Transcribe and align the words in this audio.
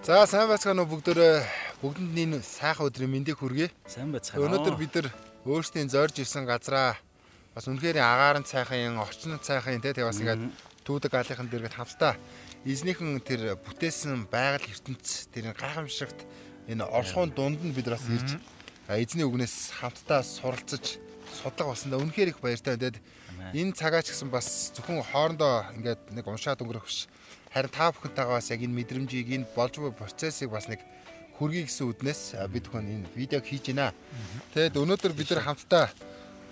За 0.00 0.24
сайн 0.24 0.48
байцгаана 0.48 0.80
уу 0.88 0.96
бүгдөө 0.96 1.44
бүгдэнд 1.84 2.16
энэ 2.16 2.38
сайхан 2.40 2.88
өдрийн 2.88 3.12
мэндийг 3.12 3.36
хүргэе. 3.36 3.68
Сайн 3.84 4.08
байцгаана. 4.08 4.48
Өнөөдөр 4.48 4.76
бид 4.80 4.96
нар 4.96 5.12
өөрсдийн 5.44 5.92
зорж 5.92 6.16
ирсэн 6.24 6.48
газараа 6.48 6.96
бас 7.52 7.68
үнэхээр 7.68 8.00
агаарын 8.00 8.48
цайхан, 8.48 8.96
орчин 8.96 9.36
цайхан 9.44 9.76
те 9.84 9.92
тэг 9.92 10.08
бас 10.08 10.16
ингээд 10.16 10.48
түүдэг 10.88 11.12
галынхан 11.12 11.52
дэргэд 11.52 11.76
хамтдаа 11.76 12.16
эзнийхэн 12.64 13.20
тэр 13.20 13.60
бүтээсэн 13.60 14.24
байгаль 14.32 14.72
ертөнц 14.72 15.28
тэр 15.36 15.52
гайхамшигт 15.52 16.24
энэ 16.72 16.88
оршихуун 16.88 17.36
дунд 17.36 17.60
нь 17.60 17.76
бид 17.76 17.92
бас 17.92 18.08
ирж 18.08 18.40
эзний 18.88 19.28
үгнээс 19.28 19.84
хамтдаа 19.84 20.24
суралцаж 20.24 20.96
судлага 21.28 21.76
болсондоо 21.76 22.00
үнэхээр 22.00 22.32
их 22.32 22.40
баяртай 22.40 22.80
тэгээд 22.80 22.96
энэ 23.54 23.74
цагаач 23.74 24.10
гэсэн 24.10 24.30
бас 24.30 24.70
зөвхөн 24.74 25.02
хоорондоо 25.02 25.66
ингээд 25.76 26.14
нэг 26.14 26.24
уншаад 26.26 26.62
өнгөрөх 26.62 26.86
биш 26.86 27.10
Харин 27.50 27.74
та 27.74 27.90
бүхэнтэйгээ 27.90 28.36
бас 28.38 28.50
яг 28.54 28.62
энэ 28.62 28.78
мэдрэмжийг 28.78 29.28
энэ 29.34 29.50
болж 29.58 29.74
буй 29.82 29.90
процессыг 29.90 30.54
бас 30.54 30.70
нэг 30.70 30.78
хүргэе 31.34 31.66
гэсэн 31.66 31.90
үднээс 31.90 32.38
бид 32.46 32.70
бүхэн 32.70 32.86
энэ 32.94 33.10
видеог 33.18 33.42
хийж 33.42 33.74
байна. 33.74 33.90
Тэгэд 34.54 34.78
өнөөдөр 34.78 35.12
бид 35.18 35.34
нар 35.34 35.42
хамтдаа 35.42 35.90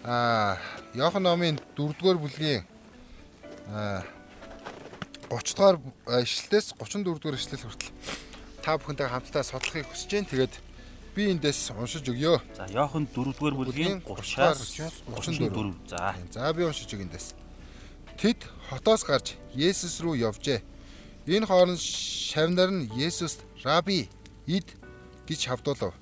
аа 0.03 0.59
Йохан 0.99 1.23
номын 1.23 1.63
4-р 1.79 2.19
бүлгийн 2.19 2.67
аа 3.71 4.03
30 5.31 5.55
дугаар 5.55 5.77
ишлэлээс 6.27 6.75
34 6.75 7.07
дугаар 7.07 7.39
ишлэл 7.39 7.63
хүртэл 7.63 7.95
та 8.59 8.75
бүхэнтэйгээ 8.75 9.15
хамтдаа 9.15 9.45
судлахыг 9.47 9.87
хүсэж 9.87 10.11
байна. 10.19 10.31
Тэгээд 10.35 10.55
би 11.19 11.33
эндээс 11.35 11.75
уншиж 11.75 12.07
өгье. 12.07 12.39
За 12.55 12.71
Йохан 12.71 13.09
4-р 13.11 13.55
бүлгийн 13.59 13.99
30-аас 14.07 15.03
34. 15.11 15.75
За. 15.91 16.15
За 16.31 16.53
би 16.55 16.63
уншиж 16.63 16.95
өг 16.95 17.03
эндээс. 17.03 17.35
Тэд 18.23 18.47
хотоос 18.71 19.03
гарч 19.03 19.35
Есүс 19.51 19.99
рүү 19.99 20.15
явжээ. 20.31 20.63
Энэ 21.27 21.51
хооронд 21.51 21.83
шавнар 21.83 22.71
нь 22.71 22.87
Есүст 22.95 23.43
"Раби, 23.67 24.07
ид" 24.47 24.79
гэж 25.27 25.51
хавдуулав. 25.51 25.95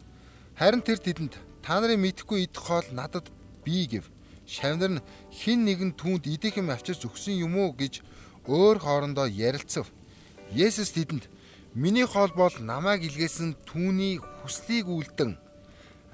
Харин 0.52 0.84
тэр 0.84 1.00
тэдэнд 1.00 1.41
"Та 1.64 1.80
нарын 1.80 2.04
мэдхгүй 2.04 2.44
идэх 2.44 2.60
хоол 2.69 2.84
надад 2.92 3.32
бий" 3.64 3.88
гэв. 3.88 4.12
Шавнар 4.44 5.00
нь 5.00 5.04
хин 5.32 5.64
нэгэн 5.64 5.96
түүнд 5.96 6.28
идэх 6.28 6.60
юм 6.60 6.69
авчирч 6.69 7.08
өгсөн 7.08 7.41
юм 7.41 7.56
уу 7.56 7.72
гэж 7.72 8.04
өөр 8.44 8.84
хоорондоо 8.84 9.32
ярилцав. 9.32 9.88
Есүс 10.52 10.92
тэдэнд 10.92 11.24
"Миний 11.77 12.08
хоол 12.08 12.32
бол 12.32 12.55
намайг 12.58 13.05
илгээсэн 13.05 13.52
түүний 13.69 14.16
хүслийг 14.41 14.88
үлдэн 14.88 15.36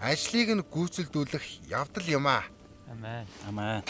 ажлыг 0.03 0.49
нь 0.59 0.67
гүйцэлдүүлэх 0.67 1.71
явдал 1.71 2.07
юм 2.11 2.27
аа." 2.27 2.43
Амен. 2.91 3.25
Амен. 3.47 3.81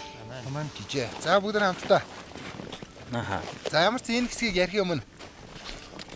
Амен 0.47 0.69
гэжээ. 0.77 1.09
За 1.25 1.41
бүгд 1.41 1.59
хамтдаа. 1.59 2.05
Аха. 3.13 3.41
За 3.73 3.89
ямар 3.89 4.05
ч 4.05 4.13
энэ 4.13 4.29
хэсгийг 4.29 4.61
ярих 4.61 4.77
юм 4.77 5.01
нь 5.01 5.03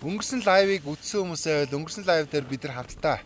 Өнгөрсөн 0.04 0.44
лайвыг 0.44 0.84
үзсэн 0.84 1.24
хүмүүсээ 1.24 1.72
бол 1.72 1.80
өнгөрсөн 1.80 2.04
лайв 2.04 2.28
дээр 2.28 2.44
бид 2.44 2.68
нар 2.68 2.84
хамтдаа 2.84 3.18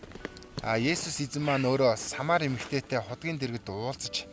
а 0.62 0.78
Есүс 0.78 1.18
эзэн 1.18 1.42
маань 1.42 1.66
өөрөө 1.66 1.98
самар 1.98 2.46
эмэгтэйтэй 2.46 3.02
хотгийн 3.02 3.42
дэргэд 3.42 3.66
уулзаж 3.68 4.30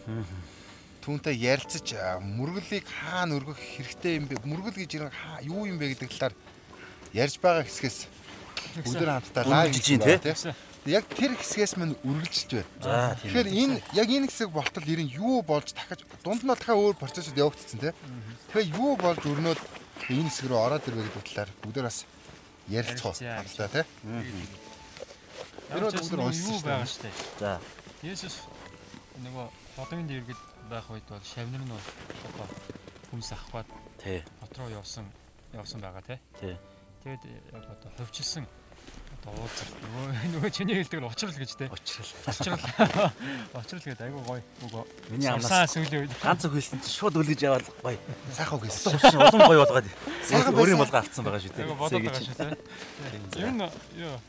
түүнтэй 1.01 1.33
ярилцаж 1.33 1.97
мөргөлийг 2.21 2.85
хаана 2.85 3.41
өргөх 3.41 3.57
хэрэгтэй 3.57 4.21
юм 4.21 4.29
бэ? 4.29 4.37
Мөргөл 4.45 4.77
гэж 4.77 4.91
юу 5.49 5.65
юм 5.65 5.81
бэ 5.81 5.97
гэдэг 5.97 6.13
талаар 6.13 6.35
ярьж 7.13 7.35
байгаа 7.39 7.63
хэсгээс 7.63 7.97
бүгд 8.83 9.01
хамтдаа 9.05 9.43
лайв 9.47 9.73
хийж 9.75 9.87
байна 9.99 10.19
тийм. 10.19 10.55
Яг 10.87 11.03
тэр 11.11 11.35
хэсгээс 11.35 11.73
мань 11.75 11.95
үргэлжилж 12.07 12.63
байна. 12.79 13.15
Тэгэхээр 13.19 13.47
энэ 13.51 13.75
яг 13.91 14.07
энэ 14.07 14.27
хэсэг 14.31 14.49
болтол 14.55 14.87
ирэн 14.87 15.09
юу 15.11 15.43
болж 15.43 15.75
дахиж 15.75 16.05
дунд 16.23 16.43
нь 16.43 16.51
дахиад 16.51 16.79
өөр 16.79 16.95
процессыг 16.95 17.35
явагдсан 17.35 17.79
тийм. 17.79 17.95
Тэгэхээр 18.51 18.71
юу 18.79 18.95
болж 18.95 19.21
өрнөд 19.27 19.59
энэ 20.07 20.29
хэсэг 20.31 20.47
рүү 20.47 20.59
ороод 20.63 20.87
ирвэ 20.87 21.03
гэдэг 21.11 21.25
талаар 21.27 21.51
бүгд 21.59 21.83
бас 21.83 22.07
ярилцгаа 22.71 23.13
хамтдаа 23.13 23.67
тий. 23.67 23.85
Тэр 25.67 25.83
бүгд 25.91 26.11
юу 26.15 26.59
байгаа 26.63 26.87
штэ. 26.87 27.11
За. 27.39 27.59
Есүс 27.99 28.47
нөгөө 29.19 29.45
хотын 29.75 30.07
дэргэд 30.07 30.41
байх 30.71 30.87
үед 30.87 31.03
бол 31.09 31.23
шавнар 31.25 31.63
нь 31.67 31.73
одоо 31.73 32.47
хүмс 33.11 33.31
авахад 33.35 33.67
тий. 33.99 34.23
Дотроо 34.39 34.69
явсан 34.71 35.05
явсан 35.51 35.81
байгаа 35.81 36.03
тий. 36.07 36.19
Тий. 36.39 36.55
Тэгэд 37.07 37.23
яг 37.55 37.63
одоо 37.71 37.87
хөвчилсэн 38.03 38.43
одоо 39.15 39.31
уулзал 39.31 39.71
нөгөө 39.79 40.27
нөгөө 40.35 40.51
чиний 40.51 40.75
хэлдэг 40.75 40.99
нь 40.99 41.07
учрал 41.07 41.39
гэж 41.39 41.51
тий. 41.55 41.71
Учрал. 41.71 42.11
Учрал. 42.27 42.59
Учрал 43.55 43.79
гэдэг 43.79 44.03
айгу 44.11 44.19
гоё 44.27 44.43
үгөө. 44.67 44.83
Миний 45.15 45.31
амнаас 45.31 45.71
сүүлийн 45.71 46.03
үед 46.03 46.11
ганц 46.19 46.43
үг 46.43 46.59
хэлсэн 46.59 46.83
чинь 46.83 46.95
шууд 46.99 47.15
үлгэж 47.15 47.47
яваад 47.47 47.63
гоё. 47.79 47.95
Сайхан 48.35 48.59
үг 48.59 48.67
хэлсэн. 48.67 49.23
Улам 49.23 49.47
гоё 49.47 49.63
болгоод. 49.63 49.87
Сайхан 50.27 50.51
өөрийн 50.51 50.79
болгоо 50.83 50.99
авцсан 50.99 51.23
байгаа 51.23 51.39
шүү 51.39 51.79
бодоод 51.79 52.03
байгаа 52.03 52.23
шүү 52.27 52.35
тий. 52.43 53.39
Ер 53.39 53.55
нь 53.55 53.63
ёо 54.03 54.19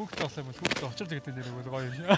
хүүхдээ 0.00 0.24
болоо 0.24 0.44
бол 0.48 0.56
хүүхдээ 0.56 0.88
учрал 0.88 1.12
гэдэг 1.12 1.34
дээр 1.36 1.52
бол 1.52 1.68
гоё 1.68 1.84
юм 1.84 1.94
шиг. 2.00 2.08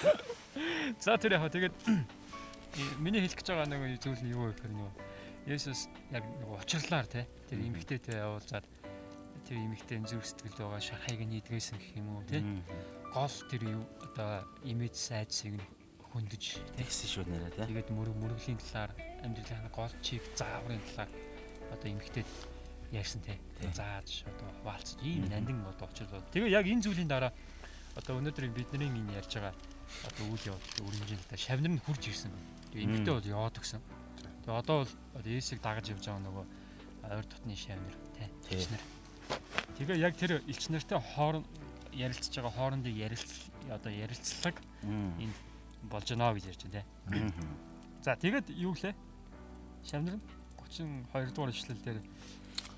За 1.04 1.20
тэр 1.20 1.36
яхаа 1.36 1.52
тэгээд 1.52 1.76
миний 3.04 3.20
хэлэх 3.20 3.36
гэж 3.36 3.52
байгаа 3.52 3.68
нэг 3.68 4.00
зүйл 4.00 4.24
нь 4.24 4.32
юу 4.32 4.48
вэ 4.48 4.56
гэхээр 4.56 4.72
нөгөө 4.72 5.11
Есүс 5.46 5.88
яг 6.14 6.24
учрлаар 6.46 7.06
тий 7.10 7.26
тэр 7.50 7.58
эмгтээтэй 7.66 8.22
явуулзаад 8.22 8.66
тэр 9.48 9.58
эмэгтэй 9.58 9.98
зүрх 10.06 10.22
сэтгэлд 10.22 10.58
байгаа 10.62 10.82
шархайг 10.82 11.20
нийдгээсэн 11.26 11.78
гэх 11.82 11.98
юм 11.98 12.08
уу 12.14 12.22
тий 12.30 12.42
гол 13.10 13.36
тэр 13.50 13.62
одоо 14.06 14.46
имиж 14.62 14.94
сайдсыг 14.94 15.58
нь 15.58 15.66
хөндөж 16.14 16.62
тэгсэн 16.78 17.08
шүү 17.10 17.24
нэрэ 17.26 17.50
тий 17.58 17.66
тэгээд 17.74 17.90
мөрөг 17.90 18.16
мөрөглийн 18.22 18.62
талаар 18.62 18.94
амьдралын 19.26 19.66
гол 19.74 19.94
чиг 19.98 20.22
зааврын 20.38 20.78
талаар 20.94 21.10
одоо 21.74 21.88
эмэгтэй 21.90 22.24
ярьсан 22.92 23.22
тий. 23.24 23.40
Зааж 23.72 24.22
одоо 24.28 24.48
хуваалцаж 24.60 25.00
ийм 25.02 25.24
нандин 25.26 25.64
одоо 25.64 25.88
очрлоо 25.88 26.20
тэгээ 26.32 26.52
яг 26.52 26.66
энэ 26.68 26.84
зүйлийн 26.84 27.08
дараа 27.08 27.32
одоо 27.96 28.20
өнөөдөр 28.20 28.52
бидний 28.52 28.88
энэ 28.88 29.16
ярьж 29.16 29.32
байгаа 29.40 29.54
одоо 30.06 30.24
үйл 30.28 30.44
явдал 30.52 30.86
өрнөжийн 30.86 31.20
талаар 31.24 31.40
шавнар 31.40 31.72
нь 31.72 31.82
хурж 31.82 32.02
ирсэн. 32.12 32.32
Тэгээ 32.70 32.84
эмэгтэй 32.84 33.14
бол 33.16 33.32
яваад 33.32 33.56
өгсөн 33.56 33.80
тэгээ 34.42 34.58
одоо 34.58 34.84
бол 34.84 35.26
Есүсийг 35.26 35.62
дагаж 35.62 35.90
явж 35.90 36.04
байгаа 36.06 36.22
нөгөө 36.26 36.44
ойр 37.14 37.26
дотны 37.26 37.56
шавнар 37.56 37.96
тий. 38.18 38.66
нар 38.70 38.82
Тэгээ 39.78 39.98
яг 39.98 40.14
тэр 40.16 40.42
элч 40.46 40.68
нартай 40.68 41.00
хоорон 41.14 41.44
ярилцж 41.92 42.30
байгаа 42.34 42.52
хоорондын 42.52 42.94
ярилцл 42.94 43.50
одоо 43.70 43.92
ярилцлага 43.92 44.60
энэ 44.84 45.34
болж 45.90 46.06
байна 46.10 46.34
гэж 46.34 46.44
ярьж 46.52 46.62
байна 46.66 46.76
те. 46.78 46.84
За 48.02 48.16
тэгээд 48.16 48.46
юу 48.54 48.74
гэлээ? 48.74 48.94
Шавнар 49.88 50.18
32 50.72 51.34
дугаар 51.34 51.50
ишлэл 51.50 51.82
дээр 51.84 52.00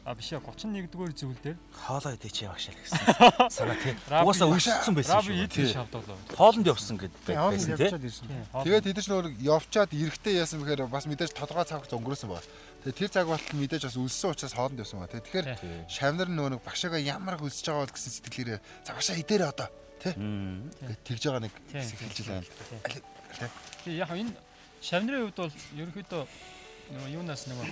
а 0.04 0.12
биш 0.12 0.36
ээ 0.36 0.40
31 0.44 0.92
дугаар 0.92 1.12
зүйл 1.16 1.40
дээр 1.40 1.56
хоолоо 1.72 2.12
идэх 2.12 2.28
чи 2.28 2.44
явагшаа 2.44 2.76
гэсэн 2.76 3.00
санаа 3.56 3.76
тий. 3.80 3.96
Угаасаа 4.12 4.52
өшсөн 4.52 4.92
байсан 5.00 5.16
шүү. 5.24 5.32
Раби 5.32 5.44
идэх 5.48 5.72
шавдуулаа. 5.72 6.18
Хоолнд 6.36 6.68
явсан 6.68 6.96
гэдэг 7.00 7.24
байсан 7.24 7.72
тий. 7.80 7.88
Тэгээд 8.52 8.84
тэд 8.84 9.00
нар 9.08 9.26
явчаад 9.40 9.96
эрэхтэй 9.96 10.36
яасан 10.44 10.60
бэхээр 10.60 10.92
бас 10.92 11.08
мэдээж 11.08 11.32
тодорхой 11.32 11.64
цаг 11.64 11.88
өнгөрөөсөн 11.88 12.28
байна. 12.28 12.44
Тэгээд 12.84 13.00
тэр 13.00 13.10
цаг 13.16 13.26
болтол 13.32 13.56
мэдээж 13.56 13.82
бас 13.88 13.96
өлсөн 13.96 14.36
учраас 14.36 14.52
хоолнд 14.52 14.84
явсан 14.84 15.00
байна. 15.00 15.16
Тэгэхээр 15.24 15.46
шавнар 15.88 16.28
нөгөө 16.28 16.52
нэг 16.52 16.60
багшаага 16.60 17.00
ямар 17.00 17.40
их 17.40 17.48
өлсөж 17.48 17.64
байгаа 17.64 17.88
бол 17.88 17.96
гэсэн 17.96 18.12
сэтгэлээрээ 18.12 18.60
за 18.84 18.92
багшаа 18.92 19.16
идээрээ 19.24 19.48
одоо 19.56 19.68
тий. 20.04 20.12
Гэт 20.84 21.00
тэгж 21.00 21.22
байгаа 21.32 21.42
нэг 21.48 21.54
хэсэг 21.72 21.98
хэлж 22.04 22.18
байна. 22.28 22.44
Тий 23.88 23.96
яг 23.96 24.12
энэ 24.12 24.36
шавнарын 24.84 25.32
хувьд 25.32 25.40
бол 25.48 25.54
ерөнхийдөө 25.80 26.22
нөгөө 26.92 27.08
юунаас 27.16 27.48
нөгөө 27.48 27.68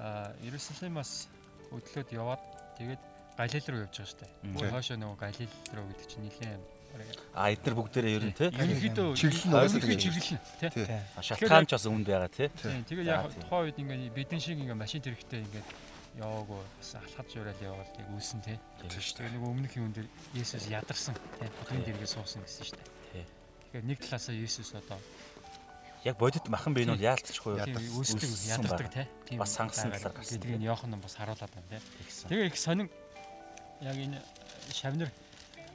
а 0.00 0.32
Иерусалимаас 0.40 1.28
өдлөөд 1.74 2.08
яваад 2.14 2.42
тэгээд 2.78 3.02
Галил 3.40 3.66
руу 3.72 3.80
явж 3.88 3.96
байгаа. 3.96 4.28
Өөр 4.52 4.72
хойшоо 4.74 4.96
нөгөө 5.00 5.16
Галил 5.16 5.54
руу 5.72 5.86
гэдэг 5.88 6.06
чинь 6.10 6.24
нэлээд 6.28 6.62
А 7.34 7.50
эдгээр 7.54 7.76
бүгдээрээ 7.78 8.16
ер 8.18 8.24
нь. 8.26 8.34
Ерөнхийдөө 8.34 9.14
чиглэл 9.14 9.70
нь 9.70 10.02
чиглэл 10.02 10.42
тий. 10.58 10.98
Шалтгаан 11.22 11.66
ч 11.70 11.78
бас 11.78 11.86
үүнд 11.86 12.06
байгаа 12.10 12.30
тий. 12.30 12.50
Тэгээд 12.50 13.06
яг 13.06 13.30
тухайн 13.38 13.70
үед 13.70 13.78
ингээ 13.78 14.10
бидэн 14.10 14.42
шиг 14.42 14.58
ингээ 14.58 14.74
машин 14.74 14.98
тэрэгтэй 14.98 15.46
ингээ 15.46 15.64
яваагүй 16.18 16.58
бас 16.58 16.90
алхаж 16.98 17.26
жуурал 17.30 17.62
яваад 17.62 17.90
яг 17.94 18.08
үүсэн 18.10 18.40
тий. 18.42 18.58
Тэгээд 18.90 19.34
нөгөө 19.38 19.50
өмнөх 19.54 19.74
юм 19.78 19.94
дээр 19.94 20.08
Есүс 20.34 20.66
ядарсан 20.66 21.14
тий. 21.38 21.46
Хотын 21.62 21.86
дэргээ 21.86 22.10
суусан 22.10 22.42
гэсэн 22.42 22.66
шүү 22.66 22.78
дээ. 22.82 23.26
Тэгэхээр 23.70 23.86
нэг 23.86 23.98
талаасаа 24.02 24.34
Есүс 24.34 24.74
одоо 24.74 24.98
яг 26.04 26.16
бодит 26.16 26.48
махан 26.48 26.74
бий 26.74 26.84
нь 26.84 26.92
бол 26.92 27.00
яалтчихгүй 27.00 27.60
үүсдэг 27.96 28.30
ядардаг 28.48 28.88
тий. 28.92 29.36
Бас 29.36 29.52
сангасан 29.54 29.92
талаар 29.92 30.14
гарсан. 30.16 30.40
Тэгээд 30.40 30.64
Йохан 30.64 31.00
бас 31.00 31.14
харуулад 31.16 31.50
байна 31.52 31.68
тий. 31.68 31.80
Тэгээ 32.28 32.46
их 32.48 32.56
сонин 32.56 32.88
яг 33.80 33.96
энэ 33.96 34.20
шавнар 34.72 35.10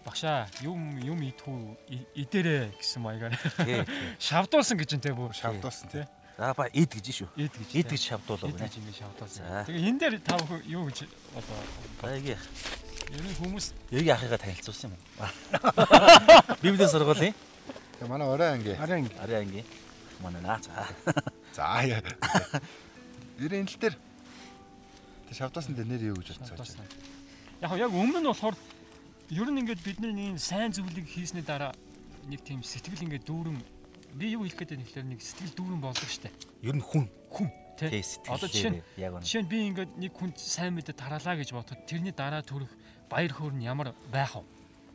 багшаа 0.06 0.48
юм 0.62 0.98
юм 1.02 1.22
идхүү 1.22 2.14
идэрэ 2.14 2.74
гэсэн 2.78 3.02
маягаар 3.02 3.34
шавдуулсан 4.28 4.78
гэж 4.78 4.98
энэ 4.98 5.14
бүр 5.14 5.34
шавдуулсан 5.34 5.90
тий. 5.90 6.06
За 6.38 6.54
ба 6.54 6.68
ид 6.74 6.92
гэж 6.92 7.06
шүү. 7.16 7.30
Ид 7.40 7.54
гэж. 7.56 7.70
Ид 7.74 7.88
гэж 7.90 8.02
шавдуулаа 8.12 8.52
байна. 8.52 8.68
Ид 8.68 8.76
гэж 8.76 8.98
шавдуулсан. 9.02 9.46
Тэгээ 9.66 9.88
энэ 9.90 10.00
дээр 10.02 10.16
та 10.20 10.36
юу 10.68 10.90
гэж 10.90 11.08
одоо 11.34 11.58
баяг. 12.02 12.38
Ер 13.14 13.22
нь 13.24 13.38
хүмүүс 13.40 13.72
яг 13.94 14.04
яхахыгаа 14.04 14.42
танилцуулсан 14.44 14.92
юм 14.92 15.00
уу? 15.00 15.30
Библийн 16.62 16.90
сургуулийн. 16.90 17.34
Тэгээ 17.98 18.10
манай 18.12 18.28
орой 18.28 18.50
анги. 18.52 18.74
Орой 18.76 18.98
анги. 19.00 19.14
Орой 19.22 19.38
анги. 19.42 19.62
Манай 20.24 20.42
наа. 20.42 20.60
За. 20.62 20.88
За 21.56 21.82
нь 23.40 23.52
энэ 23.52 23.68
л 23.68 23.80
дээр 23.80 23.96
Тэг 25.28 25.36
шавдуулсан 25.36 25.74
дээр 25.76 25.90
нэр 25.90 26.04
юу 26.14 26.18
гэж 26.22 26.38
бодсон. 26.38 26.86
Яг 27.62 27.74
яг 27.76 27.92
өмнө 27.92 28.22
нь 28.22 28.30
болохоор 28.30 28.56
ер 29.34 29.50
нь 29.50 29.60
ингээд 29.66 29.82
бид 29.82 29.98
нар 30.00 30.14
нэг 30.14 30.38
сайн 30.38 30.70
зүйлийг 30.70 31.10
хийсний 31.10 31.42
дараа 31.42 31.74
нэг 32.30 32.46
тийм 32.46 32.62
сэтгэл 32.62 33.10
ингээд 33.10 33.26
дүүрэн 33.26 33.58
би 34.16 34.38
юу 34.38 34.46
хэлэх 34.46 34.62
гээд 34.62 34.72
байна 34.78 34.86
гэхээр 34.86 35.08
нэг 35.10 35.22
сэтгэл 35.26 35.58
дүүрэн 35.58 35.82
болдог 35.82 36.10
штэ. 36.10 36.30
Ер 36.62 36.78
нь 36.78 36.86
хүн 36.86 37.10
Хүн 37.36 37.50
сэтгэл. 37.76 38.38
Одоо 38.38 38.48
жишээ 38.48 38.72
нь 38.72 38.82
яг 39.02 39.12
үнэ. 39.18 39.26
жишээ 39.26 39.44
нь 39.44 39.50
би 39.50 39.58
ингээд 39.74 39.92
нэг 39.98 40.14
хүн 40.14 40.32
сайн 40.38 40.74
мэдээ 40.78 40.96
тараалаа 40.96 41.36
гэж 41.36 41.50
бодоход 41.52 41.84
тэрний 41.90 42.14
дараа 42.16 42.46
төрөх 42.46 42.72
баяр 43.10 43.34
хөөр 43.34 43.54
нь 43.58 43.66
ямар 43.68 43.92
байх 44.14 44.40
вэ? 44.40 44.46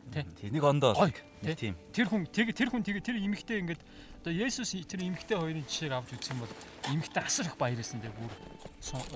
тий. 0.09 0.23
Тий 0.41 0.49
нэг 0.49 0.63
ондоо 0.63 0.97
нэг 0.97 1.21
тий. 1.43 1.69
тийм. 1.69 1.75
Тэр 1.93 2.07
хүн 2.09 2.25
тэг 2.25 2.55
тэр 2.55 2.73
хүн 2.73 2.81
тэг 2.81 3.03
тэр 3.03 3.21
эмэгтэй 3.21 3.61
ингээд 3.61 3.81
одоо 4.21 4.33
Есүс 4.37 4.77
тэр 4.85 5.01
эмэгтэй 5.01 5.33
хоёрын 5.33 5.65
жишээг 5.65 5.97
авч 5.97 6.29
юм 6.29 6.45
бол 6.45 6.53
эмэгтэй 6.93 7.23
асар 7.25 7.49
их 7.49 7.57
баярлсан 7.57 8.05
дээ 8.05 8.13
бүр. 8.13 8.29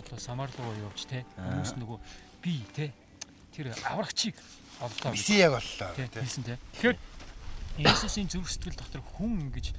Одоо 0.01 0.17
самар 0.17 0.49
руу 0.57 0.73
явж 0.89 1.05
те. 1.05 1.21
Хүмүүс 1.37 1.77
нөгөө 1.77 1.97
би 2.41 2.65
те. 2.73 2.89
Тэр 3.53 3.69
аврагчийг 3.85 4.33
оллоо 4.81 5.13
Биси 5.13 5.45
яг 5.45 5.61
тий. 5.93 6.09
хэлсэн 6.09 6.43
те. 6.43 6.57
Тэгэхээр 6.81 6.97
Есүсийн 7.85 8.33
зүрх 8.33 8.49
сэтгэл 8.49 8.81
дотор 8.81 9.05
хүн 9.13 9.45
ингэж 9.45 9.77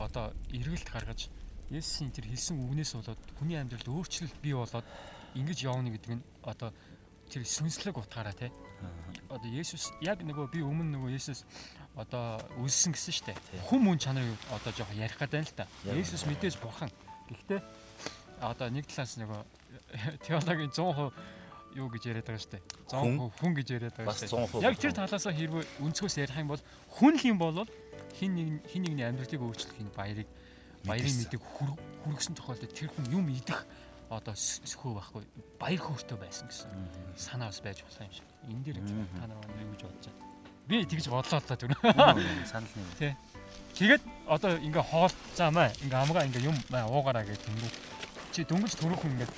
одоо 0.00 0.32
эргэлт 0.48 0.88
гаргаж 0.88 1.28
Есүсийн 1.68 2.08
тэр 2.08 2.32
хэлсэн 2.32 2.56
үгнээс 2.56 2.96
болоод 2.96 3.20
хүний 3.36 3.60
амьдралд 3.60 3.92
өөрчлөлт 3.92 4.40
бий 4.40 4.56
болоод 4.56 4.88
ингэж 5.36 5.68
явна 5.68 5.92
гэдэг 5.92 6.16
нь 6.16 6.24
одоо 6.48 6.72
тэр 7.28 7.44
сүнслэг 7.44 8.00
утгаараа 8.00 8.32
те. 8.32 8.48
Одоо 9.28 9.52
Есүс 9.52 9.92
яг 10.00 10.24
нөгөө 10.24 10.48
би 10.48 10.64
өмнө 10.64 10.96
нөгөө 10.96 11.12
Есүс 11.12 11.44
одоо 11.96 12.40
үлсэн 12.62 12.92
гэсэн 12.96 13.12
штэ. 13.12 13.32
Хүн 13.68 13.80
мөн 13.84 13.98
чанарыг 14.00 14.38
одоо 14.48 14.72
жоохон 14.72 14.96
ярих 14.96 15.18
гэдэг 15.20 15.44
л 15.44 15.56
та. 15.56 15.66
Есүс 15.84 16.24
мэдээж 16.24 16.56
бурхан. 16.62 16.88
Гэхдээ 17.28 17.60
одоо 18.40 18.68
нэг 18.72 18.88
талаас 18.88 19.16
нөгөө 19.20 19.40
теологийн 20.24 20.72
100% 20.72 21.12
юу 21.76 21.88
гэж 21.92 22.02
яриад 22.08 22.26
байгаа 22.28 22.40
штэ. 22.40 22.58
100% 22.88 23.36
хүн 23.40 23.52
гэж 23.56 23.68
яриад 23.76 23.96
байгаа 23.96 24.16
штэ. 24.16 24.32
100% 24.32 24.64
Яг 24.64 24.76
тэр 24.80 24.92
талаас 24.96 25.24
хэрвээ 25.28 25.64
өнцгөөс 25.84 26.16
ярих 26.20 26.36
юм 26.40 26.48
бол 26.52 26.62
хүн 26.96 27.14
л 27.20 27.24
юм 27.28 27.38
бол 27.38 27.64
хин 28.16 28.32
нэг 28.36 28.48
хин 28.72 28.82
нэгний 28.88 29.04
амьдралыг 29.08 29.40
өөрчлөх 29.40 29.76
энэ 29.80 29.92
баярыг 29.96 30.28
баярын 30.84 31.28
хүр- 31.28 31.78
хүргэсэн 32.04 32.34
тохиолдолд 32.36 32.72
тэр 32.76 32.88
хүн 32.92 33.06
юм 33.12 33.28
идэх 33.32 33.64
одоо 34.12 34.36
сөхөө 34.36 34.92
байхгүй 35.00 35.22
баяр 35.56 35.80
хөөртэй 35.80 36.18
байсан 36.20 36.48
гэсэн 36.48 36.68
санаа 37.16 37.48
бас 37.48 37.60
байж 37.64 37.80
болох 37.84 38.00
юм 38.04 38.12
шиг. 38.12 38.28
Энэ 38.48 38.62
дээр 38.64 38.78
та 39.16 39.24
нар 39.28 39.40
юу 39.60 39.72
гэж 39.72 39.82
бодож 39.88 40.06
байна? 40.12 40.31
Би 40.72 40.86
тэгж 40.88 41.12
бодлоо 41.12 41.36
л 41.36 41.44
та 41.44 41.52
түр. 41.60 41.76
Санал 42.48 42.72
нэг. 42.96 43.12
Тэгээд 43.76 44.02
одоо 44.24 44.56
ингээ 44.56 44.84
хоол 44.88 45.12
заамаа 45.36 45.68
ингээ 45.84 46.00
амгаа 46.00 46.24
ингээ 46.24 46.48
юм 46.48 46.56
уугараа 46.72 47.28
гэж 47.28 47.44
дөнгөж 47.44 47.74
чи 48.32 48.40
дөнгөж 48.48 48.72
төрөөхөн 48.80 49.12
ингээ 49.20 49.30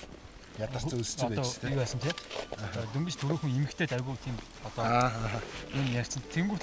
Ядарч 0.63 0.95
өсч 0.95 1.19
одоо 1.19 1.43
байж 1.43 1.59
юу 1.59 1.67
тий. 1.67 1.75
байсан 1.75 1.99
тий. 1.99 2.15
Одоо 2.55 2.87
дөнгөж 2.95 3.17
төрөөхөн 3.19 3.51
эмгтэй 3.51 3.91
айгуу 3.91 4.15
тийм 4.23 4.39
одоо 4.63 5.11
юм 5.75 5.87
ярьсан. 5.91 6.23
Тэнгүүт 6.31 6.63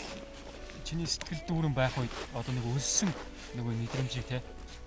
чиний 0.87 1.03
сэтгэл 1.03 1.43
дүүрэн 1.51 1.75
байх 1.75 1.91
үед 1.99 2.11
одоо 2.31 2.55
нэг 2.55 2.63
өлсөн 2.71 3.11
нөгөө 3.59 3.75
мэдрэмжийг 3.75 4.23
тий 4.31 4.39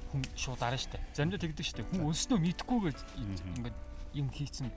хүн 0.09 0.25
шууд 0.33 0.65
дарна 0.65 0.81
штэ. 0.81 0.97
Заримдаа 1.13 1.45
тэгдэг 1.45 1.61
штэ. 1.69 1.85
Хүн 1.93 2.09
өлснөө 2.09 2.41
мэдгүйгээр 2.41 2.97
ингээ 3.21 3.75
юм 4.17 4.33
хийцэн 4.33 4.73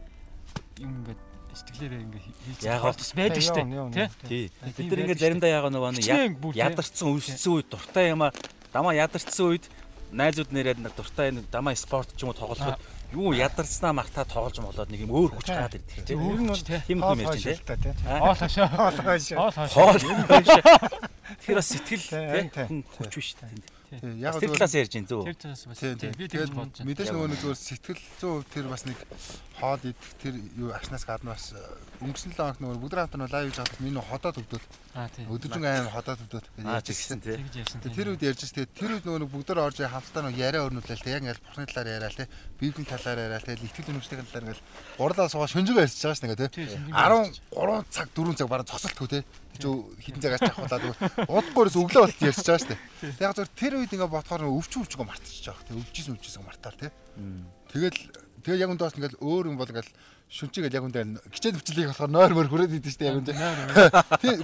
юм 0.83 0.91
ингээ 0.99 1.15
сэтгэлээрээ 1.55 2.01
ингээ 2.03 2.21
хийцэн 2.25 2.67
Яг 2.67 2.79
тохиолдол 2.81 3.13
байдаг 3.15 3.43
штэ. 3.43 3.61
Тий. 3.93 4.07
Тий. 4.27 4.45
Тийм 4.75 4.89
Бид 4.89 4.99
нар 4.99 5.15
штэ. 5.15 5.21
заримдаа 5.23 5.49
яг 5.51 5.65
нөгөө 5.71 5.91
нэг 5.95 6.05
ядарсан 6.57 7.07
өлссөн 7.13 7.51
үед 7.55 7.67
дуртай 7.71 8.05
юмаа 8.11 8.31
дамаа 8.73 8.93
ядарсан 8.97 9.45
үед 9.51 9.65
найзууд 10.11 10.51
нэрээд 10.51 10.79
нэг 10.83 10.93
дуртай 10.95 11.31
нэг 11.31 11.45
дамаа 11.51 11.75
спорт 11.75 12.11
ч 12.15 12.23
юм 12.23 12.31
уу 12.31 12.37
тоглоход 12.39 12.79
юу 13.15 13.31
ядарснаа 13.35 13.91
мартаа 13.95 14.23
тоглож 14.27 14.59
молоод 14.59 14.91
нэг 14.91 15.03
юм 15.07 15.11
өөр 15.15 15.31
хүч 15.39 15.47
гараад 15.47 15.75
ирдэг 15.79 16.03
тий. 16.03 16.15
Өөр 16.15 16.39
хүч 16.51 16.61
тий. 16.67 16.79
Хим 16.91 16.99
Хоол 17.03 17.15
юм 17.15 17.23
ярьж 17.23 17.31
хойш 17.39 17.43
тий. 17.43 17.55
л 17.55 17.63
та 17.63 17.75
тий. 17.79 17.93
Хоол 18.03 18.35
хашаа. 18.35 18.67
Хоол 18.67 18.99
хойш. 18.99 19.25
Хоол 19.31 19.51
хашаа. 19.51 20.63
Тэр 21.47 21.55
бас 21.59 21.67
сэтгэл 21.71 22.03
Тий, 22.03 22.27
тий. 22.27 22.43
тий. 22.51 22.65
хүн 22.67 22.83
хүч 22.99 23.11
биш 23.15 23.29
тий. 23.39 23.47
Яг 23.87 24.35
Тэр 24.35 24.51
зүгээр 24.51 24.59
талаас 24.59 24.75
ярьж 24.75 24.93
байна 24.97 25.07
зөө. 25.07 25.23
Тэр 25.31 25.37
талаас 25.39 25.63
бас 25.63 25.79
Тийм 25.79 25.95
тий, 25.95 26.09
тийм. 26.11 26.13
би 26.19 26.25
тэгж 26.27 26.51
бодож 26.51 26.75
байна. 26.75 26.87
мэдээж 26.91 27.09
нөгөө 27.15 27.29
нэг 27.31 27.39
зүгээр 27.39 27.59
сэтгэл 27.63 28.01
зүй 28.19 28.43
тэр 28.51 28.65
бас 28.67 28.83
нэг 28.83 28.97
хоол 29.59 29.79
идэх 29.87 30.11
тэр 30.19 30.33
юу 30.59 30.69
ашнаас 30.75 31.05
гадна 31.07 31.31
бас 31.31 31.45
э, 31.55 31.61
өнгөрсөн 32.03 32.35
л 32.35 32.41
оног 32.43 32.59
нөгөө 32.59 32.81
бүгд 32.83 32.95
хамт 32.99 33.15
нь 33.15 33.31
лайв 33.31 33.47
хийж 33.47 33.57
хадас 33.63 33.79
миний 33.79 34.03
ходоод 34.03 34.35
тий. 34.43 34.63
Өдөржин 35.29 35.65
аим 35.67 35.87
ходоод 35.93 36.19
өгдөөд 36.25 36.45
Аа 36.65 36.81
ч 36.81 36.97
гэсэн 36.97 37.21
тий. 37.21 37.37
Тэр 37.93 38.17
үед 38.17 38.23
ярьж 38.25 38.41
байгаа 38.49 38.65
тэр 38.73 38.91
үед 38.97 39.05
нөгөө 39.05 39.21
нэг 39.21 39.31
бүгд 39.31 39.49
орж 39.53 39.77
хамтдаа 39.85 40.21
нөгөө 40.25 40.41
яриа 40.41 40.65
өрнүүлээл 40.65 41.05
тэг 41.05 41.13
яг 41.13 41.23
ингээл 41.23 41.43
бурхны 41.45 41.65
талаар 41.69 41.89
яриа 42.01 42.09
л 42.09 42.17
тэг 42.17 42.29
библийн 42.57 42.89
талаар 42.89 43.19
яриа 43.21 43.37
л 43.37 43.45
тэг 43.45 43.61
итгэл 43.61 43.91
үнэмшлийн 43.93 44.25
талаар 44.25 44.45
ингээл 44.49 44.65
гурлаа 44.97 45.27
суугаа 45.29 45.49
шүнжэгээ 45.53 45.85
ярьж 45.85 46.01
байгаа 46.01 46.17
шүү 46.17 46.33
дээ 46.33 46.49
Тий, 46.49 46.65
тэг 46.65 46.73
шинжлэх 46.73 47.37
13 47.53 47.93
цаг 47.93 48.07
4 48.17 48.37
цаг 48.41 48.47
бараг 48.49 48.67
цосолтгүй 48.67 49.07
тэг 49.07 49.23
чи 49.57 49.69
хитэн 50.01 50.21
цагаас 50.21 50.41
чахуулаад 50.41 50.83
удахгүй 51.29 51.63
өглөө 51.77 52.01
болт 52.01 52.21
ярьж 52.21 52.41
байгаа 52.41 52.77
тэг 53.01 53.21
яг 53.21 53.33
зөв 53.37 53.49
тэр 53.53 53.73
үед 53.77 53.93
ингээ 53.93 54.09
бодохоор 54.09 54.49
өвч 54.49 54.71
өвчгөө 54.81 55.05
мартчихж 55.05 55.45
байгаа. 55.49 55.65
Тэг 55.67 55.77
өвчсөн 55.77 56.13
өвчсөн 56.17 56.45
мартаал 56.45 56.77
тэг 56.77 56.91
тэгэл 57.73 57.99
тэгэл 58.45 58.63
яг 58.65 58.71
үндээс 58.73 58.97
ингээл 58.97 59.21
өөр 59.21 59.45
юм 59.49 59.57
бол 59.57 59.69
ингээл 59.69 59.91
шүнчигээл 60.27 60.75
яг 60.75 60.83
үндэ 60.83 61.23
гिचээд 61.31 61.55
хүчлийг 61.55 61.87
болохоор 61.95 62.11
нойр 62.11 62.33
мөр 62.35 62.47
хүрээд 62.51 62.75
идэв 62.83 62.99
дээ 62.99 63.07
яг 63.07 63.17
үндэ 63.23 63.31
тий 64.21 64.35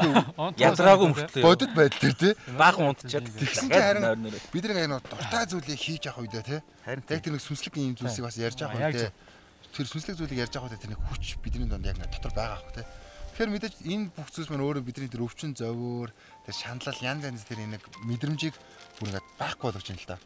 Ядраагүй 0.64 1.08
мөртлөө. 1.12 1.44
бодит 1.44 1.72
байдал 1.76 2.00
тэр 2.00 2.16
тий 2.16 2.34
баг 2.56 2.80
унтчаад 2.80 3.28
Тэгсэн 3.28 3.68
чи 3.68 3.76
харин 3.76 4.32
бид 4.32 4.64
нэг 4.64 4.80
энэ 4.80 5.04
дуртай 5.04 5.44
зүйлийг 5.44 5.76
хийж 5.76 6.08
явах 6.08 6.24
үедээ 6.24 6.44
тий. 6.48 6.60
Харин 6.88 7.04
Яг 7.04 7.20
тэр 7.20 7.36
нэг 7.36 7.44
сүнслэг 7.44 7.76
юм 7.76 8.00
зүйлсийг 8.00 8.24
бас 8.24 8.40
ярьж 8.40 8.64
явах 8.64 8.80
үедээ 8.80 9.12
тэр 9.12 9.88
сүнслэг 9.92 10.16
зүйлийг 10.24 10.40
ярьж 10.48 10.54
явах 10.56 10.72
үедээ 10.72 10.84
тэр 10.88 10.92
нэг 10.96 11.02
хүч 11.04 11.26
бидний 11.44 11.68
донд 11.68 11.84
яг 11.84 12.00
дотор 12.00 12.32
байгаа 12.32 12.64
хөх 12.64 12.80
тий. 12.80 12.88
Тэгэхээр 13.36 13.52
мэдээж 13.52 13.76
энэ 13.84 14.08
бүх 14.16 14.30
зүйлс 14.32 14.50
маань 14.56 14.64
өөрөө 14.64 14.84
бидний 14.88 15.12
тэр 15.12 15.26
өвчин 15.28 15.52
зовөр 15.52 16.16
тэр 16.48 16.56
шаналл 16.56 17.02
янз 17.04 17.28
янз 17.28 17.44
тэр 17.44 17.60
нэг 17.60 17.84
мэдрэмжийг 18.08 18.56
бүр 19.04 19.10
ингээд 19.10 19.28
байхгүй 19.36 19.68
болгож 19.68 19.84
байна 19.84 20.00
л 20.00 20.10
да. 20.16 20.18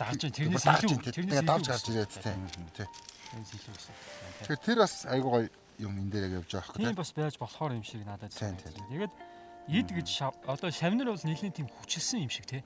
Дааж 0.00 0.16
чинь 0.20 0.34
тэрнээс 0.36 0.64
илүү 0.68 0.90
чинь, 0.90 1.04
тий. 1.06 1.12
тэрнээс 1.16 1.44
давж 1.48 1.64
гарч 1.70 1.86
ирээд 1.92 2.12
тий. 2.12 2.34
Тий. 2.76 2.88
Тэрнээс 3.30 3.52
илүү 3.54 3.74
гэсэн. 3.78 3.94
Тэгэхээр 4.44 4.60
тэр 4.66 4.78
бас 4.82 4.94
айгуу 5.06 5.30
гоё 5.30 5.48
юм 5.80 5.94
энэ 5.96 6.10
дээр 6.12 6.24
яг 6.28 6.34
явж 6.44 6.50
байгаа 6.52 6.66
хөх 6.68 6.76
Тийм 6.76 6.92
тий. 6.92 7.00
бас 7.00 7.10
байж 7.16 7.34
болохоор 7.38 7.72
юм 7.72 7.84
шиг 7.84 8.02
надад 8.04 8.32
байна. 8.34 8.58
Тэгээд 8.60 9.12
ид 9.70 9.88
гэж 9.94 10.08
одоо 10.44 10.70
шавнар 10.70 11.08
бол 11.14 11.24
нэлийн 11.24 11.54
тийм 11.54 11.68
хүчилсэн 11.70 12.26
юм 12.26 12.32
шиг 12.32 12.46
тий. 12.46 12.62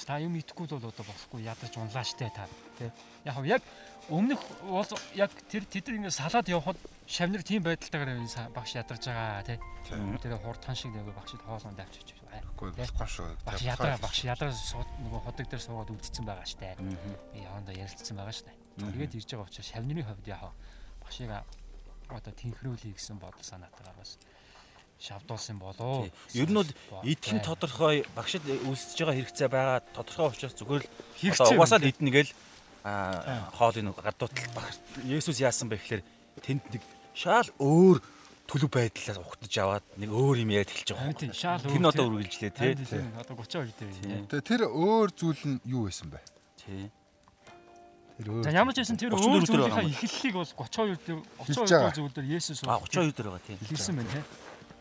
Та 0.00 0.16
юм 0.18 0.34
итгэхгүй 0.34 0.66
бол 0.72 0.88
одоо 0.90 1.04
болохгүй 1.04 1.44
ядарч 1.44 1.74
унлаа 1.76 2.04
штэ 2.04 2.32
та 2.32 2.48
тий. 2.80 2.90
Яг 3.28 3.36
яг 3.44 3.62
өмнөх 4.08 4.40
бол 4.64 4.88
яг 5.14 5.30
тэр 5.52 5.68
тэд 5.68 5.92
ингэ 5.92 6.10
салаад 6.10 6.48
явхад 6.48 6.78
шавнар 7.06 7.44
тийм 7.44 7.62
байдалтайгаар 7.62 8.50
багш 8.56 8.74
ядарч 8.74 9.04
байгаа 9.06 9.44
тий. 9.44 9.58
Тэр 10.24 10.40
хурдхан 10.40 10.74
шиг 10.74 10.90
нэг 10.96 11.12
багшид 11.12 11.44
хоолонд 11.44 11.78
авчиж. 11.78 12.19
Үгүй 12.54 12.70
болохгүй 12.76 13.08
шүү. 13.08 13.28
Багш 13.46 13.62
ядраа 13.64 13.98
багш 14.02 14.20
ядраа 14.24 14.50
нөгөө 14.52 15.20
ходог 15.24 15.46
дээр 15.48 15.62
суугаад 15.64 15.90
үлдсэн 15.94 16.24
байгаа 16.28 16.46
штэ. 16.46 16.76
Би 17.32 17.44
явандаа 17.44 17.74
ярилцсан 17.74 18.16
байгаа 18.16 18.36
штэ. 18.36 18.52
Тэгээд 18.78 19.16
ирж 19.18 19.28
байгаа 19.32 19.48
учраас 19.48 19.70
шавнырын 19.70 20.06
хувьд 20.06 20.26
яах 20.28 20.52
багшийг 21.02 21.30
одоо 22.10 22.32
тэнхрүүлэе 22.34 22.94
гэсэн 22.94 23.18
бодол 23.18 23.44
санаатайгаар 23.44 23.98
бас 23.98 24.18
шавдуулсан 25.00 25.58
болоо. 25.58 26.10
Ер 26.34 26.50
нь 26.50 26.54
бол 26.54 26.70
идэхэн 27.02 27.40
тодорхой 27.40 28.04
багшид 28.14 28.44
үлсэж 28.44 28.98
байгаа 29.00 29.16
хэрэгцээ 29.16 29.48
байгаа 29.48 29.78
тодорхой 29.96 30.28
учраас 30.28 30.54
зүгээр 30.60 30.84
л 30.84 31.32
одоо 31.32 31.56
угаасаа 31.56 31.80
л 31.80 31.88
идэнэ 31.88 32.12
гэл 32.12 32.32
аа 32.84 33.48
хоолыг 33.56 33.96
гадуутал 33.96 34.52
багш 34.52 34.76
Есүс 35.08 35.40
яасан 35.40 35.72
бэ 35.72 35.80
гэхээр 35.80 36.02
тэнд 36.44 36.64
нэг 36.68 36.82
шаал 37.16 37.48
өөр 37.56 37.98
төлөв 38.50 38.70
байдлаас 38.74 39.18
ухтаж 39.22 39.54
аваад 39.62 39.86
нэг 39.94 40.10
өөр 40.10 40.42
юм 40.42 40.50
яриад 40.50 40.74
эхэлж 40.74 40.90
байгаа. 40.98 41.14
тийм 41.14 41.30
шаал 41.30 41.62
Тэр 41.62 41.78
нь 41.78 41.86
одоо 41.86 42.04
үргэлжлээ 42.10 42.50
тий. 42.50 42.74
Одоо 43.14 43.34
32 43.38 43.70
дээр. 43.78 43.94
Тийм. 44.02 44.26
Тэгээ 44.26 44.48
тэр 44.50 44.62
өөр 44.66 45.08
зүйл 45.14 45.42
нь 45.46 45.58
юу 45.70 45.86
байсан 45.86 46.10
бэ? 46.10 46.18
Тий. 46.58 46.90
Тэр 48.18 48.26
өөр. 48.34 48.42
За 48.42 48.50
ямар 48.50 48.74
ч 48.74 48.82
байсан 48.82 48.98
тэр 48.98 49.14
34 49.14 49.22
өөр 49.22 49.44
зүйлийнхаа 49.46 49.86
юм. 49.86 49.94
эхлэлийг 49.94 50.34
бол 50.34 50.50
32 50.50 50.98
дээр 51.06 51.18
Хэлж 51.46 51.56
32 51.62 51.70
байгаа. 51.70 51.94
дээр 51.94 51.98
зүйл 52.02 52.14
дээр 52.18 52.28
Есүс 52.34 52.60
А 52.66 52.74
32 52.82 53.14
дээр 53.14 53.28
байгаа 53.30 53.46
тий. 53.46 53.56
хэлсэн 53.70 53.94
байна 53.94 54.10
тий. 54.10 54.24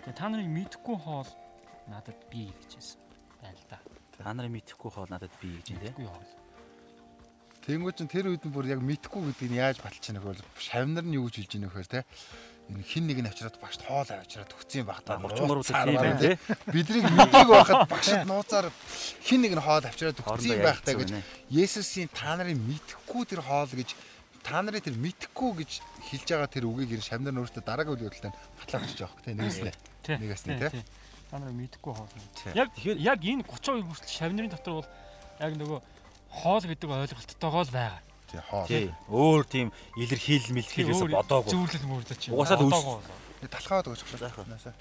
Тэгээ 0.10 0.18
та 0.18 0.26
нарыг 0.34 0.50
мэдхгүй 0.50 0.98
хоол 0.98 1.30
надад 1.94 2.20
би 2.34 2.42
гэж 2.50 2.72
хэлсэн. 2.74 3.00
Байна 3.38 3.54
л 3.62 3.68
да. 3.70 3.78
Та 4.18 4.34
нарын 4.34 4.52
мэдхгүй 4.58 4.90
хоол 4.90 5.10
надад 5.14 5.34
би 5.38 5.50
гэж 5.62 5.66
тий. 5.70 5.78
Мэдхгүй 5.78 6.10
хоол. 6.10 6.32
Тэнгүүд 7.70 7.96
чинь 8.02 8.10
тэр 8.10 8.26
үед 8.34 8.44
нь 8.44 8.54
бүр 8.56 8.66
яг 8.66 8.82
мэдхгүй 8.82 9.30
гэдгийг 9.30 9.52
нь 9.54 9.62
яаж 9.62 9.78
баталж 9.78 10.02
чана 10.02 10.20
гэвэл 10.26 10.42
шавнар 10.58 11.06
нь 11.06 11.14
юу 11.22 11.30
гэж 11.30 11.46
хэлж 11.46 11.54
ийнэ 11.60 11.70
вэхээр 11.70 11.90
те 11.92 12.00
энэ 12.70 12.86
хин 12.86 13.04
нэг 13.10 13.18
нь 13.22 13.30
авчираад 13.30 13.58
багшд 13.58 13.82
хоол 13.82 14.06
авчираад 14.06 14.54
өгсөн 14.54 14.86
багтаа 14.86 15.18
33 15.18 15.66
дээр 15.66 15.90
тийм 15.90 15.98
байна 15.98 16.22
тий. 16.22 16.36
Биднийг 16.70 17.06
мэдээг 17.10 17.50
байхад 17.50 17.90
багшд 17.90 18.24
нууцаар 18.30 18.68
хин 19.26 19.42
нэг 19.42 19.54
нь 19.58 19.64
хоол 19.66 19.86
авчираад 19.90 20.18
өгсөн 20.22 20.30
Хоорондоо 20.30 20.66
байхтаа 20.70 20.96
гэж 21.02 21.10
Есүсийн 21.50 22.10
та 22.14 22.38
нарын 22.38 22.62
мэдхгүй 22.62 23.24
тэр 23.26 23.42
хоол 23.42 23.74
гэж 23.74 23.90
та 24.46 24.62
нарын 24.62 24.86
тэр 24.86 24.96
мэдхгүй 25.02 25.52
гэж 25.66 25.72
хэлж 26.14 26.28
байгаа 26.30 26.50
тэр 26.54 26.66
үгийг 26.70 26.94
ин 26.94 27.04
шавнар 27.04 27.34
нь 27.34 27.42
өөртөө 27.42 27.64
дараагийн 27.66 27.98
үйл 27.98 28.08
явдалтай 28.08 28.32
батлаа 28.62 28.80
болчих 28.86 28.98
жоох 29.02 29.14
Тий. 30.06 30.16
Нэгээс 30.16 30.46
нь, 30.48 30.62
тий. 30.62 30.84
Та 31.30 31.38
нарыг 31.42 31.58
мэдхгүй 31.58 31.94
хоол. 31.94 32.14
Яг 32.54 32.70
яг 32.80 33.20
энэ 33.20 33.44
32 33.50 33.82
хүртэл 33.84 34.14
шавнырын 34.14 34.54
дотор 34.54 34.86
бол 34.86 34.90
яг 35.42 35.54
нөгөө 35.58 35.80
хоол 36.40 36.64
гэдэг 36.64 36.90
ойлголттойгоо 36.90 37.64
л 37.66 37.74
байгаа. 37.74 38.02
Тий 38.32 38.42
хоол. 38.50 38.94
Өөр 39.10 39.44
тийм 39.50 39.68
илэрхийлэл 39.98 40.56
мэлэрхийлээс 40.56 41.02
бодоогүй. 41.10 41.52
Зөвлөл 41.52 41.86
мөрдө 41.90 42.16
чи. 42.16 42.32
Угаасаа 42.32 42.62
л 42.62 42.70
үс-. 42.70 43.50
Талхаад 43.50 43.90
өгч 43.90 44.02
байна. 44.06 44.74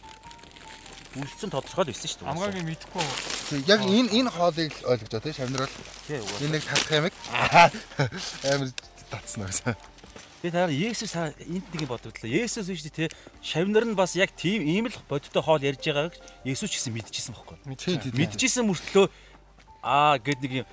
Үлдсэн 1.16 1.50
тодорхой 1.50 1.88
л 1.88 1.90
байсан 1.90 2.08
шүү 2.10 2.20
дээ. 2.20 2.30
Амгаагийн 2.30 2.68
мэдхгүй 2.68 3.06
Тий 3.48 3.64
яг 3.64 3.80
энэ 3.80 4.12
энэ 4.12 4.28
хоолыг 4.28 4.72
л 4.76 4.86
ойлгож 4.92 5.08
байгаа 5.08 5.24
тий 5.24 5.32
шавнар 5.32 5.64
бол 5.64 5.76
Тий. 6.04 6.20
угаасаа. 6.20 6.44
энэ 6.44 6.52
нэг 6.52 6.64
талах 6.68 6.92
юмэг 6.92 7.14
амар 8.52 8.68
татсан 9.08 9.42
гэсэн. 9.48 9.72
Би 10.44 10.48
таар 10.52 10.68
Есүс 10.68 11.16
энд 11.16 11.64
нэг 11.72 11.80
юм 11.80 11.88
бодогдлоо. 11.88 12.28
Есүс 12.28 12.68
биш 12.68 12.84
тий. 12.92 13.08
Шавнар 13.40 13.88
нь 13.88 13.96
бас 13.96 14.20
яг 14.20 14.36
тийм 14.36 14.60
ийм 14.68 14.92
л 14.92 14.98
бодиттой 15.08 15.40
хоол 15.40 15.64
ярьж 15.64 15.80
байгааг 15.80 16.12
Есүс 16.44 16.68
ч 16.68 16.76
гэсэн 16.76 16.92
мэдчихсэн 16.92 17.32
байхгүй. 17.32 17.56
Мэдчихсэн 18.12 18.68
мөртлөө 18.68 19.08
аа 19.80 20.20
гэд 20.20 20.44
нэг 20.44 20.52
юм 20.60 20.66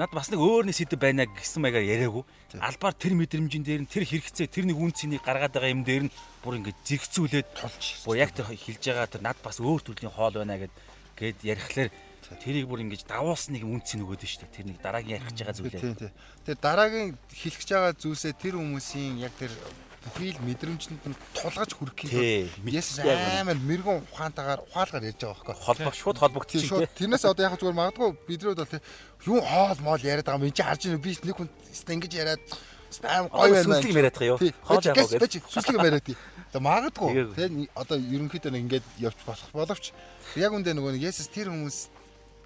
над 0.00 0.16
бас 0.16 0.32
нэг 0.32 0.40
өөр 0.40 0.64
нэг 0.64 0.76
сэдв 0.80 0.96
байна 0.96 1.28
гэсэн 1.28 1.60
маягаар 1.60 1.84
яриаггүй. 1.84 2.24
Албаар 2.56 2.96
тэр 2.96 3.12
мэдрэмжин 3.20 3.60
дээр 3.60 3.84
нь 3.84 3.90
тэр 3.90 4.08
хэрэгцээ 4.08 4.48
тэр 4.48 4.64
нэг 4.64 4.80
үн 4.80 4.96
цэнийг 4.96 5.20
гаргаад 5.20 5.52
байгаа 5.52 5.76
юм 5.76 5.84
дээр 5.84 6.08
нь 6.08 6.14
бүр 6.40 6.56
ингэ 6.56 6.72
зэрэгцүүлээд 6.88 7.48
тулж. 7.52 7.84
Бо 8.08 8.16
яг 8.16 8.32
тэр 8.32 8.48
хэлж 8.48 8.80
байгаа 8.80 9.12
тэр 9.12 9.20
над 9.28 9.36
бас 9.44 9.60
өөр 9.60 9.84
төрлийн 9.84 10.08
хоол 10.08 10.40
байна 10.40 10.56
гэд 10.56 10.72
гээд 11.20 11.38
ярихлаар 11.44 11.92
тэрийг 12.40 12.64
бүр 12.64 12.80
ингэж 12.88 13.04
давуулсан 13.04 13.60
нэг 13.60 13.68
үн 13.68 13.84
цэн 13.84 14.00
өгөөд 14.08 14.24
шүү 14.24 14.48
дээ. 14.48 14.56
Тэр 14.56 14.66
нэг 14.72 14.78
дараагийн 14.80 15.20
ярих 15.20 15.28
гэж 15.28 15.38
байгаа 15.44 15.58
зүйлээ. 15.60 15.82
Тийм 15.84 15.94
тийм. 16.00 16.12
Тэр 16.48 16.56
дараагийн 16.56 17.08
хэлэх 17.28 17.60
гэж 17.60 17.70
байгаа 17.76 17.94
зүйлсээ 18.00 18.32
тэр 18.40 18.54
хүмүүсийн 18.56 19.20
яг 19.20 19.34
тэр 19.36 19.52
бүхий 20.00 20.32
л 20.32 20.40
мэдрэмжинд 20.40 21.02
нь 21.04 21.16
тулгаж 21.36 21.70
хүрэх 21.76 22.08
юм. 22.08 22.48
Есүс 22.64 23.04
яг 23.04 23.20
амар 23.44 23.60
мэрэгэн 23.60 24.00
ухаантайгаар 24.08 24.60
ухаалгаар 24.64 25.04
ярьж 25.12 25.20
байгаа 25.20 25.52
байхгүй. 25.52 25.56
Холбог 25.60 25.94
шууд 25.94 26.16
Тийм 26.16 26.44
тийм 26.48 26.64
шууд 26.64 26.90
тэрнээс 26.96 27.24
одоо 27.28 27.44
яг 27.44 27.60
зүгээр 27.60 27.76
магадгүй 27.76 28.08
бидрүүд 28.24 28.58
бол 28.64 28.72
тийм 28.72 28.84
юу 29.28 29.40
хоол 29.44 29.80
моол 29.84 30.00
яриад 30.00 30.24
байгаа 30.24 30.40
юм 30.40 30.56
чи 30.56 30.64
харж 30.64 30.82
байна 30.88 31.04
би 31.04 31.12
нэг 31.20 31.36
хүн 31.36 31.48
ингэж 31.92 32.12
яриад 32.16 32.42
өстө 32.88 33.06
аим 33.12 33.26
гоё 33.28 33.52
байна. 33.52 33.68
Сүнслэг 33.68 33.96
яриад 34.00 34.16
байгаа 34.16 34.32
юу? 34.32 34.38
Хоол 34.64 34.82
Хоол 34.82 35.20
гэж. 35.20 35.32
сүслэг 35.52 35.76
яриад 35.84 36.04
тий. 36.08 36.16
Тэгээ 36.50 36.64
магадгүй 36.64 37.12
тийм 37.36 37.52
одоо 37.76 37.96
ерөнхийдөө 38.00 38.50
нэг 38.56 38.62
ингэж 38.66 38.84
явж 39.04 39.18
болох 39.28 39.50
боловч 39.52 39.92
яг 40.34 40.50
үндэ 40.56 40.74
нөгөө 40.74 40.96
нэг 40.96 41.02
Есүс 41.12 41.28
тэр 41.30 41.52
хүмүүс 41.52 41.78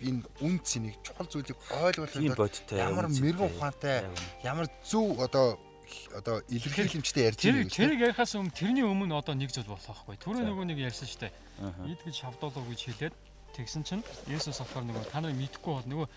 энэ 0.04 0.26
үн 0.44 0.58
цэнийг 0.61 0.99
чухал 1.00 1.30
зүйлийг 1.30 1.56
бодтой. 2.37 2.76
ямар 2.76 3.06
мэрэгэн 3.08 3.49
ухаантай 3.49 4.04
Яг 4.04 4.12
ямар 4.44 4.66
зөв 4.84 5.16
одоо 5.23 5.56
одоо 6.14 6.43
илэрхийлэмжтэй 6.49 7.25
ярьж 7.29 7.38
Тэр 7.41 7.55
байгаа 7.64 7.75
тэрийг 7.75 8.00
ярихаас 8.11 8.35
өмнө 8.35 8.55
тэрний 8.55 8.85
өмнө 8.85 9.19
одоо 9.19 9.35
нэг 9.35 9.50
зүйл 9.53 9.69
болох 9.69 9.85
байхгүй. 9.85 10.17
Түрүү 10.21 10.43
нөгөө 10.45 10.67
нэг 10.71 10.79
ярьсан 10.85 11.09
штэ. 11.09 11.31
Аха. 11.61 11.87
Ийд 11.87 12.00
гэж 12.05 12.14
шавдуулав 12.25 12.64
гэж 12.69 12.81
хэлээд 12.88 13.14
тэгсэн 13.55 13.83
чинь 13.87 14.05
Есүс 14.29 14.59
болохоор 14.59 14.85
нөгөө 14.88 15.05
та 15.11 15.21
нарыг 15.23 15.38
мэдхгүй 15.38 15.73
бол 15.75 15.88
нөгөө 15.88 16.09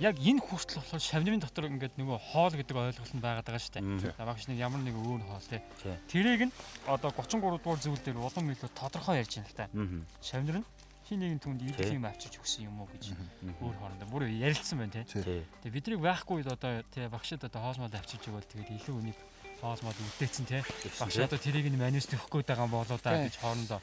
яг 0.00 0.16
энэ 0.16 0.40
хүртэл 0.40 0.80
болохоор 0.80 1.04
шавнырын 1.04 1.42
дотор 1.44 1.68
ингээд 1.68 2.00
нөгөө 2.00 2.18
хоол 2.32 2.54
гэдэг 2.56 2.76
ойлголт 2.76 3.12
нь 3.12 3.20
байгаад 3.20 3.44
байгаа 3.44 3.60
штэ. 3.60 3.84
Мгм. 3.84 4.16
За 4.16 4.24
багш 4.24 4.48
нэг 4.48 4.56
ямар 4.56 4.80
нэг 4.80 4.96
өөр 4.96 5.20
хоол. 5.28 5.44
Тий. 5.52 5.60
Тэрийг 6.08 6.48
нь 6.48 6.54
одоо 6.88 7.12
33 7.12 7.60
дугаар 7.60 7.80
зүйл 7.84 8.00
дээр 8.00 8.16
улам 8.16 8.48
илүү 8.48 8.70
тодорхой 8.72 9.20
ярьж 9.20 9.36
байна 9.36 9.48
л 9.52 9.58
та. 9.60 9.68
Мгм. 9.76 10.00
Шавнар 10.24 10.64
нь 10.64 10.68
хин 11.10 11.20
нэгэн 11.26 11.42
түнд 11.42 11.60
Тий. 11.66 11.74
идэх 11.74 11.90
юм 11.90 12.06
авчиж 12.06 12.38
өгсөн 12.38 12.70
юм 12.70 12.78
уу 12.78 12.88
гэж 12.94 13.10
өөр 13.58 13.76
хоорондоо 13.82 14.08
бүр 14.14 14.30
ярилцсан 14.30 14.78
байна. 14.78 15.02
Тий. 15.02 15.42
Тэгээ 15.66 15.74
биднийг 15.74 16.00
байхгүй 16.06 16.38
үед 16.38 16.54
одоо 16.54 16.86
тий 16.94 17.10
багшд 17.10 17.42
одоо 17.42 17.58
хоосмол 17.58 17.90
авчиж 17.90 18.22
өгөөл 18.30 18.46
тэгээд 18.46 18.78
илүү 18.78 18.94
үнийг 18.94 19.18
хоосмол 19.58 19.90
үлдээсэн 19.90 20.46
те. 20.46 20.62
Багш 21.02 21.18
одоо 21.18 21.38
тэрийг 21.42 21.66
нь 21.66 21.74
манус 21.74 22.06
төгөхгүй 22.06 22.46
байгаа 22.46 22.70
юм 22.70 22.74
болоо 22.78 22.98
да 23.02 23.26
гэж 23.26 23.34
хоорондоо 23.42 23.80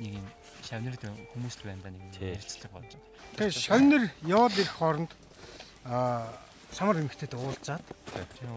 нэг 0.00 0.12
юм 0.16 0.26
шавнар 0.64 0.96
хүмүүст 1.36 1.60
байна 1.60 1.82
да 1.84 1.90
нэг 1.92 2.02
Тий. 2.16 2.32
ярилцлага 2.40 2.72
болж 2.72 2.90
байгаа. 2.96 3.36
Тэгээ 3.36 3.52
шавнар 3.52 4.02
яваад 4.24 4.56
ирэх 4.56 4.74
хооронд 4.80 5.12
аа 5.84 6.32
самар 6.72 7.04
эмэгтэйд 7.04 7.36
уулзаад 7.36 7.84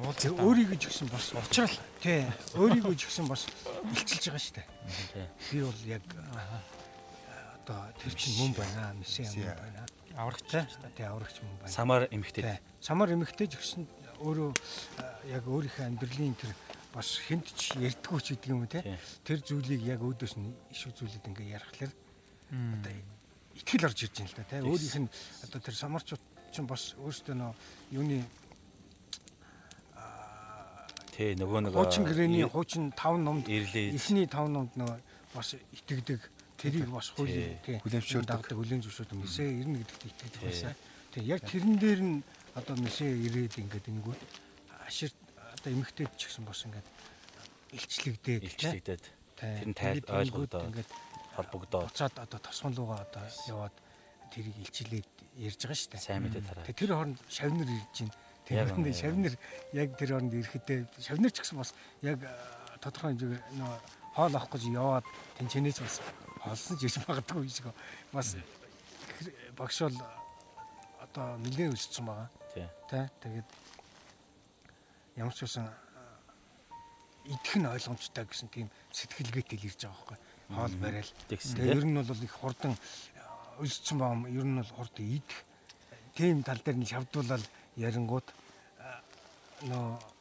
уулзаа 0.07 0.31
өөрийгөө 0.39 0.79
ч 0.79 0.87
гэсэн 0.87 1.11
бас 1.11 1.35
уучрал 1.35 1.75
тий 1.99 2.23
өөрийгөө 2.55 2.95
ч 2.95 3.11
гэсэн 3.11 3.27
бас 3.27 3.43
илчилж 3.91 4.23
байгаа 4.31 4.39
шүү 4.39 4.55
дээ. 4.55 4.67
Тий. 5.11 5.27
Би 5.51 5.57
бол 5.67 5.81
яг 5.83 6.03
одоо 7.65 7.89
тэр 7.97 8.13
чинь 8.13 8.37
мөн 8.37 8.53
байна 8.53 8.93
месиа 8.93 9.25
мөн 9.25 9.57
байна. 9.57 9.81
аврагтай. 10.15 10.63
Тий 10.95 11.05
аврагч 11.09 11.41
мөн 11.41 11.55
байна. 11.65 11.73
Самар 11.73 12.01
эмхтэй. 12.13 12.43
Тий 12.45 12.57
самар 12.79 13.09
эмэгтэй 13.17 13.47
ч 13.49 13.57
гэсэн 13.57 13.83
өөрөө 14.21 14.51
аа, 15.01 15.17
яг 15.27 15.43
өөрийнхөө 15.49 15.85
амьдралын 15.89 16.37
тэр 16.37 16.53
бас 16.95 17.19
хүнд 17.27 17.49
ч 17.51 17.75
ярьдгүү 17.75 18.19
ч 18.23 18.27
гэдэг 18.37 18.49
юм 18.53 18.63
уу 18.63 18.71
те 18.71 18.79
Тий. 18.85 18.95
тэр 19.27 19.39
зүйлийг 19.43 19.81
яг 19.83 19.99
өөдөөс 19.99 20.37
нь 20.39 20.53
иш 20.71 20.87
үзүүлээд 20.87 21.27
ингээ 21.27 21.51
ярихлаар 21.59 21.91
одоо 21.91 22.93
итгэл 23.59 23.85
орж 23.91 23.99
ирж 24.07 24.15
байна 24.15 24.31
л 24.31 24.37
да 24.39 24.43
тий 24.47 24.59
өөрийнх 24.63 24.97
нь 25.03 25.09
одоо 25.43 25.59
тэр 25.59 25.75
самарчууд 25.75 26.23
ч 26.53 26.55
бас 26.63 26.95
өөрсдөө 26.95 27.35
нөө 27.35 27.51
юуны 27.91 28.23
Тий, 31.15 31.31
нөгөө 31.39 31.59
нэг 31.63 31.73
хуучин 31.75 32.03
гэрээний 32.03 32.43
хуучин 32.43 32.91
5 32.91 33.23
номд 33.23 33.47
ирлээ. 33.47 33.95
эхний 33.95 34.27
5 34.27 34.51
номд 34.51 34.71
нөө 34.75 34.99
бас 35.31 35.55
итгэдэг 35.71 36.19
тэрийг 36.65 36.89
бас 36.89 37.09
хуулийн 37.13 37.61
тий. 37.61 37.77
Хүлэмжшүүлдэг. 37.85 38.29
дагдаг 38.29 38.57
хүлэн 38.57 38.81
зөвшөөрдөг 38.81 39.17
месээ 39.21 39.49
ирнэ 39.61 39.77
гэдэгт 39.85 40.03
итгэдэг 40.09 40.41
байсан. 40.41 40.73
Тий. 41.13 41.23
Яг 41.29 41.41
тэрэн 41.45 41.75
дээр 41.77 42.01
нь 42.01 42.15
одоо 42.57 42.75
месээ 42.81 43.11
ирээд 43.29 43.53
ингээд 43.61 43.85
ингэвэл 43.93 44.23
ашир 44.87 45.11
одоо 45.53 45.69
эмгтээд 45.69 46.11
ч 46.17 46.21
гэсэн 46.27 46.45
бас 46.45 46.59
ингээд 46.65 46.87
илчлэгдээд. 47.77 48.41
Илчлэгдээд. 48.49 49.03
Тэр 49.37 49.67
нь 49.69 49.77
тайл 49.77 50.01
тэнгүүд 50.01 50.53
ингээд 50.53 50.89
холбогдоод. 51.35 51.91
буцаад 51.91 52.15
одоо 52.17 52.39
тосгон 52.39 52.73
руугаа 52.73 53.03
одоо 53.03 53.23
яваад 53.47 53.75
тэрийг 54.31 54.55
илчилээд 54.63 55.09
ярьж 55.35 55.59
байгаа 55.59 55.77
шүү 55.77 55.91
дээ. 55.91 56.01
сайн 56.01 56.23
мэдээ 56.23 56.43
тараа. 56.47 56.63
Тэр 56.65 56.91
хооронд 56.95 57.19
шавнар 57.27 57.69
ирж 57.69 57.95
байна. 57.99 58.15
Тэр 58.47 58.55
хооронд 58.63 58.95
шавнар 58.95 59.33
яг 59.75 59.89
тэр 59.99 60.09
хооронд 60.15 60.33
ирэхдээ 60.33 60.79
шавнар 61.03 61.31
ч 61.31 61.37
гэсэн 61.43 61.57
бас 61.59 61.71
яг 62.01 62.19
а, 62.23 62.31
тодорхой 62.79 63.11
хэмжээгээр 63.11 63.43
нөө 63.59 63.73
хоол 64.15 64.33
авах 64.35 64.49
гэж 64.55 64.63
яваад 64.71 65.05
тэнцэнээс 65.35 65.79
бас 65.83 65.95
олсон 66.51 66.77
ч 66.77 66.87
гэж 66.87 66.95
магадгүй 67.05 67.49
шиг 67.49 67.69
бас 68.13 68.35
багш 69.57 69.79
бол 69.85 69.97
одоо 71.01 71.37
нэлээд 71.41 71.75
өссөн 71.75 72.05
байгаа. 72.05 72.29
Тий. 72.53 72.67
Тэ 72.89 73.09
тэгээд 73.23 73.49
ямар 75.21 75.33
ч 75.33 75.39
байсан 75.45 75.67
а, 75.67 75.73
идэх 77.25 77.55
нь 77.57 77.67
ойлгомжтой 77.67 78.25
гэсэн 78.27 78.49
тийм 78.51 78.67
сэтгэлгээтэй 78.91 79.57
л 79.59 79.67
ирж 79.69 79.81
байгаа 79.87 79.95
байхгүй. 79.95 80.17
Хоол 80.55 80.75
барайл. 80.81 81.11
Тэгсэн 81.29 81.55
Тэгээ 81.55 81.71
тий. 81.71 81.79
ер 81.79 81.85
нь 81.85 81.97
бол 81.97 82.25
их 82.25 82.35
хурдан 82.35 82.73
өссөн 83.63 83.97
баа 83.97 84.13
ер 84.27 84.45
нь 84.45 84.59
бол 84.59 84.73
хурдан 84.75 85.05
идэх 85.05 85.39
тийм 86.13 86.43
тал 86.43 86.59
дээр 86.59 86.77
нь 86.77 86.89
шавдуулаад 86.89 87.43
ярингууд 87.79 88.27
нөө 89.65 90.15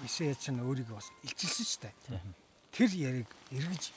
Исээ 0.00 0.32
ч 0.32 0.48
нь 0.48 0.64
өөрийгөө 0.64 0.96
бас 0.96 1.12
илчилсэн 1.28 1.66
шүү 1.68 1.80
дээ. 1.84 2.24
Тэр 2.72 2.90
яриг 2.96 3.28
эргэж 3.52 3.92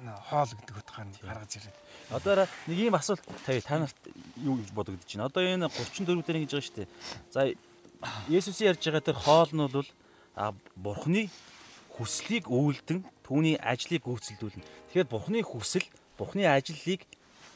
хоол 0.00 0.50
гэдэг 0.56 0.76
утгаар 0.76 1.06
нь 1.06 1.16
гаргаж 1.20 1.52
ирээд. 1.60 1.76
Одоо 2.10 2.48
нэг 2.66 2.78
ийм 2.78 2.94
асуулт 2.96 3.22
тавь 3.44 3.60
та 3.60 3.78
нарт 3.78 3.96
юу 4.40 4.56
гэж 4.56 4.72
бодогдож 4.72 5.04
байна? 5.04 5.28
Одоо 5.28 5.42
энэ 5.44 5.68
34 5.68 6.24
дээр 6.24 6.38
ингэж 6.42 6.52
байгаа 6.52 6.66
шүү 6.66 6.76
дээ. 6.80 6.88
За 7.30 7.40
Есүсийн 8.28 8.74
ярьж 8.74 8.82
байгаа 8.82 9.04
тэр 9.04 9.18
хоол 9.20 9.50
нь 9.52 9.68
бол 9.68 9.88
а 10.34 10.56
бурхны 10.74 11.28
хүслийг 11.92 12.48
үйлдэн 12.48 13.04
түүний 13.22 13.56
ажлыг 13.60 14.02
гүйцэлдүүлнэ. 14.02 14.64
Тэгэхээр 14.90 15.12
бурхны 15.12 15.38
хүсэл, 15.44 15.86
бурхны 16.16 16.48
ажлыг 16.48 17.04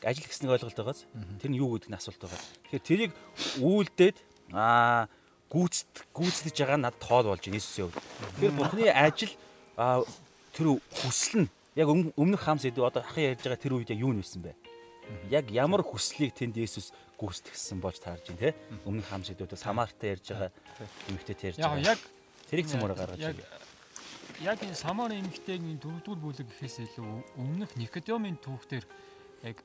ажил 0.04 0.28
гэснийг 0.28 0.52
ойлголт 0.52 0.76
байгааз 0.76 1.08
тэр 1.40 1.50
нь 1.50 1.58
юу 1.58 1.74
гэдэг 1.74 1.90
нь 1.90 1.98
асуулт 1.98 2.20
байгаа. 2.20 2.40
Тэгэхээр 2.68 2.84
тэрийг 2.84 3.12
үйлдээд 3.64 4.16
а 4.52 5.08
гүйцэд 5.48 5.92
гүйцэтгэж 6.12 6.56
байгаа 6.62 6.78
нь 6.78 6.84
надад 6.84 7.02
хоол 7.02 7.26
болж 7.32 7.42
байна 7.42 7.58
Есүсийн 7.58 7.88
хувьд. 7.88 8.04
Тэгэхээр 8.36 8.54
бурхны 8.60 8.84
ажил 8.92 9.32
тэр 10.52 10.66
хүсэл 11.00 11.34
нь 11.42 11.48
яг 11.76 11.86
өм- 11.88 12.12
өмнөх 12.16 12.40
хам 12.42 12.58
сэдв 12.58 12.82
одоо 12.82 13.02
ахын 13.04 13.36
ярьж 13.36 13.42
байгаа 13.44 13.60
тэр 13.60 13.72
үед 13.76 13.90
яг 13.92 14.00
юу 14.00 14.12
нэрсэн 14.16 14.42
бэ? 14.42 14.52
Яг 15.30 15.46
ямар 15.54 15.82
хүслийг 15.86 16.34
тэнд 16.34 16.56
Есүс 16.58 16.90
гүйцэтгсэн 17.20 17.78
болж 17.78 18.00
таарж 18.02 18.26
байна 18.32 18.40
те? 18.40 18.56
Өмнөх 18.88 19.06
хам 19.06 19.22
сэдвүүдээ 19.22 19.60
Самартай 19.60 20.16
ярьж 20.18 20.26
байгаа 20.34 20.50
эмэгтэй 21.12 21.36
ярьж 21.54 21.58
байгаа. 21.62 21.94
яг 21.94 22.00
тэрийг 22.50 22.66
цөмөр 22.66 22.92
гаргаж 22.96 23.20
ирээ. 23.20 23.46
яг 24.42 24.58
энэ 24.64 24.74
самар 24.74 25.12
эмэгтэйгийн 25.14 25.78
дөрөвдүгээр 25.78 26.20
бүлэг 26.20 26.48
гэхээс 26.50 26.76
илүү 26.96 27.06
өмнөх 27.38 27.70
Никодемын 27.78 28.36
түүхтэр 28.42 28.84
яг 29.46 29.62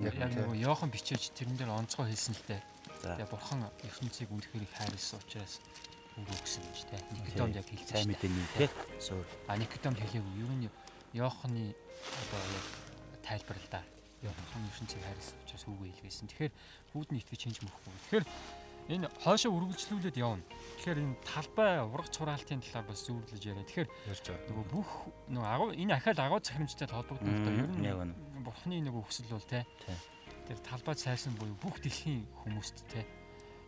Яг 0.00 0.16
Йохан 0.56 0.88
бичээж 0.88 1.36
тэрэн 1.36 1.56
дээр 1.60 1.68
онцгой 1.68 2.08
хэлсэн 2.08 2.32
л 2.32 2.44
дээ. 2.48 2.62
Тэгээ 3.04 3.28
бурхан 3.28 3.60
ертөнцийг 3.84 4.32
үнэхээр 4.32 4.64
их 4.64 4.72
хайрлсан 4.72 5.20
учраас 5.20 5.60
өгөө 6.16 6.38
гэсэн 6.40 6.64
юм 6.64 6.72
чи 6.72 6.84
тэ. 6.88 6.96
Никодемд 7.12 7.56
яг 7.60 7.66
хэлсэн. 7.68 7.92
сайн 7.92 8.08
мэдээний 8.08 8.48
те? 8.56 8.72
Суур. 8.96 9.26
А 9.52 9.56
Никодемд 9.60 10.00
хэлээгүй. 10.00 10.32
Ер 10.40 10.48
нь 10.48 10.64
Йоханы 11.12 11.74
одоо 11.76 12.42
яг 12.56 12.66
тайлбар 13.22 13.58
л 13.60 13.68
да. 13.70 13.82
Йохан 14.22 14.64
ертөнцийг 14.72 15.02
хайрлсан 15.04 15.36
учраас 15.44 15.64
үгүй 15.68 15.92
хэлгээсэн. 15.92 16.28
Тэгэхээр 16.30 16.52
бүгд 16.94 17.10
нь 17.12 17.20
итгэж 17.20 17.40
хинж 17.42 17.58
мөхгүй. 17.60 17.92
Тэгэхээр 18.08 18.26
энэ 18.96 19.06
хоошоо 19.20 19.52
үргэлжлүүлээд 19.52 20.16
явна. 20.16 20.46
Тэгэхээр 20.80 21.02
энэ 21.02 21.20
талбай 21.26 21.82
ургац 21.82 22.14
хураалтын 22.16 22.62
талаар 22.62 22.86
бас 22.86 23.02
зөвлөж 23.06 23.42
яриа. 23.42 23.66
Тэгэхээр 23.66 23.88
нөгөө 24.48 24.66
бүх 24.72 24.90
нөгөө 25.28 25.50
агуу 25.52 25.68
энэ 25.74 25.94
ахаал 25.98 26.20
агуу 26.22 26.40
захирамжтай 26.40 26.88
холбогдсон 26.88 27.28
л 27.28 27.44
да. 27.44 27.50
Ер 27.82 28.00
нь 28.06 28.14
бурхны 28.46 28.78
нөгөө 28.82 29.02
хүсэл 29.06 29.30
бол. 29.30 29.42
Тий. 29.42 29.66
Тэр 30.48 30.58
талбай 30.66 30.94
сайрсан 30.94 31.34
буюу 31.38 31.54
бүх 31.58 31.82
дэлхийн 31.82 32.26
хүмүүст 32.46 32.86
те. 32.90 33.06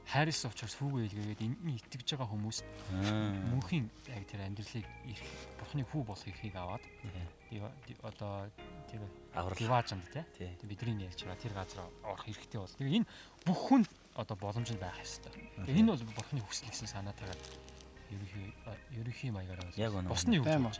хайрлсан 0.04 0.52
учраас 0.52 0.76
хүүгээ 0.76 1.08
илгээгээд 1.08 1.44
энд 1.48 1.58
итгэж 1.64 2.08
байгаа 2.12 2.28
хүмүүс 2.28 2.58
мөнхийн 3.56 3.88
яг 4.12 4.24
тэр 4.28 4.44
амьдралыг 4.44 4.84
ирэх 5.08 5.32
бурхны 5.74 5.90
хүү 5.90 6.06
болох 6.06 6.28
эрхийг 6.30 6.54
аваад 6.54 6.84
одоо 8.06 8.46
тэр 8.86 9.02
аврал 9.34 9.58
диваажанд 9.58 10.06
тий 10.38 10.54
бидний 10.62 11.02
ярьж 11.02 11.26
байгаа 11.26 11.42
тэр 11.42 11.50
газар 11.52 11.90
орох 12.06 12.22
хэрэгтэй 12.22 12.62
бол. 12.62 12.70
Тэгээ 12.78 13.02
энэ 13.02 13.10
бүх 13.42 13.58
хүн 13.58 13.82
одоо 14.14 14.36
боломжнд 14.38 14.78
байх 14.78 15.02
ёстой. 15.02 15.34
Тэгээ 15.66 15.82
энэ 15.82 15.90
бол 15.90 16.14
бурхны 16.14 16.46
хүсэл 16.46 16.70
гэсэн 16.70 16.86
санаатайгаар 16.86 17.73
ерөнхий 18.14 18.46
ерөнхий 18.94 19.30
маягаараа 19.34 19.68
Яг 19.76 19.92
босны 20.06 20.38
ба. 20.40 20.56
байгаа. 20.56 20.72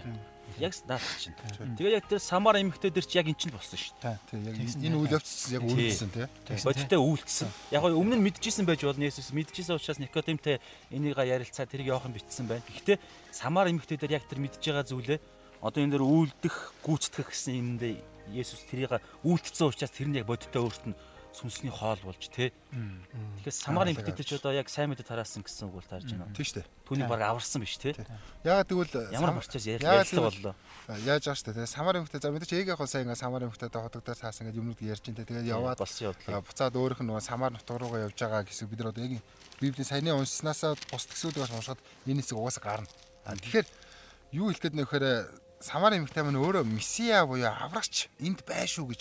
Яг 0.60 0.72
наад 0.86 1.02
чинь. 1.18 1.34
Тэгээ 1.74 1.94
яг 1.98 2.06
тэр 2.06 2.20
самар 2.22 2.56
эмэгтэй 2.62 2.90
дээр 2.94 3.06
чи 3.06 3.18
яг 3.18 3.26
эн 3.26 3.34
чинь 3.34 3.50
болсон 3.50 3.78
шүү 3.80 3.94
дээ. 3.98 4.18
Тий, 4.30 4.38
яг 4.46 4.56
энэ 4.60 4.96
үйл 4.96 5.14
явц 5.18 5.28
чинь 5.28 5.54
яг 5.58 5.62
Тий. 5.66 5.72
үргэлжсэн 5.74 6.10
тий. 6.14 6.26
Бодиттой 6.62 7.00
үйлдэлсэн. 7.02 7.48
Яг 7.74 7.82
гоо 7.82 7.96
өмнө 7.98 8.16
нь 8.20 8.24
мэдчихсэн 8.28 8.64
байж 8.68 8.80
болно 8.86 9.04
Есүс 9.08 9.32
мэдчихсэн 9.34 9.74
учраас 9.76 9.98
Никодимтэй 9.98 10.60
энийг 10.94 11.18
ярилцаа 11.18 11.66
тэрийг 11.66 11.90
явах 11.90 12.06
нь 12.06 12.14
битсэн 12.14 12.46
байна. 12.46 12.62
Гэхдээ 12.70 12.98
самар 13.34 13.68
эмэгтэй 13.72 13.98
дээр 13.98 14.20
яг 14.20 14.24
тэр 14.30 14.38
мэдж 14.38 14.60
байгаа 14.62 14.84
зүйлээ 14.86 15.18
одоо 15.64 15.80
энэ 15.80 15.96
дээр 15.96 16.04
үйлдэх, 16.04 16.56
гүйцэтгэх 16.84 17.28
гэсэн 17.32 17.80
юмдээ 17.80 17.94
Есүс 18.36 18.68
тэрийг 18.68 19.00
үйлдэлсэн 19.24 19.68
учраас 19.68 19.92
тэр 19.92 20.08
нь 20.12 20.16
яг 20.20 20.28
бодиттой 20.28 20.60
өөрт 20.60 20.84
нь 20.92 20.96
сүнсний 21.34 21.70
хоол 21.74 21.98
болж 22.06 22.30
тий. 22.30 22.54
Тэгэхээр 22.70 23.50
самар 23.50 23.90
эмэгтэй 23.90 24.14
дээр 24.14 24.28
ч 24.28 24.32
одоо 24.38 24.54
яг 24.54 24.70
сайн 24.70 24.94
мэдээ 24.94 25.02
тараасан 25.02 25.42
гэсэн 25.42 25.66
үг 25.66 25.82
бол 25.82 25.90
таарж 25.90 26.06
байна. 26.14 26.30
Тий 26.30 26.46
штэ. 26.46 26.62
Түүнийг 26.86 27.10
баг 27.10 27.26
аварсан 27.26 27.58
биш 27.66 27.74
тий. 27.76 27.90
Ягаад 28.46 28.70
тэгвэл 28.70 29.10
Ямар 29.10 29.34
Яагаад 29.34 30.06
ярилцлага 30.06 30.30
боллоо. 30.30 30.54
яаж 31.02 31.26
штэ 31.26 31.52
тий. 31.58 31.66
Самар 31.66 31.98
эмхтэй 31.98 32.22
за 32.22 32.30
мэдээч 32.30 32.54
ээг 32.54 32.70
яг 32.70 32.78
хоо 32.78 32.86
сайн 32.86 33.10
ингээ 33.10 33.18
самар 33.18 33.42
эмхтэйдээ 33.50 33.82
хотог 33.82 34.06
дээр 34.06 34.18
таасан 34.22 34.46
гэдэг 34.46 34.62
юмнууд 34.62 34.80
ярьж 34.86 35.04
ин 35.10 35.18
тэгээд 35.18 35.50
яваад 35.50 35.78
болсон 35.82 36.14
явдлыг. 36.14 36.30
а, 36.30 36.38
буцаад 36.38 36.74
өөрөх 36.78 37.02
нь 37.02 37.08
нөгөө 37.10 37.24
самар 37.26 37.50
нутг 37.50 37.66
руугаа 37.66 38.06
явж 38.06 38.14
байгаа 38.14 38.46
гэсэн 38.46 38.70
бид 38.70 38.78
нар 38.78 38.94
одоо 38.94 39.02
яг 39.02 39.22
Библийн 39.58 39.86
саяны 39.86 40.14
уншснаасаа 40.14 40.78
бус 40.90 41.04
тгсүүдээс 41.10 41.50
уншаад 41.50 41.82
энэ 42.06 42.22
хэсэг 42.22 42.38
угаасаа 42.38 42.62
гарна. 42.62 42.90
Тэгэхээр 43.26 43.66
юу 44.38 44.50
хэлэх 44.54 44.62
гээд 44.70 44.78
нөхөр 44.78 45.04
самар 45.64 45.96
эмхтэй 45.96 46.22
маань 46.22 46.36
өөрөө 46.36 46.64
месиа 46.68 47.24
буюу 47.24 47.48
аврагч 47.48 48.12
энд 48.20 48.44
байшгүй 48.44 48.84
гэж 48.92 49.00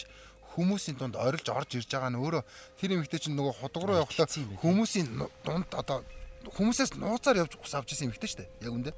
хүмүүсийн 0.54 0.98
дунд 0.98 1.16
орилж 1.18 1.48
орж 1.50 1.70
ирж 1.82 1.90
байгаа 1.90 2.14
нь 2.14 2.22
өөрөө 2.22 2.44
тэр 2.78 2.92
эмхтэй 2.98 3.20
чинь 3.20 3.36
нөгөө 3.38 3.54
худаг 3.60 3.84
руу 3.84 3.98
байна. 4.06 4.62
хүмүүсийн 4.62 5.08
дунд 5.44 5.70
одоо 5.74 6.06
хүмүүсээс 6.54 6.98
нууцаар 6.98 7.42
явж 7.42 7.58
ус 7.58 7.74
авч 7.74 7.94
ирсэн 7.98 8.14
эмхтэй 8.14 8.30
шүү 8.30 8.40
дээ. 8.46 8.50
Яг 8.68 8.74
үндэ. 8.74 8.92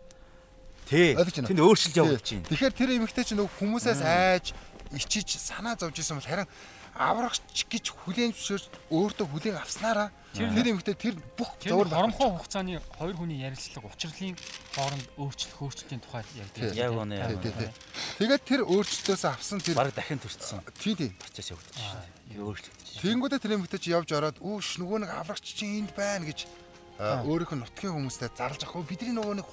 Тий. 0.85 1.15
Тэнд 1.15 1.61
өөрчлөлт 1.63 1.97
явуулж 1.97 2.25
байна. 2.25 2.49
Тэгэхээр 2.49 2.73
тэр 2.77 2.89
эмэгтэй 2.99 3.23
чинь 3.25 3.39
нөгөө 3.41 3.57
хүмүүсээс 3.57 4.01
айж 4.05 4.53
ичиж 4.93 5.37
санаа 5.41 5.75
зовж 5.75 5.97
исэн 5.99 6.19
бол 6.21 6.29
харин 6.29 6.47
аврагч 6.95 7.67
гэж 7.67 7.85
хүлээн 7.91 8.31
зөвшөөрч 8.31 8.65
өөртөө 8.91 9.27
хүлээн 9.27 9.59
авснараа 9.59 10.09
тэр 10.35 10.67
эмэгтэй 10.71 10.95
тэр 10.95 11.15
бүх 11.35 11.55
Тэр 11.59 11.75
зовөр 11.75 11.87
хоромхой 11.91 12.27
хугацааны 12.31 12.79
хоёр 12.99 13.15
хүний 13.15 13.39
ярилцлага 13.43 13.91
учрлын 13.91 14.35
хооронд 14.75 15.05
өөрчлөлт 15.19 15.59
өөрчлөлтийн 15.59 16.01
тухай 16.03 16.23
ярьдаг. 16.39 16.75
Яг 16.75 16.91
үнэ. 16.91 17.71
Тэгээд 18.19 18.43
тэр 18.43 18.61
өөрчлөлтөөс 18.67 19.23
авсан 19.27 19.59
тэр 19.59 19.75
Бараг 19.79 19.95
дахин 19.95 20.19
төрчихсөн. 20.19 20.59
тий 20.79 20.95
тий. 20.95 21.11
Процесс 21.19 21.51
явагдаж 21.51 21.75
байна. 21.79 22.07
Өөрчлөгдөж. 22.35 22.87
Тэнгүүдээ 22.99 23.39
тэр 23.43 23.55
эмэгтэй 23.59 23.79
чи 23.79 23.89
явж 23.95 24.09
ороод 24.11 24.39
үүш 24.43 24.79
нөгөө 24.79 25.07
нэг 25.07 25.11
аврагч 25.15 25.45
чинь 25.55 25.83
энд 25.83 25.91
байна 25.95 26.27
гэж 26.27 26.47
а, 26.99 27.23
өөрийнх 27.23 27.55
нь 27.55 27.63
нутгийн 27.63 27.95
хүмүүстэй 27.95 28.31
зарлж. 28.35 28.63
"Өө, 28.67 28.87
Бидний 28.87 29.15
нөгөө 29.15 29.39
нэг 29.39 29.47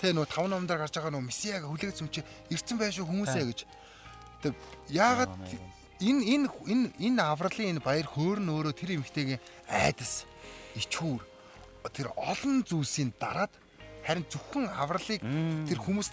тэ 0.00 0.12
нөгөө 0.12 0.28
тав 0.28 0.44
номдоор 0.48 0.80
гарч 0.84 0.96
байгаа 0.96 1.12
нөгөө 1.16 1.28
месиаг 1.28 1.64
хүлээгц 1.64 2.00
юм 2.04 2.08
чи 2.12 2.20
ирцэн 2.52 2.76
байшгүй 2.76 3.04
хүмүүсээ 3.08 3.44
гэж. 3.48 3.60
Тэг 4.44 4.52
яагаад 4.92 5.32
энэ 6.00 6.22
энэ 6.28 6.46
энэ 6.68 6.86
энэ 7.00 7.22
авралын 7.24 7.70
энэ 7.76 7.80
баяр 7.80 8.04
хөөр 8.04 8.38
нь 8.44 8.52
өөрөө 8.52 8.74
тэр 8.76 8.90
эмэгтэйгийн 9.00 9.40
айдас 9.68 10.28
ичхүүр 10.76 11.24
тэр 11.92 12.12
олон 12.12 12.60
зүйлсийн 12.68 13.16
дараад 13.16 13.52
харин 14.04 14.26
зөвхөн 14.28 14.68
авралыг 14.68 15.22
тэр 15.64 15.78
хүмүүст 15.80 16.12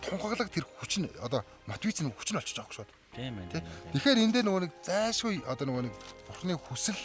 тунхаглах 0.00 0.48
тэр 0.48 0.64
хүч 0.80 1.04
нь 1.04 1.10
одоо 1.20 1.44
мотивац 1.68 2.00
нь 2.00 2.08
хүч 2.08 2.32
нь 2.32 2.38
олчих 2.40 2.56
жоох 2.56 2.72
шууд. 2.72 2.90
Тийм 3.12 3.36
ээ. 3.36 3.50
Тэ? 3.52 3.66
Тэгэхээр 3.92 4.22
энэ 4.24 4.32
дээр 4.32 4.46
нөгөө 4.46 4.62
нэг 4.64 4.72
зайшгүй 4.80 5.42
одоо 5.44 5.64
нөгөө 5.66 5.84
нэг 5.90 5.94
бурхны 6.30 6.54
хүсэл 6.56 7.00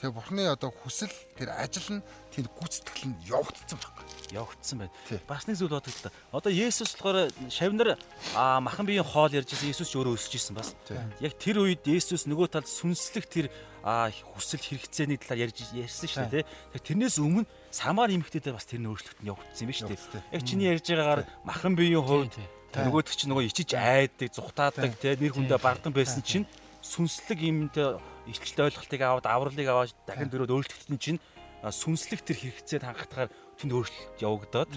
тэгээ 0.00 0.14
бурхны 0.14 0.42
одоо 0.48 0.70
хүсэл 0.70 1.12
тэр 1.36 1.50
ажил 1.52 1.98
нь 1.98 2.06
тэр 2.30 2.46
гүйцэтгэл 2.48 3.10
нь 3.10 3.20
явагдсан 3.26 3.78
баг. 3.82 3.96
Явагдсан 4.32 4.82
байна. 4.82 4.92
Бас 5.28 5.46
нэг 5.46 5.60
зүйл 5.60 5.76
бодогдоо. 5.76 6.12
Одоо 6.32 6.52
Есүс 6.52 6.96
болохоор 6.96 7.28
шавнар 7.52 8.00
махан 8.34 8.86
биеийн 8.88 9.04
хоол 9.04 9.30
ярьж 9.30 9.52
байсан 9.52 9.68
Есүс 9.68 9.92
ч 9.92 9.94
өөрөө 10.00 10.16
өсөж 10.16 10.32
исэн 10.40 10.56
бас. 10.56 10.72
Яг 11.20 11.36
тэр 11.36 11.60
үед 11.62 11.84
Есүс 11.84 12.24
нөгөө 12.26 12.48
талд 12.56 12.68
сүнслэх 12.68 13.28
тэр 13.28 13.46
хүсэл 13.82 14.62
хэрэгцээний 14.62 15.18
талаар 15.20 15.52
ярьж 15.52 15.58
ярьсан 15.76 16.08
шүү 16.08 16.26
дээ. 16.32 16.44
Тэрнээс 16.80 17.20
өмнө 17.20 17.46
самар 17.70 18.10
эмэгтэй 18.14 18.40
дээр 18.40 18.56
бас 18.56 18.66
тэр 18.66 18.80
нөөцлөлт 18.80 19.20
нь 19.20 19.28
явагдсан 19.28 19.66
юм 19.68 19.74
шүү 19.76 19.88
дээ. 19.92 20.32
Яг 20.32 20.42
чиний 20.46 20.70
ярьж 20.70 20.86
байгаагаар 20.86 21.22
махан 21.44 21.74
биеийн 21.74 22.00
хувьд 22.00 22.32
тий. 22.32 22.46
нөгөөд 22.72 23.10
чинь 23.12 23.28
нөгөө 23.34 23.48
ичиж 23.52 23.76
айдаг, 23.76 24.32
зүхтаадаг, 24.32 24.96
те 24.96 25.12
нэр 25.20 25.36
хүндээ 25.36 25.60
бардан 25.60 25.92
байсан 25.92 26.24
чинь 26.24 26.48
сүнслэг 26.80 27.38
юмтай 27.44 28.00
илчлэлт 28.26 28.72
ойлголтыг 28.72 29.00
аваад 29.02 29.26
авралыг 29.28 29.68
аваад 29.68 29.92
дахин 30.08 30.30
дөрөд 30.32 30.50
өөрчлөлтсөн 30.50 30.98
чинь 30.98 31.20
сүнслэг 31.62 32.26
тэр 32.26 32.38
хэрэгцээд 32.42 32.82
хангахтаар 32.82 33.30
тэнд 33.62 33.72
өөрчлөлт 33.72 34.18
явагдаад 34.18 34.72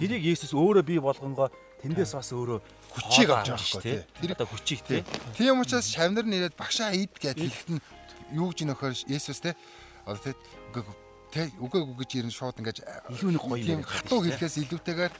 тэрийг 0.00 0.24
Есүс 0.24 0.56
өөрөө 0.56 0.84
бий 0.88 1.00
болгонгоо 1.00 1.52
тэндээс 1.84 2.16
бас 2.16 2.32
өөрөө 2.32 2.58
Хүчийг 2.96 3.28
авч 3.28 3.52
байгаа 3.52 3.82
тий. 3.84 3.92
байхгүй, 3.92 3.92
тий. 3.92 4.20
Тэр 4.24 4.32
одоо 4.32 4.46
хүчийг 4.48 4.80
тий. 4.88 5.00
Тийм 5.36 5.60
учраас 5.60 5.92
шавнар 5.92 6.24
нэрээд 6.24 6.56
багшаа 6.56 6.96
ид 6.96 7.12
гэд 7.20 7.36
хэлэхэд 7.36 7.70
нь 7.76 7.84
юу 8.32 8.48
гэж 8.48 8.64
нөхөр 8.64 8.92
Есүс 9.12 9.44
те 9.44 9.52
одоо 10.08 10.32
үгүй 10.72 10.82
те 11.28 11.52
үгүй 11.60 11.80
үгүй 11.84 11.96
гэж 12.08 12.10
ирэн 12.24 12.32
шууд 12.32 12.56
ингэж 12.56 12.80
Илүү 13.12 13.30
нэг 13.36 13.44
гоё 13.44 13.60
байгаа 13.60 13.84
хатуу 13.84 14.24
хэлэхээс 14.24 14.56
илүүтэйгээр 14.64 15.12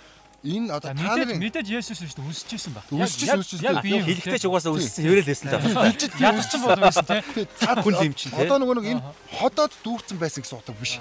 энэ 0.46 0.70
одоо 0.70 0.94
та 0.94 0.94
нарын 0.94 1.38
мэдээж 1.42 1.66
Есүс 1.74 1.98
шүү 1.98 2.22
дээ 2.22 2.30
үсчихсэн 2.30 2.72
ба. 2.72 2.80
Үсчихсэн, 2.94 3.40
үсчихсэн. 3.42 3.66
Яг 3.66 3.82
бие 3.82 3.98
Хэлэхдээ 4.06 4.38
ч 4.38 4.46
угаасаа 4.46 4.72
өссөн 4.78 5.02
хэврэл 5.02 5.26
лээсэн 5.26 5.46
л 5.50 5.54
байна. 5.58 5.90
хэлж 5.90 6.02
ядчихсан 6.22 6.60
болов 6.62 6.80
юм 6.86 7.06
тий. 7.34 7.46
цаад 7.58 7.78
хүн 7.82 7.94
лимчин, 8.00 8.30
те? 8.30 8.38
одоо 8.46 8.56
нөгөө 8.62 8.74
нэг 8.78 8.86
энэ 8.94 9.02
ходоод 9.36 9.72
дүүрсэн 9.82 10.16
байсан 10.22 10.40
гэсэн 10.46 10.56
утга 10.62 10.74
биш. 10.78 10.92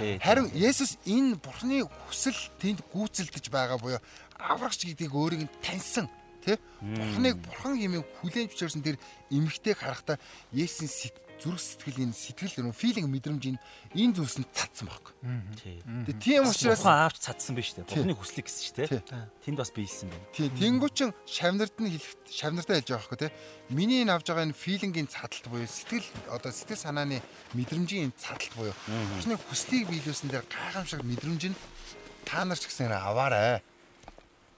Тий. 0.00 0.16
Харин 0.24 0.48
Есүс 0.56 0.96
энэ 1.04 1.36
бурхны 1.36 1.84
хүсэл 2.08 2.38
тэнд 2.58 2.80
гүйцэлдэж 2.88 3.44
байгаа 3.52 3.76
буюу 3.76 4.00
аврагч 4.40 4.80
гэдгийг 4.88 5.12
өөрийг 5.14 5.42
нь 5.46 5.52
таньсан 5.62 6.08
тий 6.44 6.56
бурхныг 6.80 7.36
бурхан 7.40 7.80
хэмээн 7.80 8.04
хүлээн 8.20 8.48
зөвшөөрсөн 8.52 8.84
тэр 8.84 8.96
эмгтэйг 9.32 9.78
харахтаа 9.80 10.20
сэт- 10.88 11.23
зүрх 11.42 11.60
сэтгэл 11.60 12.04
энэ 12.08 12.14
сэтгэл 12.14 12.54
нөгөө 12.64 12.76
филинг 12.78 13.08
мэдрэмж 13.10 13.42
энэ 13.54 13.60
энэ 13.94 14.14
зүйлс 14.18 14.38
нь 14.40 14.48
цадсан 14.54 14.86
баг. 14.88 15.14
Тий. 15.60 15.78
Тэгээ 15.82 16.20
тийм 16.22 16.42
учраас 16.48 16.84
аавч 16.86 17.16
цадсан 17.20 17.54
биш 17.58 17.74
үү? 17.74 17.84
Бурхны 17.84 18.14
хүслийг 18.14 18.46
гэсэн 18.48 18.62
чи 18.64 18.72
Тий. 18.74 18.86
тий. 18.88 19.02
Тэнд 19.44 19.58
бас 19.58 19.70
биелсэн 19.74 20.08
байна. 20.08 20.26
тий 20.32 20.48
тэнгуүчин 20.50 21.10
шавнард 21.26 21.74
нь 21.80 21.90
хэлэх 21.94 22.12
шавнартаа 22.30 22.76
хэлж 22.80 22.88
байгаа 22.90 23.02
байхгүй 23.04 23.20
тий 23.24 23.32
миний 23.74 24.00
энэ 24.06 24.12
авж 24.14 24.26
байгаа 24.30 24.46
энэ 24.48 24.56
филингийн 24.56 25.08
цадалт 25.10 25.46
буюу 25.50 25.66
сэтгэл 25.68 26.06
одоо 26.30 26.50
сэтгэл 26.52 26.80
санааны 26.80 27.18
мэдрэмжийн 27.56 28.08
энэ 28.08 28.18
цадалт 28.18 28.52
буюу 28.56 28.74
бурхны 29.18 29.34
хүслийг 29.50 29.88
биелүүлсэн 29.90 30.28
дээр 30.32 30.44
гайхамшиг 30.48 31.02
мэдрэмж 31.04 31.42
нь 31.52 31.56
та 32.24 32.44
нар 32.44 32.56
ч 32.58 32.68
гэсэн 32.68 32.88
аваарай. 32.92 33.60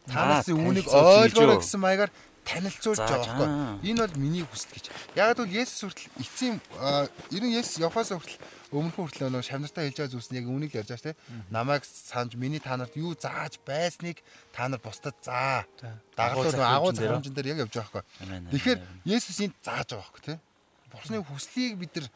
Та 0.06 0.22
Аа, 0.22 0.38
нарын 0.38 0.54
үүнийг 0.54 0.86
ойлгоорой 0.86 1.58
гэсэн 1.58 1.80
маягаар 1.82 2.10
танилцуулж 2.46 3.00
байгаа 3.02 3.26
байхгүй. 3.26 3.48
Энэ 3.90 4.00
бол 4.06 4.16
миний 4.22 4.44
хүсэл 4.46 4.72
гэж. 4.72 4.86
Яг 5.18 5.36
бол 5.36 5.50
Есүс 5.50 5.82
хүртэл 5.82 6.14
эцсийн 6.22 6.56
аа, 6.78 7.10
ерөн 7.34 7.52
Есүс 7.58 7.82
Яфас 7.82 8.14
хүртэл 8.14 8.38
өмнөхөн 8.70 9.02
хүртэл 9.06 9.30
нөө 9.34 9.42
шавнартаа 9.42 9.84
хэлж 9.86 9.98
байгаа 9.98 10.12
зүйлс 10.14 10.30
нь 10.30 10.38
яг 10.38 10.46
үүнийг 10.46 10.72
л 10.74 10.80
ярьж 10.80 10.90
байгаа 10.90 11.02
шүү 11.02 11.10
дээ. 11.10 11.50
Намайг 11.50 11.82
санаж 11.86 12.32
миний 12.38 12.62
та 12.62 12.78
нарт 12.78 12.94
юу 12.94 13.14
зааж 13.18 13.58
байсныг 13.66 14.22
та 14.54 14.70
нар 14.70 14.80
бусдад 14.82 15.18
заа. 15.22 15.66
Дагалуу 16.14 16.54
агуу 16.54 16.94
захирамжин 16.94 17.34
дээр. 17.34 17.58
яг 17.58 17.66
явж 17.66 17.74
байгаа 17.74 18.02
байхгүй. 18.02 18.50
Тэгэхээр. 18.54 18.78
Есүс 19.06 19.38
энд 19.42 19.54
зааж 19.62 19.90
байгаа 19.94 20.06
байхгүй 20.06 20.22
тий. 20.22 20.38
Бурхны 20.90 21.22
хүслийг 21.26 21.74
бид 21.78 21.92
нар 21.98 22.06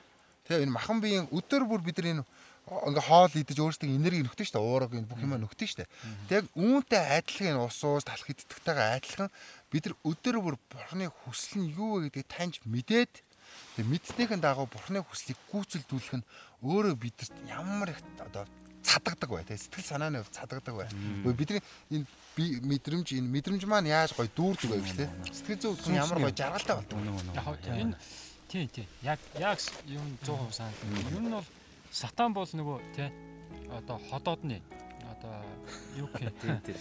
тий 0.47 0.57
энэ 0.63 0.75
махан 0.75 0.99
биеийн 1.03 1.27
өдөр 1.31 1.67
бүр 1.67 1.83
бид 1.83 1.99
нар 1.99 2.23
энэ 2.23 2.25
ингээ 2.71 3.03
хоол 3.03 3.35
идэж 3.35 3.59
өөрсдөө 3.59 3.91
энерги 3.91 4.23
нөхдөж 4.23 4.47
штэ 4.47 4.63
уураг 4.63 4.95
энэ 4.95 5.11
бүх 5.11 5.19
юм 5.19 5.35
нөхдөж 5.35 5.69
штэ. 5.75 5.91
Тэг 6.31 6.47
яг 6.47 6.47
үүнтэй 6.55 7.03
адилхан 7.19 7.59
энэ 7.59 7.63
ус 7.67 7.83
уус 7.83 8.07
талах 8.07 8.31
идэвхтэйгээ 8.31 8.95
адилхан 8.95 9.29
бид 9.71 9.87
нар 9.87 9.97
өдөр 10.05 10.37
бүр 10.43 10.57
бурхны 10.71 11.07
хүсэл 11.09 11.63
нь 11.63 11.73
юу 11.79 12.03
вэ 12.03 12.11
гэдгийг 12.11 12.29
таньж 12.29 12.55
мэдээд 12.67 13.13
тэг 13.77 13.85
мэдснийхэн 13.87 14.43
дагуу 14.43 14.67
бурхны 14.67 15.03
хүслийг 15.03 15.39
гүйцэлдүүлэх 15.51 16.19
нь 16.19 16.27
өөрөө 16.67 16.95
бидэрт 16.99 17.35
ямар 17.47 17.95
их 17.95 18.03
одоо 18.19 18.47
цадагдаг 18.83 19.31
бай 19.31 19.45
тэ 19.45 19.57
сэтгэл 19.57 19.87
санааны 19.87 20.23
хувьд 20.25 20.35
цадагдаг 20.35 20.75
бай. 20.75 20.89
Гэхдээ 20.91 21.39
бидний 21.39 21.63
энэ 21.95 22.07
би 22.35 22.45
мэдрэмж 22.65 23.09
энэ 23.15 23.31
мэдрэмж 23.31 23.63
маань 23.71 23.87
яаж 23.87 24.17
гоё 24.17 24.27
дүүрдэг 24.35 24.71
вэ 24.71 24.81
гэж 24.83 24.93
тэ 24.99 25.07
сэтгэл 25.31 25.61
зүйн 25.63 25.77
хувьд 25.79 25.91
нь 25.95 26.01
ямар 26.01 26.19
гоё 26.19 26.35
жаргалтай 26.35 26.75
болдог. 26.75 26.99
Яг 27.39 27.47
энэ 27.71 27.95
тий 28.51 28.67
тий. 28.67 28.87
Яг 29.07 29.21
яг 29.39 29.59
юм 29.87 30.19
100% 30.27 30.51
санал. 30.51 30.75
Ер 31.15 31.23
нь 31.23 31.31
бол 31.31 31.47
сатан 31.95 32.35
бол 32.35 32.49
нөгөө 32.51 32.79
тий 32.97 33.09
одоо 33.71 34.03
ходоодны 34.11 34.59
одоо 35.07 35.45
юу 35.95 36.09
гэх 36.11 36.35
Тийм 36.43 36.59
тийм. 36.67 36.79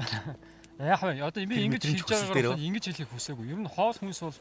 Яг 0.80 1.00
бай 1.04 1.20
одоо 1.20 1.44
би 1.44 1.60
ингэж 1.68 1.84
хүсэл 1.84 2.32
байгаагаар 2.32 2.56
ингэж 2.56 2.84
хэлэх 2.88 3.12
хүсээгүй. 3.12 3.52
Ер 3.52 3.60
нь 3.60 3.68
хоол 3.68 3.92
хүнс 4.00 4.20
бол 4.24 4.38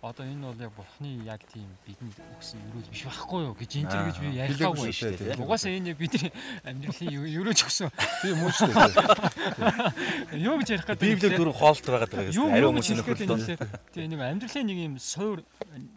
одоо 0.00 0.22
энэ 0.22 0.46
бол 0.46 0.60
яг 0.62 0.72
бурхны 0.78 1.10
яг 1.26 1.42
тийм 1.50 1.66
бидэнд 1.82 2.14
өгсөн 2.38 2.60
өрөөл 2.70 2.92
биш 2.92 3.02
байхгүй 3.02 3.40
юу 3.50 3.54
гэж 3.58 3.70
энэ 3.82 3.98
гэж 4.06 4.16
би 4.22 4.28
ярихаагүй 4.36 4.92
шүү 4.94 5.16
дээ. 5.18 5.42
Угаасаа 5.42 5.74
энэ 5.74 5.90
яг 5.90 5.98
бидний 5.98 6.30
амьдралын 6.62 7.18
өрөөж 7.40 7.60
өгсөн 7.66 7.90
Тийм 8.22 8.38
үү 8.46 8.52
шүү 8.54 8.70
дээ. 8.78 10.38
юу 10.46 10.54
гэж 10.62 10.68
ярих 10.70 10.86
гэдэг 10.86 11.02
Библиэр 11.02 11.34
дөрөв 11.34 11.56
хоолт 11.58 11.82
байгаа 11.82 12.06
гэдэг 12.06 12.36
юу 12.38 12.46
ариун 12.46 12.78
нөхөрлөлөө. 12.78 13.42
юм 13.42 13.58
Тэгээ 13.90 14.10
нэг 14.12 14.20
амьдралын 14.22 14.66
нэг 14.70 14.78
юм 14.86 14.94
суур 15.02 15.42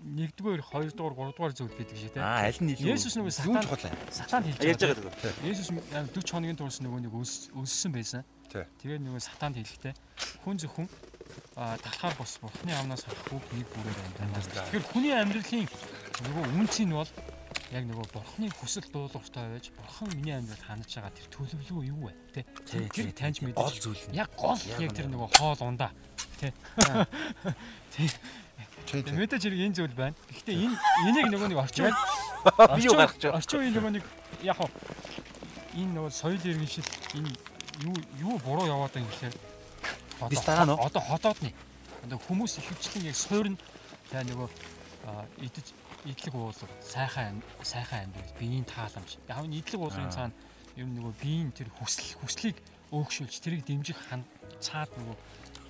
нэгдүгээр, 0.01 0.61
хоёрдугаар, 0.65 1.13
гуравдугаар 1.13 1.53
зүйл 1.53 1.77
гэдэг 1.77 1.97
шиг 2.01 2.11
тийм. 2.17 2.25
Аа 2.25 2.49
аль 2.49 2.57
нь 2.57 2.73
илүү 2.73 2.97
Есүс 2.97 3.21
нөгөө 3.21 3.33
сатан 3.37 3.69
вэ? 3.69 3.91
сатан 4.09 4.41
хэлж 4.49 4.81
байгаа. 4.81 4.97
байгаа 4.97 5.13
гэдэг. 5.13 5.45
Есүс 5.45 5.69
40 5.69 6.25
хоногийн 6.25 6.57
турш 6.57 6.81
нөгөө 6.81 7.05
нэг 7.05 7.13
өссөн 7.13 7.93
байсан. 7.93 8.25
Тий. 8.51 8.67
Тэгээд 8.83 9.01
нөгөө 9.07 9.21
сатанд 9.23 9.55
хэлэхдээ 9.55 9.93
хүн 10.43 10.59
зөвхөн 10.59 10.87
талхаар 11.55 12.15
бос 12.19 12.35
бурхны 12.43 12.75
амнаас 12.75 13.07
харах 13.07 13.23
бүх 13.31 13.45
нэг 13.55 13.67
бүрээр 13.71 13.99
амьдрах. 14.27 14.67
Тэгэхээр 14.67 14.89
хүний 14.91 15.13
амьдралын 15.15 15.67
нөгөө 16.27 16.43
үнц 16.59 16.75
нь 16.83 16.91
бол 16.91 17.11
яг 17.71 17.83
нөгөө 17.87 18.07
бурхны 18.11 18.51
хүсэл 18.51 18.91
дуулууртай 18.91 19.47
байж 19.55 19.71
бурхан 19.71 20.11
миний 20.19 20.35
амьдралд 20.35 20.67
хандж 20.67 20.91
байгаа 20.99 21.15
тэр 21.15 21.27
төлөвлөгөө 21.31 21.83
юу 21.87 22.11
вэ? 22.11 22.13
Тэ? 22.35 22.43
Тэр 22.91 23.11
таньж 23.15 23.39
тий. 23.39 23.47
мэдэж 23.47 23.55
Гол 23.55 23.79
зүйл 23.79 24.03
яг 24.11 24.29
гол 24.35 24.59
Яг 24.59 24.91
тэр 24.91 25.07
нөгөө 25.07 25.29
хоол 25.39 25.61
ундаа. 25.63 25.91
Тэ? 26.43 26.51
Тэгээ 27.95 29.07
тий. 29.07 29.15
мэдээж 29.15 29.43
хэрэг 29.47 29.63
энэ 29.71 29.77
зүйл 29.79 29.95
байна. 29.95 30.15
Гэхдээ 30.27 30.55
энэ 30.59 30.75
энийг 31.07 31.27
нөгөө 31.31 31.47
нэг 31.55 31.59
орчин 31.63 31.95
Би 32.75 32.81
юу 32.83 32.99
гаргаж 32.99 33.21
байгаа? 33.23 33.39
Орчин 33.39 33.59
үеийн 33.63 33.75
нөгөө 33.79 33.91
нэг 33.95 34.05
яг 34.43 34.59
энэ 35.71 35.91
нөгөө 35.95 36.11
соёл 36.11 36.43
иргэншил 36.43 36.89
энэ 37.15 37.31
юу 37.79 37.95
юу 38.19 38.35
буруу 38.43 38.67
яваад 38.67 38.91
байгаа 38.93 39.03
юм 39.03 39.09
гэхээр 39.11 39.35
Бис 40.29 40.41
дараа 40.45 40.65
нь 40.65 40.75
одоо 40.75 41.01
хотоодны 41.01 41.51
одоо 42.05 42.19
хүмүүс 42.27 42.59
ихэвчлэн 42.61 43.09
яг 43.09 43.15
суурь 43.17 43.49
нь 43.53 43.57
тэгээ 44.11 44.29
нөгөө 44.31 44.49
идэж 45.45 45.67
идэлэг 46.05 46.35
уулга 46.35 46.67
сайхан 46.81 47.41
сайхан 47.65 48.09
амьдрал 48.09 48.33
биеийн 48.37 48.65
тааламж 48.65 49.17
яг 49.29 49.37
нь 49.45 49.57
идэлэг 49.57 49.81
уулгын 49.81 50.09
Аа. 50.09 50.15
цаана 50.29 50.33
ер 50.77 50.85
нь 50.85 50.95
нөгөө 50.97 51.13
биеийн 51.21 51.49
тэр 51.53 51.69
хүсэл 51.73 52.17
хүслийг 52.21 52.57
өөгшүүлж 52.93 53.35
тэрийг 53.41 53.65
дэмжих 53.65 53.97
цаад 54.61 54.89
нөгөө 54.97 55.17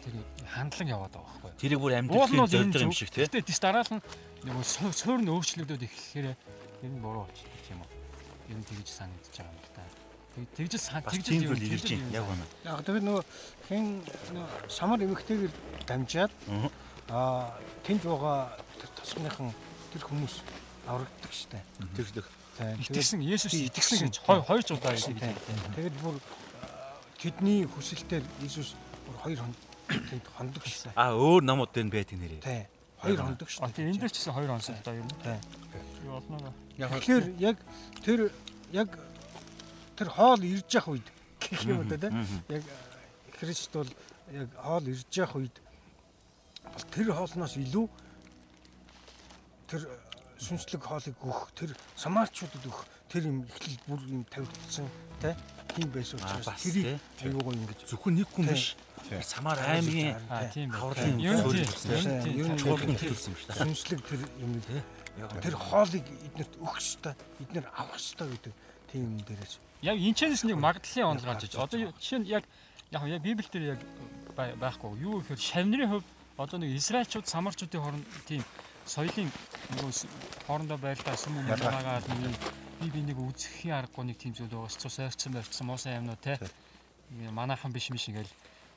тэр 0.02 0.14
хандлан 0.52 0.88
яваад 0.90 1.14
байгаа 1.16 1.32
байхгүй 1.48 1.52
Тэрийг 1.62 1.80
бүр 1.80 1.94
амьдралын 2.00 2.50
зорилго 2.50 2.82
юм 2.90 2.96
шиг 2.96 3.10
тий. 3.14 3.24
Гэтэ 3.24 3.46
дис 3.46 3.60
дараал 3.62 3.88
нь 3.94 4.02
нөгөө 4.44 4.66
суу- 4.66 4.92
суурь 4.96 5.22
нь 5.22 5.30
өөрчлөгдөд 5.30 5.86
эхлэхээр 5.86 6.28
ер 6.34 6.90
нь 6.92 7.00
буруу 7.00 7.30
болчихсон 7.30 7.54
гэх 7.56 7.70
юм 7.72 7.82
уу. 7.86 7.92
Ер 8.50 8.58
нь 8.58 8.66
тэгж 8.66 8.88
санагдаж 8.90 9.30
байгаа 9.38 9.54
юм 9.54 9.62
Тэгж 10.32 10.74
Бас 11.04 11.12
тэгж 11.12 11.26
тийм 11.28 11.41
юм- 11.44 11.56
зүйл 11.60 11.76
ирж 11.76 11.84
байна. 11.91 12.02
юм. 12.02 12.12
Яг 12.15 12.26
үнэ. 12.32 12.46
Яг 12.63 12.80
тэгээд 12.88 13.04
нөгөө 13.04 13.24
хэн 13.67 13.84
нөгөө 14.32 14.48
самар 14.72 15.00
эмэгтэйгээр 15.04 15.54
дамжаад 15.88 16.32
Аа. 17.12 17.52
тэнд 17.84 18.02
байгаа 18.08 18.56
тэр 18.80 18.89
тосгоныхан 18.96 19.50
тэр 19.91 20.02
хүмүүс 20.08 20.36
аврагддаг 20.88 21.32
штэ. 21.36 21.60
Тэр 21.96 22.08
тэр. 22.15 22.26
Тэгээд 22.58 22.80
Итгэсэн 22.88 23.20
Есүс 23.28 23.54
итгэсэн 23.54 24.00
гэж 24.08 24.15
хоёр 24.24 24.62
удаа 24.72 24.96
Итгэсэн, 24.96 25.20
итгэв. 25.20 25.36
тэгээд 25.76 25.96
бүр 26.00 26.15
тэдний 27.20 27.67
хүсэлтээр 27.67 28.24
Иесус 28.44 28.76
бүр 29.08 29.15
хоёр 29.20 29.39
хон 29.44 29.54
тэнд 29.91 30.26
хондог 30.32 30.63
штэ. 30.63 30.96
Аа 30.96 31.12
өөр 31.12 31.44
намууд 31.44 31.72
дээр 31.76 31.91
байдаг 31.91 32.15
нэрээ. 32.17 32.39
Тий. 32.41 32.63
Хоёр 33.04 33.20
хондог 33.20 33.50
штэ. 33.52 33.67
Тийм 33.76 33.91
энэ 33.91 34.00
дээр 34.00 34.12
ч 34.13 34.17
гэсэн 34.24 34.34
хоёр 34.34 34.50
онсон 34.56 34.76
удаа 34.80 34.96
ер 34.96 35.04
нь. 35.04 35.12
Тий. 35.20 35.39
Юу 36.08 36.13
болно 36.24 36.54
Яг 36.80 36.89
Тэгэхээр 36.96 37.26
яг 37.39 37.58
тэр 38.04 38.20
яг 38.72 38.89
тэр 40.02 40.10
хоол 40.10 40.42
ирж 40.42 40.66
явах 40.74 40.98
үед. 40.98 41.08
Гэх 41.38 41.62
юм 41.70 41.86
да 41.86 41.98
тий. 42.02 42.10
Яг 42.50 42.64
э, 42.66 43.38
Христ 43.38 43.70
бол 43.70 43.90
яг 44.34 44.50
хоол 44.58 44.86
ирж 44.90 45.06
явах 45.14 45.36
үед. 45.38 45.56
Бол 46.66 46.86
тэр 46.90 47.14
хоолноос 47.14 47.54
илүү 47.62 47.86
тэр 49.70 49.86
э, 49.86 49.94
сүнслэг 50.42 50.82
хоолыг 50.82 51.14
өгөх 51.22 51.54
тэр 51.54 51.78
самарчуудад 51.94 52.66
өгөх 52.66 52.82
тэр 53.14 53.30
юм 53.30 53.46
эхлэл 53.46 53.78
бүр 53.86 54.02
юм 54.10 54.26
тавигдсан 54.26 54.90
тий 55.22 55.38
тийм 55.70 55.88
байсан 55.94 56.18
Аа, 56.18 56.42
учраас 56.42 56.66
тэрийг 56.66 56.98
аюугаа 57.22 57.54
ингэж 57.54 57.80
Зөвхөн 57.94 58.16
нэг 58.18 58.30
хүн 58.34 58.50
биш. 58.50 58.74
Самар 59.22 59.60
аймгийн 59.62 60.18
тийм 60.50 60.74
хаврын 60.74 61.22
тийм. 61.22 61.46
тийм. 62.26 62.52
Нь 62.52 62.58
чухал 62.58 62.90
юм 62.90 62.98
шиг 62.98 63.38
та. 63.46 63.54
сүнслэг 63.54 64.02
тэр 64.02 64.22
юм 64.42 64.58
Яг 65.20 65.30
тэр 65.44 65.56
хоолыг 65.60 66.06
эднэрт 66.08 66.54
өгөх 66.58 66.80
ёстой 66.80 67.14
эднэр 67.44 67.70
авах 67.76 68.00
ёстой 68.00 68.28
гэдэг 68.32 68.54
тийм 68.91 69.04
юм 69.17 69.23
дээрээс 69.25 69.56
Яг 69.82 69.97
энэ 69.97 70.13
чэнэс 70.13 70.43
нэг 70.45 70.58
магадлалын 70.62 71.10
онол 71.17 71.25
гарч 71.25 71.43
иж. 71.49 71.56
Одоо 71.58 71.80
жишээ 71.97 72.19
нь 72.21 72.27
яг 72.30 72.43
яг 72.91 73.04
яг 73.08 73.21
Библиэл 73.25 73.49
дээр 73.49 73.65
яг 73.73 73.80
бай- 74.38 74.54
байхгүй. 74.56 74.93
Юу 75.01 75.21
гэхээр 75.25 75.41
шавнырын 75.41 75.89
хувьд 75.89 76.08
одоо 76.38 76.58
нэг 76.62 76.75
Израильчууд 76.77 77.25
самарчуудын 77.25 77.82
хооронд 77.82 78.06
тийм 78.30 78.43
соёлын 78.86 79.30
нөгөө 79.73 79.91
хоорондоо 80.45 80.77
байлдаа 80.77 81.15
сүм 81.17 81.34
юм 81.41 81.47
байгаагаар 81.49 82.04
нэг 82.06 82.36
би 82.82 82.88
би 82.93 83.01
нэг 83.10 83.17
үзэхийн 83.17 83.73
аргагүй 83.73 84.06
нэг 84.06 84.17
тийм 84.21 84.34
зүйл 84.38 84.54
байгаа. 84.54 84.69
Цус 84.69 84.99
ойрцсон 85.01 85.34
байрцсан 85.34 85.65
муусан 85.67 85.97
юмнууд 85.97 86.21
те. 86.21 86.38
Манайхан 87.32 87.71
биш 87.73 87.89
биш 87.89 88.10
ингээл. 88.10 88.30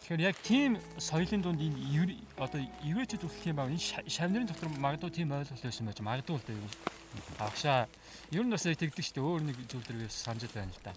Тэгэхээр 0.05 0.21
яг 0.25 0.37
тийм 0.45 0.77
соёлын 0.99 1.41
дунд 1.45 1.61
энэ 1.61 2.17
одоо 2.37 2.61
еврейчүүд 2.85 3.25
үлдэх 3.25 3.47
юм 3.49 3.57
баг. 3.57 3.69
Энэ 3.73 3.81
ша- 3.81 4.05
шавнырын 4.09 4.49
дотор 4.49 4.69
магадгүй 4.69 5.11
тийм 5.13 5.33
ойлголт 5.33 5.63
байсан 5.65 5.87
байж 5.87 6.01
магадгүй 6.01 6.37
л 6.37 6.45
дээ. 6.49 7.04
Авшаа 7.39 7.89
ер 8.33 8.45
нь 8.45 8.51
бас 8.51 8.63
тэгдэг 8.67 8.99
шүү 9.05 9.15
дээ. 9.19 9.25
Өөр 9.25 9.43
нэг 9.49 9.57
зүйл 9.69 9.85
дэргээс 9.87 10.17
санаж 10.25 10.49
байна 10.55 10.73
л 10.73 10.83
да. 10.85 10.93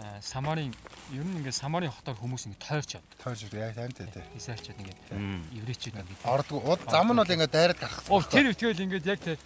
Аа, 0.00 0.20
Самарын 0.22 0.70
ер 1.12 1.24
нь 1.26 1.36
ингээ 1.42 1.50
Самарын 1.52 1.90
хотоор 1.90 2.18
хүмүүс 2.20 2.46
ингээ 2.46 2.62
тойрч 2.62 2.90
явд. 2.94 3.10
тойрч 3.18 3.40
яг 3.50 3.74
тань 3.74 3.90
тий. 3.92 4.06
тий. 4.06 4.22
Израильчууд 4.38 4.78
ингээ 4.78 4.96
Мм. 5.18 5.42
еврейчүүд 5.60 5.96
ингээ. 5.98 6.30
Ордгоо 6.30 6.60
уд 6.62 6.80
зам 6.86 7.10
нь 7.10 7.18
бол 7.18 7.26
ингээд 7.34 7.50
дайраад 7.50 7.78
гарах. 7.82 8.02
Оо 8.06 8.22
тэр 8.22 8.54
тэгэл 8.54 8.84
ингээд 8.86 9.06
яг 9.10 9.18
тэр 9.18 9.38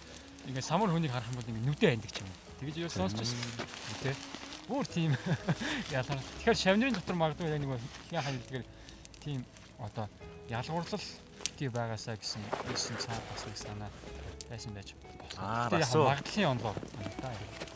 ингээ 0.45 0.61
самар 0.61 0.93
хүнийг 0.93 1.09
харах 1.11 1.29
юм 1.33 1.37
бол 1.41 1.49
ингээ 1.49 1.65
нүдэ 1.65 1.87
ханддаг 1.97 2.13
юм. 2.21 2.29
Тэгэж 2.61 2.75
юу 2.77 2.89
сонсчихсон. 2.93 3.41
Тэ. 4.05 4.13
Бүр 4.69 4.85
тийм 4.85 5.11
ялгар. 5.97 6.21
Тэгэхээр 6.45 6.57
шавнырын 6.61 6.93
дотор 6.93 7.17
магадгүй 7.17 7.49
яг 7.49 7.59
нэг 7.61 7.81
хин 8.09 8.21
хайлдгэр 8.21 8.63
тийм 9.25 9.39
одоо 9.81 10.05
ялгуурлал 10.49 11.05
тий 11.57 11.69
байгаасаа 11.73 12.17
гэсэн 12.21 12.41
гэсэн 12.69 12.95
цаа 13.01 13.17
бас 13.33 13.43
нэг 13.49 13.57
санаа 13.57 13.89
байсан 14.49 14.73
байж 14.73 14.93
болох. 14.95 15.37
Аа, 15.37 15.69
бас 15.69 15.93
магадлалын 15.95 16.51
онлоо. 16.53 16.73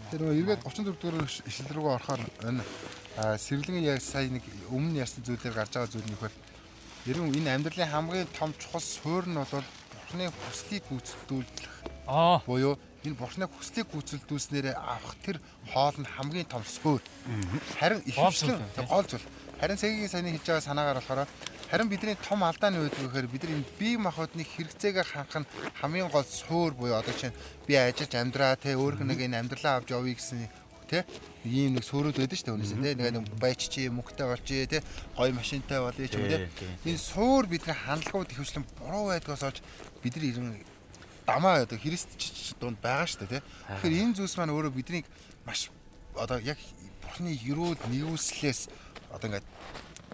Тэр 0.09 0.19
нөгөө 0.25 0.37
эргээд 0.41 0.61
34 0.65 0.97
дугаар 1.01 1.29
ишлэл 1.49 1.73
рүүгээ 1.75 1.95
орохоор 1.97 2.21
энэ 2.49 2.63
а, 3.17 3.37
сэргэлэн 3.37 3.85
яг 3.85 4.01
сая 4.01 4.29
нэг 4.29 4.43
өмнө 4.73 5.01
ярьсан 5.05 5.21
зүйлээр 5.25 5.53
гарч 5.53 5.71
байгаа 5.77 5.91
зүйл 5.93 6.07
нь 6.07 6.15
их 6.17 6.23
бол 6.23 6.37
ерөн 7.05 7.33
энэ 7.33 7.53
амьдралын 7.53 7.93
хамгийн 7.93 8.29
том 8.33 8.53
чухал 8.57 8.81
суурь 8.81 9.29
нь 9.29 9.37
бол 9.37 9.49
бурхны 9.53 10.25
хүслийг 10.33 10.83
гүйцэтгүүлэх 10.89 11.73
Аа, 12.09 12.41
буюу 12.49 12.73
энэ 13.05 13.13
бурхны 13.13 13.45
хүслийг 13.45 13.85
гүйцэлдүүлснээр 13.93 14.73
авах 14.73 15.13
тэр 15.21 15.37
хоол 15.69 15.93
нь 16.01 16.09
хамгийн 16.09 16.49
том 16.49 16.65
суурь. 16.65 17.05
Харин 17.77 18.01
ихэвчлэн 18.09 18.59
гол 18.89 19.05
зүйл. 19.05 19.25
Харин 19.61 19.77
цагийн 19.77 20.09
саяны 20.09 20.33
хэлж 20.33 20.45
байгаа 20.49 20.65
санаагаар 20.65 20.97
болохоор 20.97 21.29
харин 21.69 21.89
бидний 21.89 22.17
том 22.17 22.41
алдаа 22.43 22.73
нь 22.73 22.81
үүдгүй 22.81 23.05
гэхээр 23.05 23.27
бид 23.29 23.43
энэ 23.45 23.69
бие 23.77 23.97
махбодны 24.01 24.41
хэрэгцээгээ 24.41 25.05
хангах 25.05 25.45
нь 25.45 25.49
хамгийн 25.77 26.09
гол 26.09 26.25
суурь 26.25 26.73
буюу 26.73 26.97
одоо 26.97 27.13
чинь 27.13 27.35
би 27.69 27.77
ажиллаж 27.77 28.13
амьдраа 28.17 28.57
те 28.57 28.73
өөрх 28.73 29.05
нэг 29.05 29.21
энэ 29.21 29.37
амьдралаа 29.37 29.77
авч 29.77 29.93
явъя 29.93 30.17
гэсэн 30.17 30.49
те 30.89 31.05
ийм 31.45 31.77
нэг 31.77 31.85
суурьуд 31.85 32.17
байдаг 32.17 32.37
шүү 32.41 32.49
дээ 32.49 32.57
үнэсээ 32.57 32.81
те. 32.81 32.95
Нэг 32.97 33.13
нэг 33.21 33.25
байч 33.37 33.69
чи 33.69 33.85
мөнгөтэй 33.93 34.27
болчих 34.27 34.69
те 34.69 34.81
гоё 35.13 35.31
машинтай 35.31 35.79
болъё 35.79 36.09
ч 36.09 36.17
юм 36.17 36.25
те. 36.25 36.49
Энэ 36.89 36.97
суур 36.97 37.45
бидний 37.45 37.77
хандлагууд 37.77 38.33
ихэвчлэн 38.33 38.65
буруу 38.81 39.13
байдгаас 39.13 39.45
олж 39.45 39.61
бид 40.01 40.17
нар 40.17 40.25
ирэн 40.25 40.49
дамаа 41.29 41.63
одоо 41.63 41.77
христч 41.77 42.57
дунд 42.57 42.81
байгаа 42.81 43.05
шүү 43.05 43.29
дээ 43.29 43.39
тий. 43.39 43.43
Тэгэхээр 43.85 44.01
энэ 44.09 44.15
зүйлс 44.17 44.35
маань 44.41 44.53
өөрөө 44.57 44.73
биднийг 44.73 45.05
маш 45.45 45.69
одоо 46.17 46.41
яг 46.41 46.57
бурхны 47.05 47.31
ерөөд 47.37 47.85
нэгүслээс 47.87 48.67
одоо 49.13 49.27
ингээд 49.29 49.47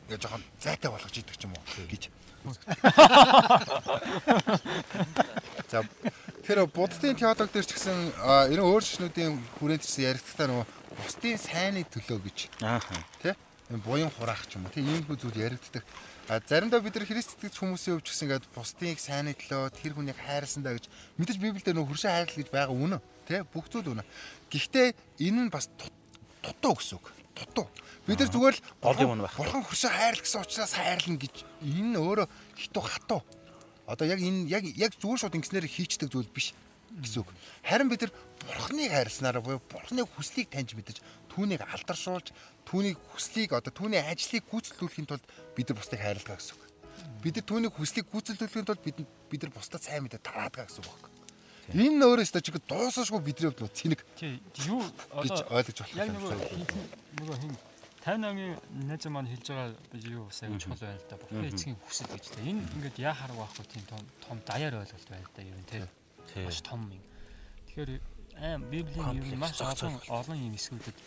ингээд 0.06 0.22
жоохон 0.22 0.44
зайтай 0.62 0.90
болгож 0.92 1.16
идэг 1.18 1.36
ч 1.38 1.44
юм 1.50 1.54
уу 1.58 1.66
гэж. 1.90 2.10
За 5.72 5.82
тэр 6.46 6.66
буддын 6.70 7.18
теолог 7.18 7.50
дээр 7.50 7.66
ч 7.66 7.74
гэсэн 7.74 8.14
энэ 8.54 8.62
өөр 8.62 8.84
шишнүүдийн 8.86 9.34
хүрээнд 9.58 9.82
ч 9.82 9.86
гэсэн 9.90 10.06
яригдтаа 10.14 10.48
нөгөө 10.54 10.66
бусдын 11.02 11.38
сайнны 11.42 11.82
төлөө 11.90 12.20
гэж 12.22 12.38
Ааха. 12.62 13.02
тий 13.26 13.34
энэ 13.74 13.82
буян 13.82 14.14
хураах 14.14 14.46
ч 14.46 14.62
юм 14.62 14.70
уу 14.70 14.74
тий 14.78 14.86
ийм 14.86 15.02
зүйл 15.10 15.42
яригддаг. 15.42 15.82
А 16.30 16.38
заримдаа 16.42 16.82
бид 16.86 16.94
нар 16.94 17.06
Христ 17.10 17.34
итгэж 17.38 17.58
хүмүүсийн 17.58 17.98
хувьд 17.98 18.06
ч 18.06 18.14
гэсэн 18.14 18.26
ингээд 18.30 18.46
бусдыг 18.54 18.98
сайн 19.02 19.34
төлөө 19.34 19.74
тэр 19.74 19.94
хүнийг 19.98 20.18
хайрласандаа 20.22 20.78
гэж 20.78 20.86
мэдээж 21.18 21.38
Библиэлд 21.42 21.74
нөх 21.74 21.90
хөршин 21.90 22.14
хайрлал 22.14 22.40
гэж 22.46 22.50
байгаа 22.54 22.78
үнэн 22.78 23.02
тий 23.26 23.42
бүх 23.50 23.66
зүйл 23.74 23.90
үнэн. 23.90 24.06
Гэхдээ 24.54 24.94
энэ 25.26 25.50
нь 25.50 25.54
бас 25.54 25.66
тут- 25.74 25.94
дутуу 26.46 26.78
гэсэн 26.78 26.98
үг. 27.02 27.10
Дутуу. 27.36 27.68
Бид 28.08 28.20
нар 28.20 28.32
зүгээр 28.32 28.56
л 28.56 28.64
Гол 28.82 29.00
юм 29.04 29.10
байна. 29.20 29.30
Бурхан 29.36 29.64
хөршин 29.68 29.92
хайрлал 29.92 30.24
гэсэн 30.24 30.42
учраас 30.42 30.74
хайрлна 30.74 31.20
гэж 31.20 31.36
энэ 31.62 32.00
өөрөө 32.00 32.28
хитүү 32.56 32.84
хатуу. 32.84 33.22
Одоо 33.86 34.06
яг 34.08 34.20
энэ 34.24 34.48
яг 34.48 34.64
яг 34.66 34.92
зүгээр 34.96 35.20
шууд 35.20 35.38
ингэснээр 35.38 35.68
хийчдэг 35.68 36.10
зүйл 36.10 36.32
биш 36.32 36.56
гэсэн 36.96 37.22
үг. 37.22 37.30
Харин 37.66 37.92
бид 37.92 38.08
нар 38.08 38.14
бурхныг 38.40 38.92
хайрласнараа 38.92 39.42
буюу 39.44 39.62
бурхны 39.68 40.08
хүслийг 40.08 40.48
таньж 40.48 40.78
мэдэж 40.78 41.04
түүнийг 41.34 41.62
алдаршуулж 41.66 42.32
түүний 42.64 42.96
хүслийг 42.96 43.52
одоо 43.52 43.74
түүний 43.74 44.00
ажлыг 44.00 44.48
гүйцэтгүүлэхийн 44.48 45.10
тулд 45.10 45.26
бид 45.58 45.68
нар 45.70 45.78
бусдыг 45.78 46.00
хайрладаг 46.00 46.40
гэсэн 46.40 46.56
үг. 46.56 46.64
бид 47.22 47.36
нар 47.36 47.46
түүний 47.46 47.72
хүслийг 47.74 48.08
гүйцэлдүүлэхийн 48.08 48.68
тулд 48.70 48.82
бид 48.86 48.98
бид 49.04 49.42
нар 49.44 49.52
бусдад 49.52 49.84
сайн 49.84 50.08
мэдээ 50.08 50.24
тараадаг 50.24 50.70
гэсэн 50.72 50.86
үг 50.88 50.96
байна. 51.04 51.15
Энэ 51.74 52.06
өөрөөсөө 52.06 52.42
чиг 52.46 52.58
дуусашгүй 52.70 53.22
бидний 53.26 53.50
хувьд 53.50 53.74
цэник 53.74 54.06
Тий 54.20 54.38
юу 54.70 54.84
одоо 55.10 55.42
ойлгож 55.50 55.80
болох 55.82 56.54
юм 56.54 56.66
шиг. 56.70 56.84
нөгөө 57.18 57.38
хин 57.42 57.56
58-ын 58.06 58.86
найз 58.86 59.06
маань 59.10 59.30
хэлж 59.34 59.48
байгаа 59.50 59.74
юу 60.14 60.30
бас 60.30 60.40
аягүй 60.46 60.60
чухал 60.62 60.78
байна 60.86 61.02
л 61.02 61.10
да. 61.10 61.18
Бурхны 61.18 61.48
эцгийн 61.50 61.78
хүсэл 61.82 62.12
гэж 62.14 62.26
та. 62.30 62.42
Энэ 62.46 62.62
ингээд 62.78 62.98
яа 63.02 63.18
харах 63.18 63.38
байхгүй 63.42 63.66
тийм 63.66 63.84
том 63.90 64.02
том 64.22 64.38
даяар 64.46 64.78
ойлголт 64.78 65.10
байна 65.10 65.26
да 65.34 65.42
ер 65.42 65.58
нь 65.58 65.66
тий. 65.66 65.82
Маш 66.46 66.62
том 66.62 66.86
юм. 66.86 67.02
Тэгэхээр 67.66 67.92
аим 68.46 68.62
библийн 68.70 69.18
ер 69.18 69.26
нь 69.26 69.42
маш 69.42 69.58
олон 69.58 69.98
олон 70.06 70.38
юм 70.38 70.54
эсвүүдэд 70.54 70.98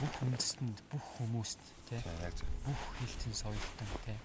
бүх 0.00 0.14
үндэстэнд 0.26 0.78
бүх 0.90 1.04
хүмүүст 1.18 1.60
тий 1.86 2.00
бүх 2.66 2.80
хилтэн 2.98 3.34
соёлтон 3.34 3.88
тий 4.06 4.18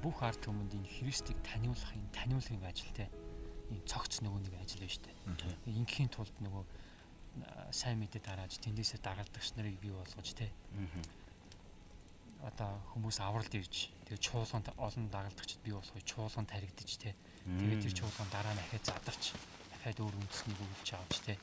бүх 0.00 0.16
ард 0.22 0.40
түмэнд 0.44 0.72
энэ 0.80 0.92
Христийг 0.96 1.38
таниулах 1.42 1.92
энэ 1.92 2.12
таниулгын 2.14 2.64
ажил 2.64 2.92
тий 2.94 3.08
цогц 3.88 4.20
нөгөө 4.22 4.40
нэг 4.44 4.54
ажил 4.60 4.84
шүү 4.84 5.02
дээ. 5.04 5.16
Ингийн 5.72 6.10
тулд 6.12 6.34
нөгөө 6.40 6.64
сайн 7.74 7.98
мэдээ 7.98 8.22
тарааж 8.22 8.58
тэндээсээ 8.62 9.00
дагалдагч 9.02 9.58
нарыг 9.58 9.76
бий 9.82 9.90
болгож 9.90 10.28
тий 10.38 10.50
одоо 12.44 12.76
хүмүүс 12.92 13.18
авралд 13.24 13.50
ирж 13.56 13.90
тэгээ 14.06 14.20
чуулганд 14.20 14.68
олон 14.76 15.08
дагалдагчд 15.10 15.60
бий 15.64 15.74
болохыг 15.74 16.04
чуулганд 16.04 16.48
таригдж 16.52 16.90
тий 17.00 17.14
тэгээд 17.42 17.82
тэр 17.82 17.94
чуулган 17.98 18.28
дараа 18.30 18.54
нь 18.54 18.62
ахиад 18.62 18.84
задарч 18.84 19.32
дахиад 19.72 19.98
өөр 19.98 20.14
үндэснийг 20.14 20.60
өгүүлж 20.60 20.90
авч 20.94 21.14
тий 21.26 21.36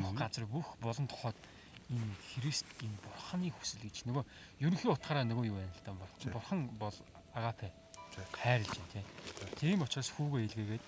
бүх 0.00 0.12
газар 0.16 0.44
бүх 0.48 0.68
болон 0.80 1.06
тохоод 1.06 1.38
энэ 1.90 2.14
Христ 2.34 2.66
энэ 2.82 2.98
бурханы 3.04 3.50
хүсэл 3.54 3.82
гэж 3.84 3.96
нөгөө 4.08 4.24
ерөнхий 4.64 4.90
утгаараа 4.90 5.26
нөгөө 5.26 5.44
юу 5.50 5.58
байна 5.58 5.74
л 5.74 5.84
Тий. 6.22 6.30
бурхан 6.32 6.70
бол 6.78 6.94
агапе. 7.34 7.72
Хайрлж 8.34 8.70
байна 8.70 8.92
тий. 8.92 9.04
Тийм 9.60 9.82
учраас 9.82 10.10
хүүгээ 10.14 10.42
илгээгээд 10.46 10.84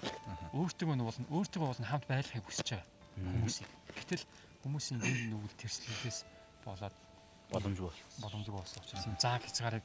өөртөө 0.56 0.94
нь 0.96 1.06
болон 1.06 1.26
өөртөө 1.30 1.60
болон 1.62 1.86
хамт 1.86 2.06
байхыг 2.08 2.44
хүсэж 2.46 2.68
байгаа 2.72 2.88
хүмүүсийг. 3.16 3.70
Гэтэл 3.96 4.24
хүмүүсийн 4.62 5.00
энэ 5.02 5.30
нүгэл 5.30 5.60
тэрслэлээс 5.60 6.18
болоод 6.64 6.96
боломжгүй 7.52 7.86
бол. 7.90 8.00
боломжгүй 8.22 8.54
болсон 8.56 8.80
учраас 8.82 9.06
энэ 9.06 9.22
зааг 9.22 9.42
хязгаарыг 9.44 9.84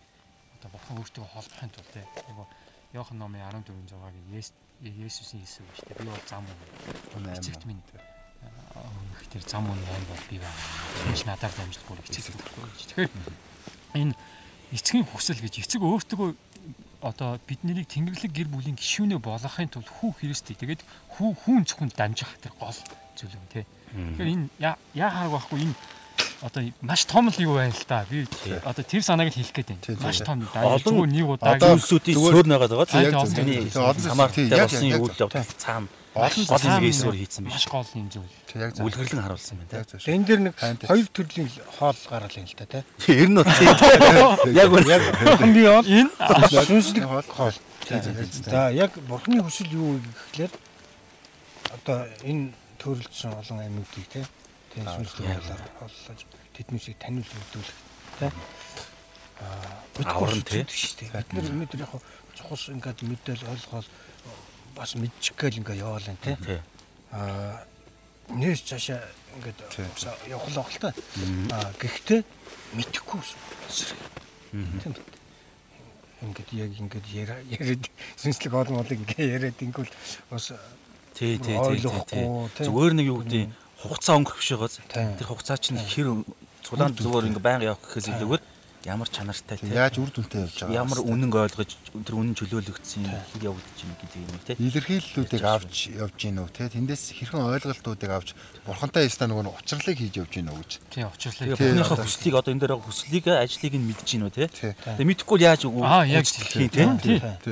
одоо 0.57 0.69
бурхан 0.71 0.97
өөртөө 1.01 1.25
холбохын 1.33 1.71
тулд 1.73 1.91
тий. 1.93 2.05
Нөгөө 2.31 2.47
Иохан 2.95 3.17
номын 3.19 3.43
14 3.43 3.67
6-гийн 3.67 4.31
Есүс 4.31 4.55
Есүсийн 4.81 5.41
хэлсэн 5.43 5.65
шүү 5.75 5.85
дээ. 5.91 5.97
Би 5.99 6.05
бол 6.07 6.25
зам 6.29 6.45
уу 6.47 7.33
эцэгт 7.35 7.65
минь. 7.67 7.81
Их 7.83 9.27
тэр 9.27 9.43
зам 9.43 9.67
уу 9.67 9.75
аим 9.75 10.05
бол 10.07 10.23
би 10.29 10.37
байна. 10.39 10.61
Тэгж 11.09 11.21
надаар 11.27 11.53
дамжлах 11.57 11.85
бүр 11.89 11.99
эцэг 12.05 12.31
гэхгүй 12.31 12.63
гэж. 12.63 12.81
Тэгэхээр 12.95 13.11
энэ 13.97 14.13
эцгийн 14.71 15.05
хүсэл 15.09 15.41
гэж 15.41 15.53
эцэг 15.65 15.81
өөртөө 15.83 16.31
одоо 17.01 17.37
биднийг 17.45 17.87
тэнгэрлэг 17.87 18.31
гэр 18.33 18.49
бүлийн 18.49 18.77
гишүүнээ 18.77 19.19
болгохын 19.21 19.69
тулд 19.69 19.89
хүү 19.89 20.11
Христийг 20.17 20.57
тэгээд 20.57 20.81
хүү 21.13 21.29
хүүн 21.45 21.63
зөвхөн 21.69 21.91
дамжих 21.93 22.31
тэр 22.41 22.53
гол 22.57 22.73
зүйл 23.13 23.37
юм 23.37 23.45
тий. 23.53 23.65
Тэгэхээр 23.93 24.33
энэ 24.33 24.47
яа 24.61 25.09
хааг 25.13 25.31
байхгүй 25.31 25.69
энэ 25.69 25.75
одоо 26.41 26.61
маш 26.81 27.05
том 27.05 27.29
л 27.29 27.37
юу 27.41 27.55
байна 27.57 27.73
л 27.73 27.85
да. 27.87 28.05
Би 28.09 28.27
одоо 28.63 28.83
тэр 28.85 29.01
санааг 29.01 29.29
л 29.29 29.37
хэлэх 29.37 29.53
гээд 29.53 29.69
байна. 29.73 30.01
Маш 30.01 30.19
том. 30.21 30.45
Олон 30.53 30.81
Зүгээр 30.85 31.09
нэг 31.09 31.27
удаа 31.33 31.57
Зүйлсүүдийн 31.57 32.47
нагаад 32.47 32.71
байгаа. 32.71 32.85
Тийм. 32.85 33.01
тий, 33.01 33.37
Тэний 33.37 33.69
олон 33.73 33.97
зүйл- 33.97 34.11
хамаартай 34.13 34.45
яг- 34.49 34.69
болсон 34.69 34.85
яг- 34.87 35.01
үйл 35.01 35.17
явдал 35.17 35.45
цаана 35.57 35.87
Олон 36.17 36.45
гол 36.49 36.57
өөр 36.57 37.13
хийсэн 37.13 37.43
биш. 37.45 37.53
маш 37.53 37.65
гол 37.69 37.85
юм 37.93 38.07
зүйл. 38.09 38.33
Тэг 38.49 38.57
яг 38.61 38.71
зөв. 38.73 38.85
Үлгэрлэн 38.89 39.21
харуулсан 39.21 39.55
байна. 39.57 39.69
Яг 39.77 39.85
зөв. 39.85 39.99
Энэ 40.01 40.25
дэр 40.25 40.39
нэг 40.49 40.53
хоёр 40.57 41.07
төрлийн 41.13 41.49
хоол 41.77 41.99
гаргал 42.09 42.37
юм 42.41 42.45
л 42.49 42.55
та 42.57 42.65
тий. 42.65 42.83
Ер 43.13 43.29
нь 43.29 43.37
үгүй. 43.37 43.65
Яг 44.61 44.69
үгүй. 44.73 44.97
Бурхан 45.25 45.51
бий 45.53 45.67
бол 45.69 45.85
Энэ 45.85 46.09
сүнслэг 46.65 47.05
хоол. 47.29 47.53
За 48.49 48.69
яг 48.73 48.91
бурхны 49.05 49.41
хүсэл 49.45 49.69
юу 49.77 50.01
гэхлээр 50.33 50.51
одоо 51.77 52.07
энэ 52.25 52.49
төрөлдсөн 52.81 53.31
олон 53.37 53.57
амьуудыг 53.61 54.05
тий 54.09 54.21
тий 54.21 54.25
сүнслэг 54.85 55.25
хоолоор 55.25 55.63
хооллож 55.79 56.21
тэднээсээ 56.53 56.95
таниулж 57.01 57.31
өгдүүлэх 57.31 57.77
тий 58.19 58.31
аа 59.41 59.87
Аврал, 60.05 60.41
тий. 60.45 60.65
Бид 60.65 61.33
нар 61.33 61.45
өнөөдөр 61.49 61.81
яг 61.81 61.93
цухас 62.37 62.69
ингээд 62.73 63.01
мэдээл 63.05 63.49
ойлгоол 63.49 63.89
бас 64.77 64.91
мэдчих 64.97 65.33
гээл 65.37 65.61
ингээд 65.61 65.81
яваал 65.81 66.09
энэ 66.09 66.21
тий 66.21 66.61
аа 67.13 67.65
нээс 68.33 68.61
цаашаа 68.67 69.01
ингээд 69.37 69.59
явах 70.27 70.49
л 70.51 70.57
байгаа 70.57 70.73
л 70.73 70.81
та. 70.81 70.89
Аа 71.53 71.69
гэхдээ 71.79 72.21
мэдхгүй 72.77 73.21
эсрэг. 73.69 74.01
Тийм 74.51 74.93
үү? 74.93 75.05
Ингээд 76.27 76.49
яг 76.57 76.71
ингээд 76.77 77.07
яриа 77.13 77.39
яриад 77.47 77.85
сүнслэг 78.21 78.53
олон 78.53 78.81
болыг 78.81 78.99
ингээд 79.01 79.33
яриад 79.37 79.57
ингүүл 79.61 79.93
бас 80.29 80.51
Тий, 81.17 81.39
тий, 81.41 81.57
тий. 81.57 82.25
Зүгээр 82.61 82.93
нэг 82.93 83.07
юу 83.09 83.25
гэдэг 83.25 83.49
хугацаа 83.81 84.17
өнгөрөх 84.17 84.39
биш 84.41 84.51
байгааз. 84.53 84.79
Тий. 84.89 85.05
Тэр 85.17 85.27
хугацаа 85.29 85.57
чинь 85.61 85.77
хэр 85.77 86.25
цулаан 86.65 86.93
зүгээр 86.97 87.29
ингээ 87.29 87.45
байнга 87.45 87.69
явах 87.71 87.81
гэхээс 87.85 88.09
илүүгээр 88.17 88.43
ямар 88.85 89.09
чанартай 89.09 89.57
тий. 89.57 89.73
Яаж 89.73 89.97
үр 89.97 90.09
дүнтэй 90.13 90.45
явж 90.45 90.55
байгаа. 90.61 90.75
Ямар 90.77 90.99
үнэн 91.01 91.31
ойлгож 91.33 91.71
тэр 92.05 92.13
үнэн 92.13 92.35
чөлөөлөгдсөн 92.37 93.03
хэр 93.07 93.43
явагдаж 93.49 93.77
байна 93.81 93.97
гэдэг 93.97 94.21
юм 94.21 94.37
тий. 94.45 94.55
илэрхийллүүдийг 94.61 95.43
авч 95.43 95.75
явж 95.97 96.13
гин 96.21 96.37
үү 96.45 96.49
те 96.53 96.69
тэндээс 96.69 97.03
хэрхэн 97.17 97.41
ойлголтуудыг 97.57 98.11
авч 98.13 98.29
бурхантай 98.63 99.09
ястаа 99.09 99.27
нөгөө 99.27 99.43
нь 99.43 99.51
учрлыг 99.51 99.97
хийж 99.97 100.13
явж 100.21 100.31
гин 100.31 100.47
үү 100.53 100.59
гэж 100.61 100.71
тий 100.93 101.03
бухныхаа 101.57 101.95
одоо- 101.97 102.05
хүслийг 102.05 102.35
одоо 102.37 102.51
энэ 102.53 102.61
дээр 102.63 102.71
байгаа 102.77 102.87
хүслийг 102.87 103.25
ажлыг 103.27 103.73
нь 103.75 103.85
мэдж 103.91 104.07
гин 104.07 104.23
үү. 104.23 104.31
Тий. 104.37 104.47
Тэгээ 104.77 105.07
мэдхгүй 105.09 105.35
л 105.35 105.45
яаж 105.47 105.61
үгүй 105.67 105.83
Аа 105.83 106.05
яг 106.07 106.23
гүйцэтгэх 106.23 106.71
тий. 106.71 106.83
юм. 106.85 106.95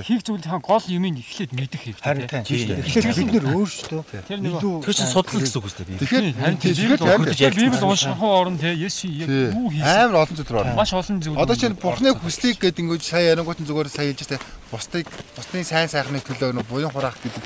Хийх 0.05 0.21
зүйл 0.23 0.45
хаан 0.45 0.61
гол 0.61 0.85
юмыг 0.87 1.17
эхлээд 1.19 1.51
мэдэх 1.51 1.81
харин 1.99 2.27
хэрэгтэй. 2.29 2.43
тийм. 2.45 2.67
Тий. 2.69 2.83
Тэгэхээр 2.85 3.15
бид 3.17 3.31
нэр 3.33 3.45
өөрсдөө 3.59 4.01
Тэр 4.29 4.39
нэг 4.39 4.53
Тэр 4.61 4.93
чинь 4.95 5.09
судлал 5.11 5.41
гэсэн 5.41 5.57
үг 5.59 5.65
үстэй 5.67 5.85
тэгэхээр 5.99 6.25
харин 6.39 6.57
тий, 6.61 6.73
тийм 6.75 7.71
байгаа. 7.75 7.89
унших 7.91 8.21
орон 8.21 8.55
тий 8.61 8.73
Есүс 8.75 9.09
юу 9.09 9.67
хийсэн. 9.73 10.05
амар 10.05 10.15
олон 10.23 10.35
зүйл 10.35 10.51
байна 10.53 10.75
Маш 10.75 10.91
олон 10.93 11.17
зүйл. 11.25 11.41
одоо 11.41 11.55
чинь 11.57 11.73
бурхны 11.73 12.13
хүслийг 12.13 12.61
гэдэг 12.61 12.85
ингээд 12.85 13.03
сая 13.03 13.33
ярингуут 13.33 13.59
нь 13.59 13.67
зүгээр 13.67 13.89
сая 13.89 14.13
хэлж 14.13 14.21
штэ 14.23 14.39
бусдыг 14.69 15.05
бусдын 15.35 15.65
сайн 15.65 15.89
сайхны 15.89 16.21
төлөө 16.21 16.53
нөгөө 16.53 16.69
буян 16.69 16.93
хураах 16.93 17.17
гэдэг 17.19 17.43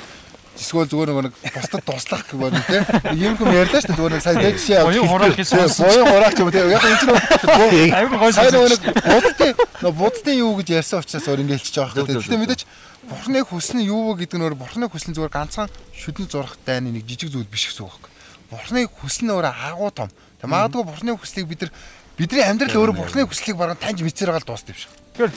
эсвэл 0.60 0.92
зүгээр 0.92 1.10
нэг 1.24 1.36
бусдад 1.56 1.84
туслах 1.88 2.24
гэх 2.28 2.36
юм 2.36 2.56
те 2.68 2.78
юм 3.15 3.34
юм 3.39 3.52
ярьлаа 3.56 3.80
штэ 3.80 3.96
зүгээр 3.96 4.13
нэг 4.20 4.24
сая 4.24 4.36
тэг 4.36 4.56
жишээ 4.60 4.80
авч 4.84 4.96
Буян 5.00 5.08
хураах 5.08 5.36
гэсэн 5.39 5.72
буян 5.72 6.08
хураах 6.12 6.36
юм 6.36 6.52
те 6.52 6.60
яг 6.68 6.84
энэ 6.84 7.00
чинь 7.00 7.96
Аюу 7.96 8.20
гой 8.20 8.32
сая 8.36 8.52
нөгөө 8.52 8.68
сонсож. 8.68 8.84
нэг 8.84 8.98
буддын 9.08 9.54
нөгөө 9.80 9.96
буддын 9.96 10.36
юу 10.36 10.52
гэж 10.60 10.68
ярьсан 10.76 11.00
учраас 11.00 11.28
өөр 11.32 11.39
ингэ 11.48 11.56
хэлчихэж 11.56 11.78
байгаа 11.80 12.06
хэрэг. 12.06 12.28
зөв. 12.28 12.39
мэдээч 12.44 12.62
бурхны 13.10 13.39
хүсэл 13.48 13.76
нь 13.80 13.88
юу 13.88 14.13
вэ 14.13 14.28
гэдэг 14.28 14.38
нь 14.38 14.46
өөр 14.46 14.56
бурхны 14.60 14.86
хүсэл 14.92 15.10
нь 15.10 15.15
зүгээр 15.15 15.34
ганцхан 15.34 15.70
шүдэн 15.96 16.28
зурах 16.28 16.60
дайны 16.68 16.92
нэг 16.92 17.08
жижиг 17.08 17.32
зүйл 17.32 17.48
биш 17.48 17.72
гэсэн 17.72 17.88
үг 17.88 17.96
байхгүй. 17.96 18.12
Бурхны 18.52 18.80
хүсэл 18.86 19.26
нь 19.26 19.34
өөр 19.34 19.48
агуу 19.50 19.89
том. 19.89 20.10
Тэг 20.38 20.50
магадгүй 20.52 20.84
бурхны 20.84 21.15
хүслийг 21.18 21.48
бид 21.48 21.62
нар 21.65 21.72
бидний 22.19 22.43
амьдрал 22.43 22.75
өөрөө 22.75 22.95
бурхны 22.99 23.23
хүслийг 23.23 23.55
баран 23.55 23.79
таньж 23.79 24.03
мэдсээр 24.03 24.36
байгаа 24.36 24.43
л 24.43 24.49
дуусна 24.51 24.75
юм 24.75 24.79
шиг. 24.84 24.91
Тэгэхээр 25.15 25.34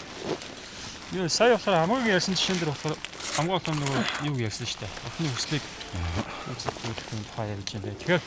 юу 1.22 1.28
сая 1.30 1.54
болохоор 1.54 1.78
хамгийн 1.86 2.14
ярьсан 2.18 2.34
жишээн 2.34 2.58
дээр 2.58 2.72
болохоор 2.74 2.96
хамгийн 3.38 3.54
гол 3.54 3.70
нь 3.70 3.80
нөгөө 3.86 4.02
юу 4.26 4.36
ярьсан 4.42 4.66
шүү 4.66 4.80
дээ. 4.82 4.90
Охны 5.06 5.28
хүслийг 5.30 5.64
үзүүлэхийн 6.50 7.22
тухай 7.30 7.46
ярьж 7.54 7.68
юм 7.70 7.82
байна. 7.86 8.00
Тэгэхээр 8.02 8.22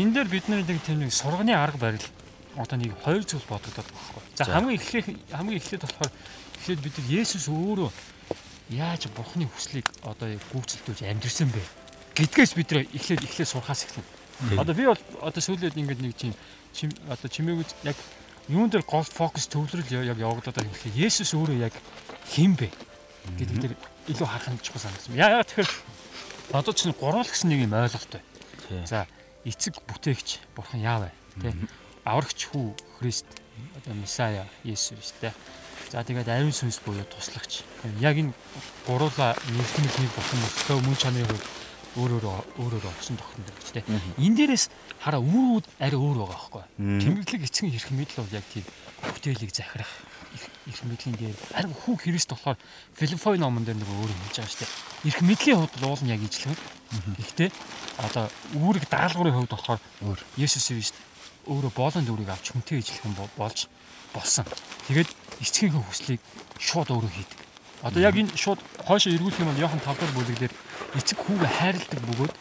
энэ 0.00 0.12
дээр 0.16 0.28
бид 0.32 0.46
нар 0.48 0.62
нэг 0.64 0.80
тийм 0.80 0.98
нэг 1.04 1.12
сурганы 1.12 1.52
арга 1.52 1.76
барил 1.76 2.06
одоо 2.56 2.76
нэг 2.80 2.96
хоёр 3.04 3.22
зүйл 3.28 3.44
бодогдоод 3.44 3.84
байгаа 3.84 4.16
байхгүй. 4.16 4.22
За 4.40 4.48
хамгийн 4.48 4.80
эхлэх 4.80 5.06
хамгийн 5.36 5.58
эхлээд 5.60 5.84
болохоор 5.84 6.12
эхлээд 6.56 6.80
бид 6.80 6.94
нар 6.96 7.08
Есүс 7.20 7.46
өөрөө 7.52 7.90
яаж 8.70 9.02
Бурхны 9.12 9.44
хүслийг 9.44 9.86
одоо 10.08 10.32
гүйцэлдүүлж 10.56 11.04
амьдрсан 11.04 11.52
бэ 11.52 11.62
гэдгээс 12.16 12.52
бид 12.56 12.68
нар 12.72 12.86
эхлээд 12.90 13.22
эхлээд 13.28 13.50
сурахаас 13.50 13.86
эхэлнэ. 13.86 14.08
Одоо 14.56 14.74
би 14.74 14.86
бол 14.88 15.02
одоо 15.20 15.42
сүүлээд 15.42 15.76
ингээд 15.76 16.00
нэг 16.00 16.16
чим 16.16 16.90
одоо 17.08 17.28
чимээг 17.28 17.66
яг 17.84 17.96
юун 18.48 18.70
дээр 18.70 18.84
гол 18.86 19.04
фокус 19.04 19.46
төвлөрөл 19.52 19.90
яг 20.06 20.18
явагдаад 20.18 20.56
байгаа 20.56 20.70
юм 20.70 20.78
хэрэг 20.80 20.96
Есүс 20.96 21.34
өөрөө 21.36 21.58
яг 21.60 21.74
хэн 22.32 22.56
бэ 22.56 22.68
гэдэг 23.36 23.56
дээр 23.60 23.74
илүү 24.08 24.26
харах 24.26 24.62
чухал 24.64 24.82
санагдсан. 24.82 25.14
Яа 25.14 25.38
яа 25.38 25.44
тэгэхээр 25.44 25.70
одоо 26.56 26.72
чинь 26.72 26.96
гурвал 26.96 27.28
гэсэн 27.28 27.52
нэг 27.52 27.60
юм 27.68 27.74
ойлголт 27.76 28.10
бай. 28.10 28.22
Тий. 28.66 28.86
За 28.86 29.06
эцэг 29.44 29.78
бүтээгч 29.86 30.40
бурхан 30.56 30.80
яав 30.80 31.06
вэ? 31.06 31.12
Тэ. 31.42 31.54
Аврагч 32.04 32.48
хүү 32.50 32.74
Христ 32.98 33.28
одоо 33.76 33.94
Месая 33.94 34.48
Есүс 34.64 35.14
дээ. 35.20 35.34
За 35.92 36.02
тэгээд 36.02 36.28
ариун 36.32 36.54
сүнс 36.54 36.80
буюу 36.82 37.04
туслагч. 37.06 37.62
Яг 38.00 38.16
энэ 38.16 38.32
гуруула 38.86 39.36
нэгтгэх 39.36 39.98
нэг 40.00 40.10
бурхан 40.16 40.38
мөртөө 40.42 40.78
мөн 40.80 40.96
чанарын 41.96 42.20
хувьд 42.20 42.20
өөрөөрөө 42.20 42.36
өөрөөрөө 42.62 42.92
оцсон 42.94 43.16
тогтсон 43.18 43.44
дэж 43.46 43.68
тэ. 43.74 43.84
Энэ 44.18 44.36
дээрээс 44.38 44.64
хараа 45.02 45.20
үүрүүд 45.20 45.66
арай 45.82 45.98
өөр 45.98 46.16
байгаа 46.22 46.38
байхгүй. 46.38 46.64
Тэмдэглэг 46.78 47.42
эцгийн 47.50 47.74
эрх 47.74 47.90
мэдэл 47.90 48.22
бол 48.22 48.36
яг 48.36 48.46
тийм 48.52 48.64
бүтээлийг 49.02 49.50
захирах 49.50 49.92
эрх 50.70 50.82
мэдлийн 50.86 51.16
дээр 51.18 51.36
харин 51.50 51.74
хүү 51.74 51.94
Христ 51.98 52.30
болохоор 52.30 52.58
Филиппой 52.94 53.38
номон 53.38 53.64
дээр 53.66 53.78
нэг 53.82 53.90
өөр 53.90 54.12
хийж 54.30 54.36
байгаа 54.38 54.50
шүү 54.54 54.60
дээ. 54.62 54.72
Эрх 55.10 55.20
мэдлийн 55.26 55.58
хувьд 55.58 55.82
уул 55.82 56.02
нь 56.06 56.12
яг 56.14 56.22
ижлэг. 56.22 56.58
Гэхдээ 57.18 57.50
одоо 58.06 58.24
үүрэг 58.54 58.84
даалгаврын 58.86 59.34
хувьд 59.34 59.50
болохоор 59.50 59.80
Өөр. 60.06 60.20
Есүс 60.38 60.70
Христ 60.70 60.94
өөрөө 61.50 61.72
боолон 61.74 62.06
дүүрийг 62.06 62.30
авч 62.30 62.54
хүнтэй 62.54 62.78
бол- 63.18 63.34
болж 63.34 63.66
болсон. 64.14 64.46
Тэгээд 64.86 65.10
эцгийнхээ 65.42 65.82
хүслийг 65.82 66.20
шууд 66.62 66.88
өөрөө 66.94 67.10
хийдэг. 67.10 67.38
Одоо 67.82 68.00
яг 68.02 68.16
энэ 68.16 68.36
шууд 68.36 68.60
хойшоо 68.84 69.12
эргүүлэх 69.16 69.40
юм 69.40 69.48
бол 69.48 69.62
Йохан 69.64 69.80
5 69.80 69.96
дахь 69.96 70.12
бүлэглэр 70.12 70.52
эцэг 71.00 71.16
хүүгээ 71.16 71.50
хайрладаг 71.56 72.00
бөгөөд 72.04 72.34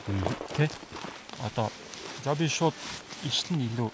тий 0.58 0.68
одоо 1.48 1.72
за 2.24 2.36
би 2.36 2.52
шууд 2.52 2.76
ишлэн 3.24 3.64
илүү 3.72 3.90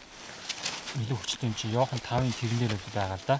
илүү 1.05 1.17
хүчтэй 1.21 1.45
юм 1.45 1.53
чи 1.53 1.69
Йохан 1.69 2.01
5-ын 2.01 2.33
тэрнээр 2.33 2.73
байгаа 2.93 3.19
л 3.19 3.27
да. 3.29 3.37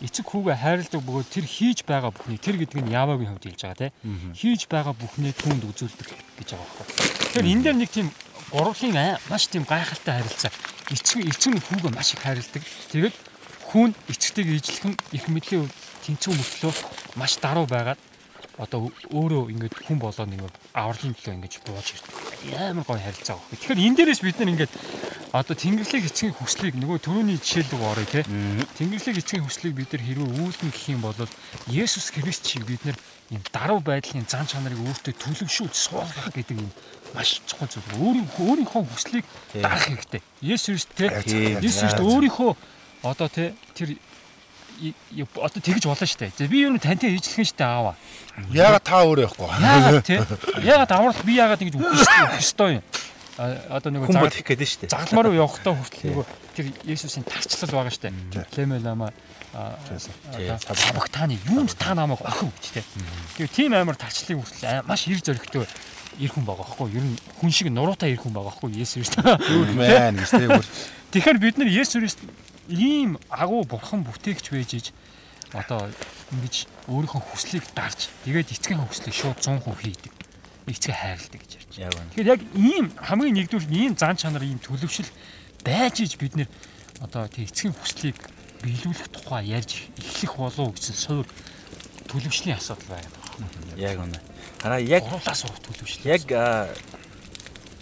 Эцэг 0.00 0.24
хүүгээ 0.28 0.56
хайрладаг 0.56 1.02
бөгөөд 1.04 1.28
тэр 1.28 1.44
хийж 1.44 1.84
байгаа 1.84 2.12
бүхний 2.12 2.40
тэр 2.40 2.56
гэдэг 2.56 2.80
нь 2.84 2.92
Явагийн 2.92 3.32
хувьд 3.32 3.44
хэлж 3.48 3.60
байгаа 3.64 3.80
тий. 3.80 3.92
Хийж 4.32 4.68
байгаа 4.72 4.94
бүхнээ 4.96 5.34
түүнд 5.36 5.62
үзүүлдэг 5.76 6.08
гэж 6.40 6.48
байгаа 6.52 6.68
байхгүй. 6.72 6.96
Тэгэхээр 7.36 7.50
энэ 7.52 7.64
дээр 7.64 7.76
нэг 7.80 7.90
тийм 7.92 8.08
гурвын 8.52 8.96
маш 9.28 9.44
тийм 9.48 9.64
гайхалтай 9.68 10.20
харилцаа. 10.20 10.52
Эцэг 10.92 11.20
эцэг 11.20 11.52
нь 11.52 11.64
хүүгээ 11.64 11.92
маш 11.96 12.12
их 12.12 12.20
хайрладаг. 12.24 12.64
Тэгээд 12.92 13.16
хүүн 13.72 13.90
эцэгтэйг 14.12 14.46
ижлэхэн 14.56 14.94
их 15.16 15.24
мэдлийн 15.32 15.68
тэнцүү 16.06 16.32
мөртлөө 16.38 16.72
маш 17.18 17.36
даруй 17.42 17.66
байгаад 17.66 17.98
одоо 18.56 18.88
өөрөө 19.12 19.52
ингээд 19.52 19.74
хүн 19.84 20.00
болоод 20.00 20.30
нэг 20.32 20.48
авралын 20.72 21.12
төлөө 21.12 21.34
ингэж 21.36 21.54
бууж 21.66 21.92
ирдэг. 21.92 22.14
Амар 22.56 22.88
гоё 22.88 23.02
харилцаа 23.04 23.36
баг. 23.36 23.52
Тэгэхээр 23.52 23.84
энэ 23.84 23.96
дээрээс 24.00 24.22
бид 24.24 24.38
нар 24.40 24.52
ингээд 24.54 24.72
одоо 25.36 25.52
Тэнгэрлэг 25.52 26.08
эцгийн 26.08 26.32
хүслийг 26.32 26.74
нөгөө 26.80 26.98
төрөний 27.04 27.36
жишээлд 27.36 27.76
орё 27.76 28.06
те. 28.08 28.24
Тэнгэрлэг 28.80 29.20
эцгийн 29.20 29.44
хүслийг 29.44 29.76
бид 29.76 29.92
нар 29.92 30.02
хэрвээ 30.08 30.30
үүлэн 30.40 30.70
гэх 30.72 30.88
юм 30.88 31.04
бол 31.04 31.20
Есүс 31.68 32.08
Христ 32.16 32.48
шиг 32.48 32.64
бид 32.64 32.80
нар 32.88 32.96
юм 33.28 33.42
даруй 33.52 33.80
байдлын 33.84 34.24
зан 34.24 34.48
чанарыг 34.48 34.80
өөртөө 34.80 35.12
төлөвшүүлж 35.20 35.76
суулгах 35.76 36.32
гэдэг 36.32 36.56
юм 36.56 36.72
маш 37.12 37.44
чухал 37.44 37.68
зүйл. 37.68 37.92
Өөрийнхөө 38.00 38.44
өөрийнхөө 38.56 38.82
хүслийг 38.88 39.24
дарах 39.52 39.84
хэрэгтэй. 39.84 40.22
Есүс 40.40 40.88
те. 40.96 41.12
Есүс 41.60 42.00
өөрийнхөө 42.00 42.56
одоо 43.04 43.28
те 43.28 43.52
тэр 43.76 44.00
одоо 45.40 45.60
тэгж 45.60 45.84
болно 45.88 46.06
шүү 46.06 46.30
дээ. 46.36 46.48
Би 46.48 46.62
юу 46.64 46.78
тантай 46.78 47.16
ижлэхэн 47.16 47.48
шүү 47.48 47.58
дээ 47.58 47.68
аава. 47.68 47.92
Яагаад 48.52 48.84
та 48.84 49.00
өөрөө 49.04 49.24
явахгүй. 49.24 49.48
Яагаад 49.64 50.04
те? 50.04 50.20
Яагаад 50.62 50.92
аврал 50.92 51.22
би 51.24 51.32
яагаад 51.36 51.62
ингэж 51.64 51.76
үхэх 51.80 52.40
ёстой 52.40 52.80
юм. 52.80 52.84
Одоо 53.36 53.92
нэг 53.92 54.08
загал 54.08 54.32
хийх 54.32 54.48
гэдэг 54.48 54.68
шүү 54.68 54.80
дээ. 54.84 54.92
Загламаар 54.92 55.36
явахдаа 55.36 55.74
хүртэл 55.76 56.08
нөгөө 56.12 56.24
тэр 56.56 56.66
Есүсийн 56.88 57.24
тарчлал 57.24 57.72
байгаа 57.72 57.92
шүү 57.92 58.04
дээ. 58.08 58.48
Лемэ 58.56 58.80
лама 58.80 59.12
сабагтааны 59.52 61.36
юунд 61.48 61.76
та 61.76 61.92
намайг 61.96 62.20
охин 62.24 62.52
гэж 62.52 62.66
те. 62.72 62.84
Тэгээ 63.36 63.52
тийм 63.52 63.72
амар 63.76 63.96
тарчлалыг 63.96 64.40
хүртэл 64.40 64.88
маш 64.88 65.04
ир 65.08 65.20
зөрөгтэй 65.20 65.68
ир 66.16 66.30
хүн 66.32 66.44
байгаа 66.48 66.64
юу? 66.80 66.88
Ер 66.88 67.04
нь 67.04 67.16
хүн 67.40 67.52
шиг 67.52 67.68
нуруутай 67.68 68.12
ир 68.16 68.20
хүн 68.20 68.32
байгаа 68.32 68.56
юу? 68.64 68.72
Есүс. 68.72 69.12
Юу 69.52 69.68
мэн 69.76 70.16
гэж 70.16 70.30
те. 70.32 70.48
Тэгэхээр 71.12 71.38
бид 71.40 71.60
нар 71.60 71.68
Есүс 71.68 72.16
ийм 72.68 73.18
агуу 73.30 73.64
бурхан 73.64 74.02
бүтээгч 74.04 74.50
байж 74.50 74.70
иж 74.74 74.86
одоо 75.52 75.86
ингэж 76.32 76.66
өөрийнхөө 76.90 77.22
хүслийг 77.22 77.64
дарж 77.74 78.10
тэгээд 78.26 78.52
эцгийн 78.52 78.82
хүслийг 78.82 79.14
шууд 79.14 79.38
100% 79.38 79.62
хийдэг. 79.78 80.12
Эцгээ 80.66 80.96
хайрладаг 80.98 81.40
гэж 81.46 81.52
ярьж. 81.78 81.96
Тэгэхээр 82.18 82.32
яг 82.34 82.42
ийм 82.58 82.86
хамгийн 82.98 83.34
нэгдүгээр 83.38 83.70
ийм 83.70 83.94
зан 83.94 84.18
чанар 84.18 84.42
ийм 84.42 84.58
төлөвшил 84.58 85.06
байж 85.62 86.02
иж 86.02 86.18
бид 86.18 86.34
нэр 86.34 86.50
одоо 87.00 87.30
тэг 87.30 87.46
эцгийн 87.46 87.74
хүслийг 87.74 88.18
биелүүлэх 88.66 89.08
тухай 89.14 89.46
ярьж 89.54 89.86
эхлэх 89.94 90.34
болов 90.34 90.74
гэсэн 90.74 90.96
суур 90.98 91.26
төлөвшлийн 92.10 92.58
асуудал 92.58 92.98
байна. 92.98 93.10
Яг 93.76 94.00
үнэ. 94.00 94.18
Хараа 94.58 94.80
яг 94.80 95.04
гурлаас 95.06 95.44
урах 95.44 95.60
төлөвшил. 95.62 96.08
Яг 96.08 96.22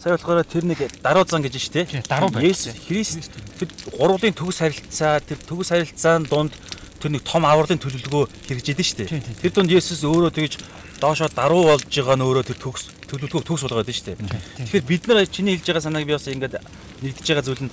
сая 0.04 0.20
болохоор 0.20 0.44
тэр 0.44 0.68
нэг 0.68 0.84
даруй 1.00 1.24
зан 1.24 1.40
гэж 1.40 1.56
штэ. 1.56 2.04
Даруй 2.04 2.28
байна. 2.28 2.52
Христ 2.52 3.32
тэр 3.56 3.68
гурвын 3.96 4.36
төгс 4.36 4.60
харилцаа 4.60 5.24
тэр 5.24 5.40
төгс 5.48 5.72
харилцааны 5.72 6.28
дунд 6.28 6.52
тэр 7.00 7.16
нэг 7.16 7.24
том 7.24 7.48
авралын 7.48 7.80
төлөвлөгөө 7.80 8.28
хэрэгжээд 8.44 8.84
штэ. 8.84 9.08
Тэр 9.40 9.52
дунд 9.56 9.72
Есүс 9.72 10.04
өөрөө 10.04 10.28
тэгж 10.36 10.60
доошоо 11.00 11.32
даруй 11.32 11.64
болж 11.72 11.88
байгаа 11.88 12.20
нь 12.20 12.24
өөрөө 12.28 12.44
тэр 12.52 12.60
төгс 12.60 12.92
төлөвлөгөөг 13.08 13.48
төгс 13.48 13.64
болгоод 13.64 13.88
байна 13.88 13.96
штэ. 13.96 14.20
Тэгэхээр 14.60 14.84
бид 14.84 15.08
нар 15.08 15.24
чиний 15.24 15.56
хэлж 15.56 15.72
байгаа 15.72 15.86
санааг 15.88 16.04
би 16.04 16.12
бас 16.12 16.28
ингээд 16.28 16.60
нэгдэж 17.00 17.24
байгаа 17.24 17.46
зүйл 17.48 17.64
нь 17.64 17.72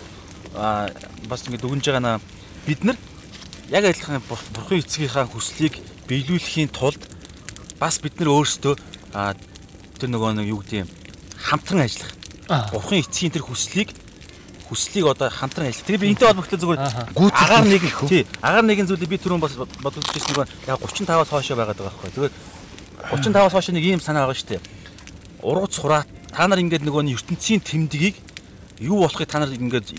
бас 1.27 1.43
ингээд 1.51 1.63
дүгнж 1.67 1.83
байгаа 1.83 2.15
наа 2.15 2.17
бид 2.63 2.79
нар 2.87 2.95
яг 3.67 3.91
адилхан 3.91 4.23
бурхан 4.23 4.79
эцгийнхаа 4.79 5.27
хүслийг 5.27 5.83
биелүүлэхийн 6.07 6.71
тулд 6.71 7.03
бас 7.75 7.99
бид 7.99 8.15
нар 8.23 8.31
өөрсдөө 8.39 8.75
тэр 9.99 10.09
нөгөө 10.11 10.31
нэг 10.39 10.47
юу 10.47 10.63
гэдэг 10.63 10.87
юм 10.87 10.89
хамтран 11.39 11.83
ажиллах 11.83 12.20
Бурхан 12.51 12.99
эцгийн 12.99 13.31
тэр 13.31 13.47
хүслийг 13.47 13.95
хүслийг 14.67 15.05
одоо 15.07 15.27
хамтран 15.31 15.67
ажиллах. 15.67 15.87
Тэгээ 15.87 16.03
би 16.03 16.11
энтэй 16.11 16.27
холбогдол 16.27 16.59
зүгээр 16.59 16.79
агаар 17.31 17.65
нэг 17.67 17.83
тий 18.07 18.23
агаар 18.39 18.65
нэгэн 18.67 18.87
зүйлийг 18.87 19.11
би 19.11 19.19
түрүүн 19.19 19.43
бас 19.43 19.55
бодож 19.55 20.03
ирсэн 20.15 20.35
нэг 20.35 20.47
яг 20.67 20.79
35-аас 20.79 21.31
хоошоо 21.31 21.55
байгаад 21.59 21.79
байгаа 21.79 21.91
байхгүй. 21.91 22.31
Тэгээд 22.31 22.33
35-аас 23.11 23.51
хоошоо 23.51 23.73
нэг 23.75 23.83
ийм 23.83 23.99
санаа 23.99 24.27
байгаа 24.27 24.39
шүү 24.39 24.49
дээ. 24.55 24.61
Ургац 25.43 25.75
хураат 25.75 26.07
та 26.31 26.47
нар 26.47 26.63
ингээд 26.63 26.87
нөгөө 26.87 27.03
ертөнцийн 27.11 27.59
тэмдгийг 27.59 28.15
юу 28.79 29.03
болохыг 29.03 29.27
та 29.27 29.43
нар 29.43 29.51
ингээд 29.51 29.91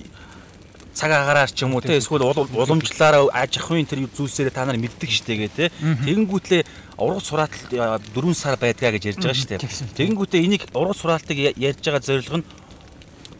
цаг 0.95 1.11
агаараар 1.11 1.51
ч 1.51 1.65
юм 1.65 1.75
уу 1.75 1.81
те 1.81 1.97
эсвэл 1.97 2.23
уламжлалаараа 2.29 3.33
аж 3.33 3.59
ахуйн 3.59 3.89
тэр 3.89 4.05
зүйлсээр 4.13 4.53
та 4.53 4.69
нар 4.69 4.77
мэддэг 4.77 5.11
штэ 5.11 5.35
гэ 5.37 5.49
те. 5.49 5.65
Тэгэнгүүтлээ 5.81 6.63
ургац 7.01 7.25
сураатал 7.27 8.01
4 8.13 8.35
сар 8.37 8.57
байдгаа 8.61 8.93
гэж 8.93 9.17
ярьж 9.17 9.25
байгаа 9.25 9.41
штэ. 9.41 9.57
Тэгэнгүүтээ 9.97 10.41
энийг 10.45 10.69
ургац 10.77 11.01
сураалтыг 11.01 11.39
ярьж 11.57 11.81
байгаа 11.81 12.05
зорилго 12.05 12.37
нь 12.41 12.47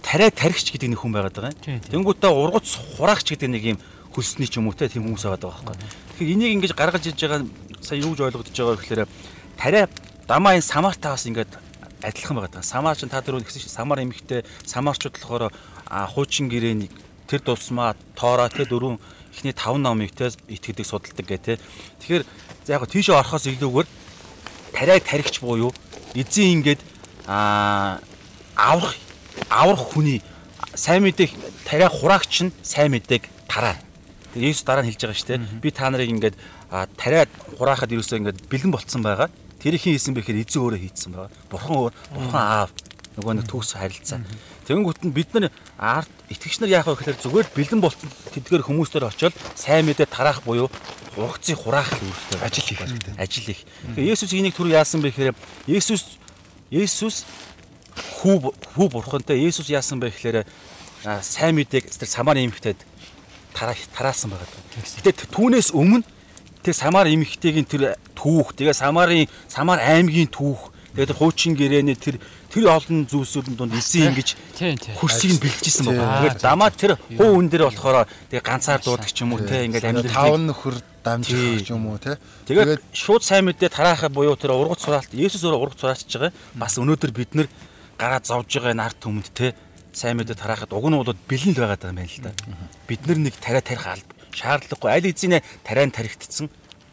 тариа 0.01 0.31
тарихч 0.33 0.73
гэдэг 0.73 0.97
нэг 0.97 1.01
хүн 1.01 1.13
байгаад 1.13 1.37
байгаа. 1.37 1.55
Юм 1.69 1.81
тэгэнгүүтээ 1.93 2.31
ургац 2.33 2.69
хураагч 2.97 3.27
гэдэг 3.37 3.51
нэг 3.53 3.65
юм 3.77 3.79
хөлсний 4.13 4.49
ч 4.49 4.57
юм 4.57 4.73
уу 4.73 4.77
те 4.77 4.89
тийм 4.89 5.05
хүмүүс 5.07 5.25
байгаад 5.29 5.45
байгаа 5.45 5.65
байхгүй. 5.73 5.89
Тэгэхээр 6.17 6.35
энийг 6.37 6.53
ингэж 6.57 6.73
гаргаж 6.73 7.05
иж 7.07 7.21
байгаа 7.21 7.45
сая 7.85 8.01
юу 8.01 8.17
гэж 8.17 8.21
ойлгогдож 8.33 8.57
байгаа 8.57 8.81
гэхээр 8.81 9.03
тариа 9.61 9.85
дамаа 10.27 10.57
энэ 10.57 10.65
самартаас 10.65 11.29
ингээд 11.29 11.53
адилхан 12.03 12.37
байгаа. 12.37 12.63
Самар 12.63 12.97
ч 12.97 13.07
та 13.07 13.23
дөрөв 13.23 13.47
гэсэн 13.47 13.63
чинь 13.63 13.77
самар 13.77 14.03
эмхтэй 14.03 14.43
самарчууд 14.67 15.17
болохоор 15.17 15.53
хуучин 16.13 16.49
гэрээний 16.51 16.91
тэр 17.33 17.41
дусмаа 17.41 17.97
тоороо 18.13 18.49
тэр 18.53 18.69
дөрөв 18.69 19.01
эхний 19.33 19.57
5 19.57 19.81
номыг 19.81 20.13
те 20.13 20.29
итгэдэг 20.29 20.85
судалдаг 20.85 21.25
гэ 21.25 21.39
те. 21.41 21.53
Тэгэхээр 22.05 22.25
яг 22.69 22.85
тийшээ 22.85 23.17
орохоос 23.17 23.49
илүүгээр 23.49 23.89
тариаг 24.77 25.01
тарихч 25.09 25.41
буюу 25.41 25.73
эзэн 26.13 26.61
ингээд 26.61 26.81
аа 27.25 28.05
аврах 28.57 28.97
аврах 29.49 29.83
хүний 29.97 30.21
сайн 30.77 31.09
мэдээг 31.09 31.33
тариаг 31.65 31.93
хураагч 31.93 32.45
нь 32.45 32.53
сайн 32.61 32.93
мэдээг 32.93 33.25
тараа. 33.49 33.81
Тэгээ 34.37 34.53
Есүс 34.53 34.69
дараа 34.69 34.85
нь 34.85 34.93
хэлж 34.93 35.01
байгаа 35.01 35.17
шүү 35.17 35.29
дээ. 35.33 35.61
Би 35.65 35.71
та 35.73 35.89
нарыг 35.89 36.13
ингээд 36.13 36.37
тариад 37.01 37.33
хураахад 37.57 37.93
ерөөсөө 37.93 38.21
ингээд 38.21 38.45
бэлэн 38.49 38.73
болцсон 38.73 39.01
байгаа. 39.01 39.29
Тэр 39.61 39.77
их 39.77 39.85
хийсэн 39.89 40.13
бэхээр 40.17 40.45
эзэн 40.45 40.61
өөрөө 40.61 40.81
хийцсэн 40.81 41.13
байгаа. 41.13 41.31
Бурхан 41.49 41.93
бурхан 42.13 42.41
аав 42.41 42.71
нөгөө 43.17 43.33
нэг 43.41 43.47
төгс 43.49 43.77
харилцаа. 43.77 44.25
Тэгэнгүүт 44.73 45.05
нь 45.05 45.13
бид 45.13 45.29
нар 45.37 45.53
арт 45.77 46.09
итгэгч 46.33 46.65
нар 46.65 46.73
яах 46.73 46.89
вэ 46.89 46.97
гэхээр 46.97 47.21
зүгээр 47.21 47.49
бэлэн 47.53 47.81
болцсон 47.85 48.09
тэдгээр 48.33 48.65
хүмүүстээр 48.65 49.05
очиод 49.05 49.37
сайн 49.53 49.85
мэдээ 49.85 50.09
тараах 50.09 50.41
буюу 50.49 50.73
ургацыг 51.21 51.61
хураах 51.61 51.93
үүрэгтэй 51.93 52.41
ажил 52.41 52.65
хийх 52.65 52.81
хэрэгтэй. 52.81 53.15
Ажил 53.21 53.45
хийх. 53.53 53.61
Тэгээ 53.93 54.17
Есүс 54.17 54.33
энийг 54.33 54.57
түр 54.57 54.73
яасан 54.73 55.05
бэ 55.05 55.13
гэхээр 55.13 55.37
Есүс 55.69 56.17
Есүс 56.73 57.29
хүү 58.25 58.49
хүү 58.73 58.89
бурхантай 58.89 59.45
Есүс 59.45 59.69
яасан 59.69 60.01
бэ 60.01 60.09
гэхээр 60.09 60.49
сайн 61.21 61.53
мэдээг 61.61 61.93
тэр 61.93 62.09
самар 62.09 62.41
эмхтэд 62.41 62.81
тараа 63.53 63.77
тараасан 63.93 64.33
байгаа. 64.33 64.49
Гэтэ 65.05 65.29
түүнээс 65.37 65.77
өмнө 65.77 66.01
тэр 66.65 66.73
самар 66.73 67.13
эмхтэйгийн 67.13 67.69
тэр 67.69 68.01
түүх 68.17 68.57
тэгээ 68.57 68.73
самарын 68.73 69.29
самар 69.53 69.85
аймгийн 69.85 70.33
түүх 70.33 70.72
тэгээд 70.93 71.17
хуучин 71.17 71.57
гэрээний 71.57 71.97
тэр 71.97 72.21
тэр 72.53 72.69
олон 72.69 73.09
зүйлсүүдэн 73.09 73.57
донд 73.57 73.73
эзэн 73.77 74.13
ингэж 74.13 74.29
хөрсийг 75.01 75.33
нь 75.37 75.43
бэлгэжсэн 75.43 75.85
байна. 75.89 76.21
Тэгээд 76.21 76.45
дамаа 76.45 76.71
тэр 76.71 77.01
хуу 77.17 77.41
хүн 77.41 77.49
дээр 77.49 77.73
болохоор 77.73 78.05
тэгээ 78.29 78.45
ганцаар 78.45 78.81
дуудаг 78.85 79.09
ч 79.09 79.25
юм 79.25 79.33
уу 79.33 79.41
те 79.41 79.65
ингээд 79.65 79.89
амьдрал 79.89 80.13
таван 80.13 80.45
нөхөр 80.53 80.77
дамжих 81.01 81.65
ч 81.65 81.73
юм 81.73 81.89
уу 81.89 81.97
те. 81.97 82.21
Тэгээд 82.45 82.85
шууд 82.93 83.25
сайн 83.25 83.49
мэдээ 83.49 83.73
тараахаа 83.73 84.13
буюу 84.13 84.37
тэр 84.37 84.53
ургац 84.53 84.85
сураалт 84.85 85.17
Есүс 85.17 85.43
өөрөө 85.49 85.61
ургац 85.65 85.81
сураачж 85.81 86.13
байгаа. 86.13 86.33
Бас 86.61 86.77
өнөөдөр 86.77 87.11
бид 87.17 87.33
нэр 87.33 87.49
гараа 87.97 88.21
зовж 88.21 88.53
байгаа 88.61 88.77
нарт 88.77 89.01
хүмд 89.01 89.33
те 89.33 89.57
сайн 89.97 90.21
мэдээ 90.21 90.37
тараахад 90.37 90.77
уг 90.77 90.87
нь 90.89 90.97
бол 90.97 91.17
бэлэн 91.29 91.57
л 91.57 91.61
байгаа 91.65 91.89
юм 91.89 91.97
байна 91.97 92.09
л 92.09 92.21
да. 92.21 92.33
Бид 92.85 93.01
нар 93.09 93.19
нэг 93.21 93.35
тариа 93.41 93.65
тарих 93.65 94.05
шаардлагагүй 94.33 94.91
аль 94.93 95.09
эзэнэ 95.09 95.45
тариан 95.65 95.93
таригдсан 95.93 96.49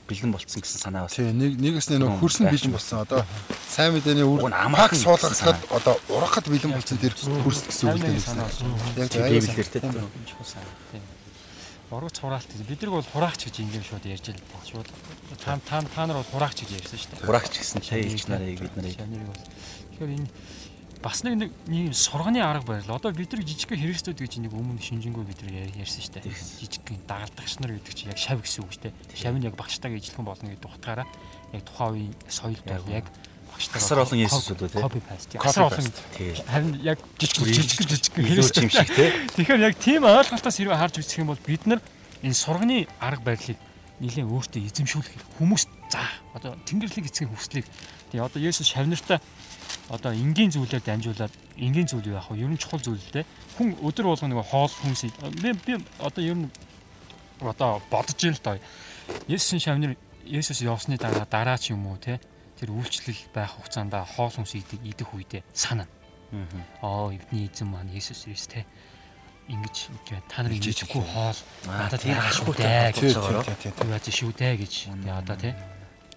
бэлэн 0.09 0.33
болцсон 0.33 0.65
гэсэн 0.65 0.81
санаа 0.81 1.05
бас. 1.05 1.13
Тий, 1.13 1.29
нэг 1.29 1.61
нэгээс 1.61 1.93
нэг 1.93 2.17
хөрсөн 2.17 2.49
бэлэн 2.49 2.73
болсон. 2.73 3.05
Одоо 3.05 3.21
сайн 3.69 3.93
мэдээний 3.93 4.25
үр 4.25 4.49
амхаг 4.49 4.97
суулгахад 4.97 5.61
одоо 5.69 5.95
урахад 6.09 6.49
бэлэн 6.49 6.73
болцсон 6.73 6.97
тэр 6.97 7.13
хөрс 7.13 7.69
гэсэн 7.69 7.85
үг 7.93 8.01
дээ. 8.01 8.17
Яг 8.97 9.13
аюултай 9.13 9.81
тий. 9.85 11.01
Ургац 11.89 12.21
хураалт 12.21 12.45
бид 12.69 12.81
нар 12.85 12.91
бол 12.91 13.07
хураагч 13.13 13.49
гэж 13.49 13.55
ингээм 13.65 13.81
шууд 13.81 14.05
ярьж 14.05 14.29
л 14.29 14.37
байна. 14.37 14.65
Шууд 14.69 14.89
та 15.41 15.57
та 15.57 15.81
та 15.81 16.05
нар 16.05 16.21
бол 16.21 16.31
хураагч 16.33 16.61
гэж 16.61 16.85
ярьсан 16.85 17.01
шүү 17.01 17.09
дээ. 17.17 17.25
Хураагч 17.25 17.53
гэсэн 17.57 17.81
тий 17.81 18.05
хэлж 18.05 18.29
нарыг 18.29 18.61
бид 18.61 18.75
нарыг. 18.77 18.93
Тэгэхээр 18.93 20.13
энэ 20.21 20.29
бас 21.01 21.23
нэг 21.23 21.35
нэг 21.39 21.51
юм 21.67 21.93
сурганы 21.93 22.43
арга 22.43 22.75
барил. 22.75 22.91
Одоо 22.91 23.11
бид 23.11 23.31
нар 23.31 23.43
жижиг 23.47 23.71
Христэд 23.71 24.19
гэж 24.19 24.43
нэг 24.43 24.51
өмнө 24.51 24.83
шинжэнгөө 24.83 25.23
бид 25.23 25.39
нар 25.47 25.71
ярьсан 25.79 26.03
шүү 26.03 26.19
дээ. 26.19 26.35
Жижиг 26.59 26.83
дагалдагч 27.07 27.59
нар 27.63 27.71
гэдэг 27.79 27.93
чинь 27.95 28.11
яг 28.11 28.19
шав 28.19 28.43
гэсэн 28.43 28.67
үг 28.67 28.73
шүү 28.75 28.83
дээ. 28.91 28.93
Шав 29.15 29.35
нь 29.39 29.47
яг 29.47 29.55
багштайгаа 29.55 29.95
ижилхэн 29.95 30.27
болно 30.27 30.51
гэдэг 30.51 30.67
утгаараа 30.67 31.07
яг 31.55 31.63
тухайн 31.63 32.11
үеийн 32.11 32.15
соёлд 32.27 32.67
яг 32.91 33.07
багштайгаа 33.47 33.79
Асар 33.79 33.99
олон 34.03 34.19
Есүсүүд 34.27 34.59
үү 34.59 34.69
те. 34.75 34.79
copy 34.83 34.99
paste. 34.99 35.35
Асар 35.39 35.63
олон 35.71 35.87
харин 36.51 36.75
яг 36.83 36.99
жижиг 37.15 37.47
жижиг 37.47 37.79
жижиг 37.87 38.13
Илүү 38.19 38.47
юм 38.59 38.69
шиг 38.69 38.91
те. 38.91 39.15
Тэгэхээр 39.39 39.65
яг 39.71 39.75
тийм 39.79 40.03
ойлголтоос 40.03 40.59
хэрвээ 40.59 40.79
харж 40.83 40.99
үзэх 40.99 41.23
юм 41.23 41.31
бол 41.31 41.39
бид 41.47 41.63
нар 41.63 41.79
энэ 42.19 42.35
сурганы 42.35 42.91
арга 42.99 43.23
барилыг 43.23 43.59
нэлээд 44.03 44.27
өөртөө 44.27 44.67
эзэмшүүлэх 44.67 45.39
хүмүүс 45.39 45.63
заах. 45.91 46.11
Одоо 46.35 46.55
Тэнгэрлэг 46.67 47.07
эцгийн 47.07 47.31
хүслийг 47.31 47.65
тий 48.11 48.19
одоо 48.19 48.39
Есүс 48.39 48.71
шавнартаа 48.71 49.19
одоо 49.89 50.13
энгийн 50.13 50.53
зүйлээр 50.53 50.85
дамжуулаад 50.85 51.33
энгийн 51.57 51.89
зүйл 51.89 52.13
яах 52.13 52.29
вэ? 52.29 52.45
Ер 52.45 52.51
нь 52.53 52.61
чухал 52.61 52.81
зүйл 52.81 53.01
л 53.01 53.13
дээ. 53.13 53.25
Хүн 53.57 53.73
өдөр 53.81 54.05
болгоо 54.13 54.29
нэг 54.29 54.45
хоол 54.45 54.69
хүнсийг 54.69 55.13
би 55.41 55.53
би 55.53 55.73
одоо 55.97 56.21
ер 56.21 56.37
нь 56.37 56.49
одоо 57.41 57.81
бодож 57.89 58.19
ийн 58.21 58.37
л 58.37 58.43
доо. 58.43 58.61
Есүсийн 59.25 59.61
шавнар 59.61 59.97
Есүс 60.29 60.61
явсны 60.61 60.97
дараа 61.01 61.25
дараа 61.25 61.57
ч 61.57 61.73
юм 61.73 61.89
уу 61.89 61.97
те? 61.97 62.21
Тэр 62.61 62.69
үйлчлэл 62.69 63.33
байх 63.33 63.57
хугацаанд 63.57 63.97
хоол 64.13 64.29
хүнс 64.29 64.53
идэх 64.53 64.77
идэх 64.85 65.09
үедээ 65.09 65.41
санаа. 65.57 65.89
Аа 66.85 67.09
эвдний 67.09 67.49
эзэн 67.49 67.65
маань 67.65 67.89
Есүс 67.89 68.29
Христ 68.29 68.53
те? 68.53 68.69
Ингэж 69.49 69.89
та 70.29 70.45
нар 70.45 70.53
ингэжгүй 70.53 71.01
хоол. 71.01 71.39
Надад 71.65 72.05
шүү 72.05 72.13
ашиггүй 72.13 72.55
дээ 72.61 72.93
гэж 72.93 72.97
тий. 73.57 73.73
юу 73.73 73.89
яаж 73.89 74.05
шүү 74.13 74.31
дээ 74.37 74.53
гэж 74.61 74.73
одоо 75.09 75.37
те? 75.41 75.57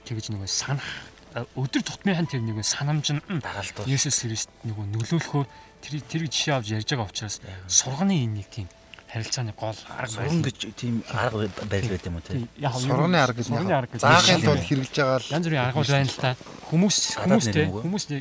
Тэгэж 0.05 0.37
нөгөө 0.37 0.51
санах 0.53 0.85
өдөр 1.57 1.83
тутмынхан 1.83 2.27
тэр 2.29 2.41
нөгөө 2.45 2.65
санамж 2.67 3.07
нь 3.17 3.23
м, 3.29 3.41
Дагалдуул. 3.41 3.89
Есүс 3.89 4.23
Христ 4.25 4.51
нөгөө 4.69 4.85
нөлөөлөхөөр 4.93 5.47
тэр 5.83 5.93
тэр 6.07 6.23
жишээ 6.29 6.55
авч 6.61 6.69
ярьж 6.77 6.89
байгаа 6.93 7.09
учраас 7.09 7.41
сурганы 7.67 8.15
энэ 8.23 8.45
нэг 8.45 8.49
тийм 8.53 8.69
харилцааны 9.13 9.53
гол 9.53 9.77
арга 9.93 10.09
Сурган 10.13 10.41
гэж 10.45 10.59
тийм 10.77 10.95
арга 11.13 11.49
барил 11.69 11.91
байт 11.93 12.07
юм 12.09 12.17
уу 12.17 12.49
яг 12.57 12.73
Сурганы 12.81 13.17
арга 13.21 13.39
гэж 13.41 13.47
сурганы 13.49 13.73
арга 13.77 13.99
заахын 14.01 14.41
тулд 14.41 14.65
хэрэглэж 14.65 14.95
байгаа 14.97 15.19
л 15.21 15.33
янз 15.37 15.45
бүрийн 15.49 15.65
аргууд 15.69 15.89
байна 15.93 16.09
л 16.09 16.21
та. 16.21 16.31
Хүмүүс 16.73 16.97
Гадаад 17.17 17.45
хүмүүс 17.85 18.05
нэг 18.09 18.21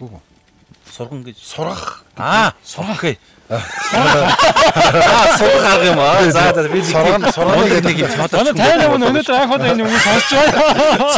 Сурган 0.91 1.21
гэж. 1.23 1.37
сурах. 1.39 2.03
Аа, 2.19 2.51
сургах 2.63 3.15
гээ. 3.51 3.61
Аа, 3.91 5.37
сургах 5.37 5.65
арга 5.73 5.85
юм 5.91 5.99
аа. 5.99 6.23
За 6.31 6.53
за 6.55 6.69
би 6.69 6.79
сурганы 6.81 7.19
нэг 7.19 7.71
гэдэг- 7.71 7.85
нэг 7.85 7.97
юм 7.99 8.09
чамд. 8.15 8.31
манай 8.31 8.53
тайна 8.53 8.83
өмнө 8.91 9.05
өнөөдөр 9.11 9.35
анх 9.41 9.51
удаа 9.55 9.67
энэ 9.71 9.83
үгийг 9.83 10.01
сонсч 10.07 10.29
байна. 10.31 10.59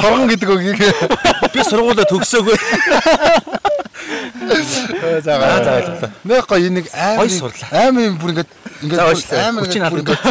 сурган 0.01 0.27
гэдэг 0.29 0.49
үгийг 0.49 0.79
Би 1.53 1.59
сургуулаа 1.63 2.05
төгсөөгүй. 2.09 2.57
За 5.21 5.33
за, 5.63 6.11
нэг 6.23 6.45
гоё 6.47 6.69
нэг 6.69 6.85
сурлаа. 7.29 7.69
амар 7.87 8.03
юм 8.03 8.17
бүр 8.17 8.29
ингээд 8.33 8.49
ингээд 8.83 8.99
ингээд 8.99 9.53
бүр 9.53 9.67
хард 9.83 9.97
ингээд 9.99 10.21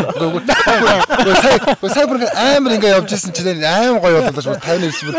сая 1.93 2.07
бүр 2.07 2.19
амар 2.29 2.73
ингээд 2.77 2.97
явж 2.99 3.11
исэн 3.17 3.33
чинь 3.33 3.65
амар 3.65 4.01
гоё 4.03 4.21
боллоо 4.27 4.43
шүү 4.43 4.61
тайна 4.61 4.87
ирсэн 4.91 5.09
бүр. 5.09 5.17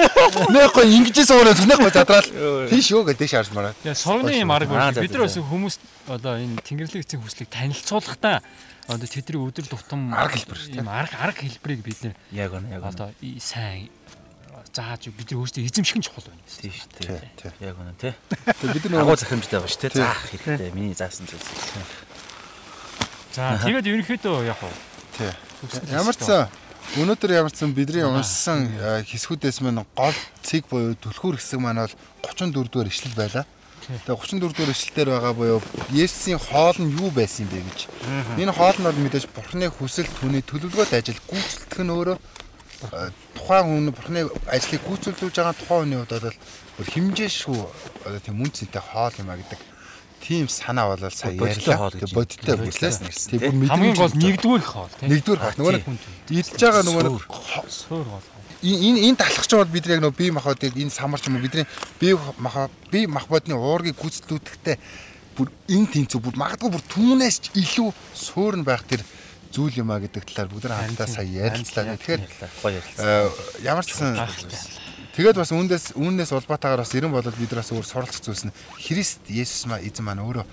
Нэг 0.53 0.71
гоё 0.73 0.87
ингэж 0.87 1.17
суураа 1.25 1.53
нэг 1.53 1.79
гоё 1.79 1.93
задраал. 1.93 2.29
Тийш 2.69 2.91
юу 2.93 3.03
гэдэг 3.03 3.19
дээш 3.23 3.33
харж 3.33 3.49
мараа 3.55 3.73
Тэгээ 3.83 3.97
сурганы 3.97 4.37
юм 4.37 4.51
арга 4.51 4.93
за, 4.93 5.01
Бид 5.01 5.13
нар 5.13 5.25
бас 5.25 5.37
хүмүүс 5.37 5.75
одоо 6.07 6.37
энэ 6.37 6.61
Тэнгэрлэг 6.61 7.03
эцэг 7.03 7.19
хүслийг 7.23 7.49
танилцуулахдаа 7.49 8.41
одоо 8.87 9.07
тэдний 9.07 9.39
өдөр 9.39 9.65
тутам 9.71 10.11
Арга 10.11 10.35
хэлбэр 10.35 10.59
шүү, 10.59 10.75
ийм 10.75 10.89
арга 10.91 11.15
арга 11.23 11.39
хэлбэрийг 11.39 11.81
бид 11.83 11.99
нэр 12.03 12.13
Яг 12.35 12.51
гоо 12.51 12.61
яг 12.67 12.83
одоо 12.83 13.09
сайн 13.39 13.87
зааж 14.71 15.11
бид 15.11 15.27
нар 15.31 15.39
өөрсдөө 15.43 15.63
эзэмших 15.67 15.97
нь 15.99 16.05
чухал 16.07 16.23
байна. 16.29 16.43
Тийм 16.47 16.71
шүү 16.71 16.89
Тий, 16.95 17.07
дээ. 17.07 17.21
тий. 17.35 17.51
Яг 17.67 17.75
гоо 17.75 17.93
те. 17.99 18.15
Тэгээ 18.47 18.73
бид 18.73 18.85
нар 18.93 19.01
Агуу 19.03 19.17
захимжтай 19.19 19.59
байгаа 19.59 19.71
шүү. 19.73 19.81
Тий. 19.83 19.99
Заах 19.99 20.21
хэрэгтэй. 20.31 20.71
Миний 20.71 20.95
заасан 20.95 21.27
зүйлс. 21.27 21.49
За 23.33 23.57
тэгээд 23.59 23.89
ерөнхийдөө 23.89 24.45
яг 24.45 24.61
уу 24.61 24.73
тий 25.17 25.31
ямар 25.89 26.13
ч 26.13 26.27
өнөөдөр 26.99 27.31
ямар 27.33 27.53
ч 27.53 27.65
бидний 27.71 28.05
уншсан 28.05 28.69
э, 28.77 29.01
хэсгүүдээс 29.07 29.63
мань 29.65 29.81
гол 29.95 30.13
цэг 30.43 30.67
буюу 30.69 30.93
түлхүүр 30.99 31.39
хэсэг 31.41 31.57
маань 31.57 31.81
бол 31.81 31.93
34 32.21 32.69
дугаар 32.69 32.91
ишлэл 32.91 33.17
байлаа 33.17 33.45
Тэгээ 33.83 34.05
34 34.05 34.53
дугаар 34.53 34.71
ишлэлээр 34.71 35.09
байгаа 35.11 35.33
буюу 35.33 35.59
Есүсийн 35.91 36.39
хоол 36.39 36.77
нь 36.79 36.93
юу 36.99 37.11
байсан 37.11 37.49
юм 37.49 37.51
бэ 37.51 37.59
гэж. 37.67 37.79
Энэ 38.39 38.55
хоол 38.55 38.77
нь 38.79 38.85
бол 38.87 38.99
мэдээж 39.01 39.25
Бурхны 39.35 39.67
хүсэл 39.67 40.07
түүний 40.07 40.39
төлөвлөгөөд 40.45 40.93
ажил 40.95 41.19
гүйцэтгэх 41.27 41.83
нь 41.83 41.91
өөрөө 41.91 42.17
тухайн 43.35 43.65
хүн 43.67 43.91
Бурхны 43.93 44.21
ажлыг 44.47 44.81
гүйцэлдүүлж 44.87 45.35
байгаа 45.37 45.55
тухайн 45.55 45.81
хүний 45.83 45.99
хувьд 46.03 46.13
бол 46.23 46.37
бүр 46.77 46.87
хэмжээшгүй 46.93 47.59
одоо 48.07 48.19
тийм 48.19 48.41
үн 48.41 48.51
цэнтэй 48.51 48.83
хоол 48.83 49.15
юм 49.19 49.29
а 49.29 49.37
гэдэг 49.37 49.59
тийм 50.23 50.47
санаа 50.47 50.95
болол 50.95 51.11
сая 51.11 51.35
ярьлаа. 51.35 51.91
Тэгээ 51.91 52.15
бодиттой 52.15 52.55
бүлээс 52.55 52.99
нэрсэн, 53.03 53.29
тийм 53.29 53.39
тий. 53.43 53.51
бүр 53.51 53.67
хамгийн 53.67 53.97
гол 53.99 54.15
нэгдүгээр 54.15 54.63
хоол 54.63 54.93
тийм. 54.95 55.09
нэгдүгээр 55.11 55.41
хоол. 55.43 55.57
Нөгөө 55.59 55.73
нэг 55.75 55.83
идж 56.31 56.59
байгаа 56.63 56.83
нөгөө 56.87 57.03
суур. 57.67 58.07
хоол. 58.07 58.27
энэ 58.63 58.99
энэ 59.11 59.19
талхч 59.19 59.51
бол 59.51 59.67
бид 59.67 59.85
яг 59.91 59.99
нөгөө 59.99 60.15
бие 60.15 60.31
махбодыг 60.31 60.71
энэ 60.79 60.95
самарч 60.95 61.27
юм 61.27 61.43
бидний 61.43 61.67
бие 61.99 62.15
мах 62.39 62.71
бие 62.87 63.07
махбодны 63.11 63.59
уургийг 63.59 63.99
гүйцэтгэхдээ 63.99 64.77
бүр 65.35 65.51
энэ 65.67 65.91
тэнцүү 65.91 66.19
бүр 66.23 66.35
магадгүй 66.39 66.71
бүр 66.71 66.83
түүнээс 66.87 67.37
ч 67.43 67.45
илүү 67.59 67.91
суурн 68.15 68.63
байх 68.63 68.87
тэр 68.87 69.03
зүйл 69.53 69.85
юм 69.85 69.93
а 69.93 70.01
гэдэг 70.01 70.25
талаар 70.25 70.49
бүгд 70.49 70.65
хамтдаа 70.73 71.07
сая 71.07 71.29
ярилцлаа. 71.29 71.93
Тэгэхээр 72.01 72.21
э, 72.97 73.29
ямар 73.61 73.85
ч 73.85 73.93
сан 73.93 74.17
тэгээд 75.13 75.37
бас 75.37 75.53
үүнээс 75.53 75.93
үүнээс 75.93 76.33
улбаатаагаар 76.33 76.81
бас 76.81 76.93
ерэн 76.97 77.13
болол 77.13 77.37
бид 77.37 77.53
нар 77.53 77.61
бас 77.61 77.69
өөр 77.69 77.85
суралцах 77.85 78.25
зүйлс 78.25 78.49
нь 78.49 78.55
Христ 78.81 79.29
Есүс 79.29 79.69
маа 79.69 79.77
эзэн 79.77 80.01
маань 80.01 80.25
өөрөө 80.25 80.45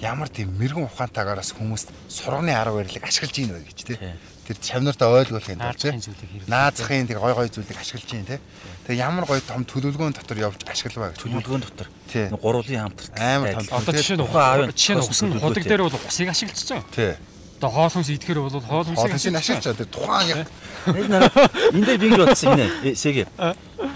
ямар 0.00 0.28
тийм 0.28 0.56
мэрэгэн 0.56 0.88
ухаантайгаар 0.88 1.40
бас 1.40 1.52
хүмүүст 1.56 1.92
сурганы 2.08 2.52
арга 2.52 2.80
барилыг 2.80 3.04
ашиглаж 3.04 3.36
ийн 3.36 3.52
вэ 3.52 3.64
гэж 3.64 3.80
тий. 3.84 3.98
Тэр 4.44 4.56
чавнартаа 4.60 5.24
тий. 5.24 5.56
Наазахын 5.56 6.00
зүйлийг 6.04 6.30
хэрэг. 6.32 6.48
наазахын 6.48 7.06
тэг 7.08 7.16
гой 7.16 7.32
гой 7.32 7.48
зүйлийг 7.48 7.80
ашиглаж 7.80 8.12
ийн 8.12 8.26
тий. 8.28 8.40
Тэг 8.84 8.96
ямар 9.00 9.24
гой 9.24 9.40
том 9.40 9.64
төлөвлөгөөн 9.64 10.16
дотор 10.16 10.36
явж 10.36 10.60
ашиглаваа 10.68 11.16
гэж. 11.16 11.24
Төлөвлөгөөний 11.24 11.64
дотор. 11.64 11.88
Тий. 12.12 12.28
Нэг 12.28 12.40
гурвын 12.40 12.92
хамтарт. 12.92 13.12
Амар 13.16 13.56
том. 13.56 13.64
Одоо 13.72 13.92
жишээ 13.96 14.16
нь 14.16 14.22
тухайн 14.22 14.44
аавын 14.44 14.72
жишээ 14.76 14.96
нь 14.96 15.02
усан 15.02 15.28
худаг 15.40 15.64
дээр 15.64 15.82
бол 15.88 15.96
усыг 15.96 16.28
ашиглаж 16.28 16.60
байгаа. 16.60 16.92
Тий. 16.92 17.12
Одоо 17.56 17.70
хоол 17.72 17.92
хүнс 17.92 18.10
идэхээр 18.12 18.40
бол 18.44 18.52
хоол 18.60 18.84
хүнсийг 18.84 19.16
Хоолносыг 19.16 19.34
ашиглаж 19.40 19.64
байгаа. 19.64 19.80
Тэр 19.80 19.88
тухайн 19.88 20.28
яг 20.28 20.40
Энэ 20.86 21.08
нар 21.08 21.24
энэ 21.72 21.86
дээр 21.88 22.00
би 22.00 22.06
ингэж 22.12 22.20
бодсон 22.28 22.48
гинэ. 22.52 22.94
Сэгэ. 22.94 23.24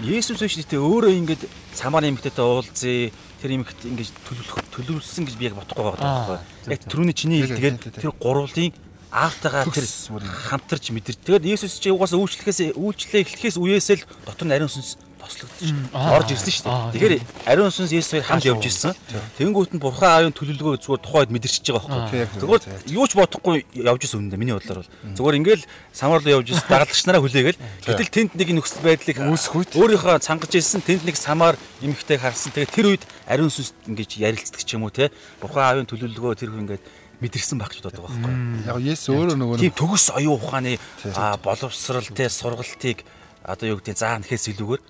Есүс 0.01 0.41
биш 0.41 0.55
тэ 0.65 0.81
өөрөө 0.81 1.13
ингэж 1.21 1.41
самар 1.77 2.03
эмэгтэйтэй 2.09 2.41
уулзъя. 2.41 3.13
Тэр 3.41 3.51
эмэгт 3.57 3.79
ингэж 3.85 4.09
төлөвлөх 4.25 4.65
төлөвлөсөн 4.73 5.23
гэж 5.29 5.35
би 5.37 5.45
яг 5.49 5.55
бодохгүй 5.61 5.83
байгаа 5.93 6.01
Аа, 6.01 6.41
байхгүй. 6.41 6.73
Яг 6.73 6.81
түрүүний 6.89 7.15
чиний 7.17 7.41
тий, 7.45 7.57
тий. 7.57 8.01
тэр 8.01 8.13
гурвын 8.17 8.73
аавтайгаа 9.11 9.65
тэр 9.69 9.85
хамтарч 10.49 10.85
мэдэр. 10.93 11.15
Тэгээд 11.21 11.45
Есүс 11.49 11.77
чи 11.81 11.89
угаасаа 11.91 12.21
үйлчлэхээс 12.21 12.77
үйлчлээ 12.77 13.21
эхлэхээс 13.27 13.57
үеэсээ 13.59 13.97
л 13.97 14.05
дотор 14.29 14.45
нь 14.47 14.53
ариун 14.55 14.69
сүнс 14.71 14.95
тослогдсон 15.31 15.67
шүү. 15.71 15.95
Орж 15.95 16.29
ирсэн 16.35 16.51
шүү. 16.51 16.75
Тэгэхээр 16.91 17.15
ариун 17.47 17.71
сүнс 17.71 17.91
Есүс 17.95 18.11
хоёр 18.11 18.25
хамт 18.27 18.45
явж 18.45 18.63
ирсэн. 18.67 18.93
Тэнгүүт 19.39 19.71
нь 19.71 19.81
бурхан 19.81 20.09
аавын 20.11 20.35
төлөвлөгөө 20.35 20.75
зүгээр 20.83 21.01
тухайд 21.01 21.29
мэдэрч 21.31 21.55
байгаа 21.71 21.87
Аа. 21.87 22.11
байхгүй. 22.11 22.39
Тэгвэл 22.43 22.91
юу 22.91 23.05
ч 23.07 23.11
бодохгүй 23.15 23.55
явж 23.79 24.01
исэн 24.05 24.19
үнэндээ 24.27 24.39
миний 24.43 24.55
бодлоор 24.59 24.83
бол 24.83 24.91
зүгээр 25.15 25.37
ингээл 25.39 25.63
самарлуу 25.95 26.31
явж 26.43 26.47
исэн 26.51 26.67
дагалдагч 26.67 27.01
нараа 27.07 27.21
хүлээгээл 27.23 27.59
гэтэл 27.87 28.11
тэнд 28.11 28.31
нэг 28.35 28.49
нөхцөл 28.59 28.83
байдлыг 28.83 29.17
Үүсэх 29.21 29.53
үед. 29.55 29.71
өөрийнхөө 29.79 30.19
цангаж 30.21 30.51
ирсэн 30.55 30.81
тэнд 30.83 31.03
нэг 31.07 31.15
самар 31.15 31.55
эмхтэйг 31.81 32.19
харсан. 32.21 32.51
Тэгээ 32.51 32.75
тэр 32.75 32.85
үед 32.91 33.03
ариун 33.25 33.49
сүнс 33.49 33.71
ингэж 33.87 34.19
ярилцдаг 34.19 34.61
ч 34.61 34.69
юм 34.75 34.83
уу 34.85 34.93
те 34.93 35.09
бурхан 35.39 35.63
аавын 35.81 35.87
төлөвлөгөө 35.87 36.35
тэр 36.35 36.51
хүн 36.51 36.65
ингээд 36.67 36.83
мэдэрсэн 37.21 37.57
баг 37.61 37.69
ч 37.73 37.85
боддог 37.85 38.01
байхгүй. 38.09 38.33
яг 38.65 38.77
Есүс 38.81 39.13
өөрөө 39.13 39.37
нөгөө 39.37 39.57
Тийм 39.61 39.73
төгс 39.77 40.09
оюун 40.17 40.41
ухааны 40.41 40.77
боловсрал 41.45 42.07
те 42.17 42.29
сургалтыг 42.29 43.05
одоо 43.45 43.67
юу 43.69 43.77
гэдэг 43.77 43.97
заах 43.97 44.21
нэхээс 44.25 44.53
илүүгээр 44.57 44.81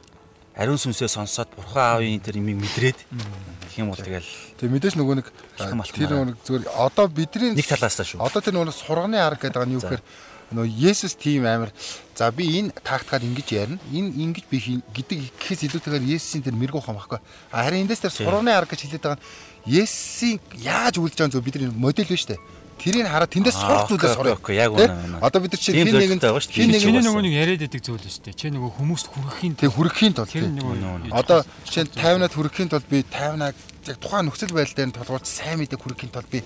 ариун 0.56 0.78
сүнсээ 0.78 1.08
сонсоод 1.08 1.50
бурхан 1.56 2.02
аавын 2.02 2.20
тэр 2.20 2.38
юм 2.38 2.60
мэдрээд 2.60 3.00
гэх 3.02 3.78
юм 3.80 3.92
бол 3.92 4.00
тэгэл 4.00 4.28
Тэг 4.60 4.68
мэдээж 4.68 4.96
нөгөө 5.00 5.16
нэг 5.24 5.28
тэр 5.58 6.12
нөгөө 6.12 6.28
нэг 6.30 6.38
зүгээр 6.44 6.66
одоо 6.76 7.06
бидний 7.08 7.56
Нэг 7.56 7.66
талаасаа 7.66 8.06
шүү. 8.06 8.20
Одоо 8.20 8.44
тэр 8.44 8.54
нөгөө 8.60 8.76
сурганы 8.76 9.18
арга 9.18 9.48
гэдэг 9.48 9.66
нь 9.66 9.76
юу 9.80 9.82
гэхээр 9.82 10.04
нөгөө 10.52 10.68
Есүс 10.92 11.16
тийм 11.16 11.48
амар 11.48 11.72
за 12.14 12.28
би 12.36 12.60
энэ 12.60 12.76
тактикаар 12.84 13.24
ингэж 13.24 13.48
ярина. 13.56 13.80
Энэ 13.90 14.12
ингэж 14.28 14.46
би 14.52 14.84
гэдэг 14.92 15.18
гэхээс 15.40 15.64
илүүтэйгээр 15.72 16.12
Есүсийн 16.20 16.44
тэр 16.44 16.60
мэрэгүү 16.60 16.84
хам 16.84 17.00
байхгүй. 17.00 17.20
Харин 17.56 17.88
эндээс 17.88 18.04
тэр 18.04 18.12
сурганы 18.12 18.52
арга 18.52 18.76
гэж 18.76 18.84
хэлээд 18.86 19.04
байгаа 19.08 19.18
нь 19.18 19.26
Есүсийн 19.72 20.38
яаж 20.60 21.00
үйлдэж 21.00 21.18
байгаа 21.24 21.34
зөв 21.40 21.46
бидний 21.48 21.72
модель 21.72 22.06
биш 22.06 22.28
үү? 22.28 22.38
Тэрийг 22.82 23.06
хараад 23.06 23.30
тэндээс 23.30 23.58
сурах 23.62 23.86
зүйлээ 23.94 24.14
сурах. 24.18 24.42
окей, 24.42 24.58
яг 24.58 24.74
үнэ. 24.74 25.22
Одоо 25.22 25.40
бид 25.46 25.54
чинь 25.62 25.78
хин 25.78 25.94
дээ. 25.94 26.34
хин 26.50 26.70
Нэг 26.74 26.82
Чиний 26.82 27.02
нөгөө 27.06 27.22
нэг 27.22 27.34
яриад 27.38 27.62
байдаг 27.62 27.82
зүйл 27.86 28.02
шүү 28.02 28.26
дээ. 28.26 28.34
Чи 28.42 28.50
нөгөө 28.50 28.72
хүмүүст 28.82 29.08
хүрэхийн 29.14 29.54
тэг 29.54 29.70
хүрэхийн 29.70 30.14
тулд 30.18 30.34
тэр 30.34 30.50
нөгөө 30.50 31.14
Одоо 31.14 31.46
жишээ 31.70 31.86
нь 31.86 31.94
50-аад 31.94 32.34
хүрэхийн 32.34 32.70
тулд 32.74 32.86
би 32.90 33.06
50-аад 33.06 33.58
яг 33.86 33.98
тухайн 34.02 34.26
нөхцөл 34.26 34.54
байдал 34.58 34.74
дээр 34.74 34.90
нь 34.90 34.98
толгуур 34.98 35.22
сайн 35.22 35.62
мэдээ 35.62 35.78
хүрэхийн 35.78 36.10
тулд 36.10 36.30
би 36.34 36.42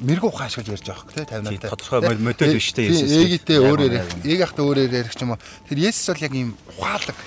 мэрэгүү 0.00 0.28
ухаан 0.32 0.48
ашиглаж 0.48 0.80
ярьж 0.80 0.86
байгаа 0.88 1.04
хөөх 1.04 1.12
тий 1.12 1.26
50-аад. 1.28 1.54
Тийм, 1.54 1.70
тодорхой 1.70 2.00
мод- 2.00 2.24
модель 2.24 2.56
биш 2.56 2.72
тий, 2.72 2.88
Есүс. 2.88 3.04
Үнэ, 3.04 3.84
ярих, 3.84 4.00
яг 4.00 4.08
үнэ. 4.16 4.32
ээг 4.32 4.40
ахтай 4.48 4.64
өөрөөр 4.64 4.92
ярих 4.96 5.12
ч 5.12 5.20
юм 5.22 5.36
уу. 5.36 5.40
Тэр 5.68 5.78
Есүс 5.84 6.08
бол 6.08 6.24
яг 6.24 6.32
ийм 6.34 6.50
ухаалаг 6.72 7.18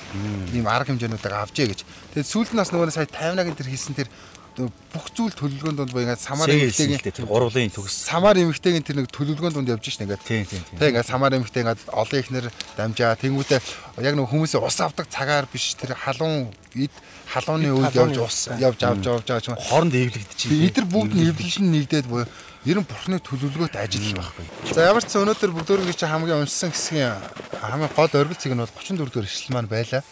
ийм 0.58 0.66
арга 0.66 0.90
хэмжээнүүдийг 0.90 1.38
авчээ 1.38 1.68
гэж. 1.70 1.80
Тэгээд 2.18 2.32
сүүлд 2.34 2.52
нь 2.52 2.60
бас 2.60 2.74
нөгөө 2.74 2.90
сая 2.90 3.06
50-аад 3.06 3.54
тэр 3.62 3.70
хийсэн 3.70 3.94
тэр 3.94 4.10
бүх 4.54 5.10
зүйл 5.18 5.34
төлөвлөгөөнд 5.34 5.78
донд 5.82 5.92
буюу 5.94 6.06
ингээд 6.06 6.22
самар 6.22 6.50
эмэгтэйгийн 6.54 7.26
гурвын 7.26 7.74
төгс. 7.74 8.06
самар 8.06 8.38
эмэгтэйгийн 8.38 8.86
тэр 8.86 9.02
нэг 9.02 9.10
төлөвлөгөөнд 9.10 9.58
донд 9.58 9.72
явж 9.74 9.90
шин 9.90 10.06
ингээд 10.06 10.22
Тийм 10.22 10.46
тийм 10.46 10.62
тийм. 10.62 10.78
Ингээд 10.78 11.10
самар 11.10 11.34
эмэгтэй 11.34 11.66
ингээд 11.66 11.90
олон 11.90 12.20
ихнэр 12.22 12.46
дамжаа 12.78 13.18
тэнгуүтэ 13.18 13.58
яг 14.06 14.14
нэг 14.14 14.30
хүмүүсийн 14.30 14.62
ус 14.62 14.78
авдаг 14.78 15.10
цагаар 15.10 15.50
биш 15.50 15.74
тэр 15.74 15.98
халуун 15.98 16.54
ид 16.78 16.94
халууны 17.34 17.74
үед 17.74 17.98
явж 17.98 18.18
ус 18.22 18.38
явж 18.62 18.80
авч 18.86 19.06
явж 19.10 19.26
байгаа 19.26 19.42
ч 19.42 19.50
юм. 19.50 19.58
Хооронд 19.58 19.94
эвлэгдэж 19.98 20.40
Эдэр 20.54 20.86
бүгд 20.86 21.18
нь 21.18 21.26
эвлэлэн 21.34 21.74
нэгдээд 21.74 22.06
буюу 22.06 22.30
ер 22.64 22.78
нь 22.78 22.86
бурхны 22.86 23.18
төлөвлөгөөт 23.20 23.76
ажил 23.76 24.14
байхгүй. 24.14 24.46
За 24.72 24.86
ямар 24.88 25.04
ч 25.04 25.18
өнөөдөр 25.18 25.52
бүгдөргийн 25.52 25.98
чи 25.98 26.06
хамгийн 26.06 26.46
уншсан 26.46 26.72
хэсгийн 26.72 27.18
хамгийн 27.60 27.92
гол 27.92 28.14
оргил 28.14 28.40
цэг 28.40 28.56
нь 28.56 28.62
бол 28.64 28.72
34 28.72 29.12
дэх 29.20 29.28
эшлэл 29.28 29.56
маань 29.58 29.68
байлаа. 29.68 30.04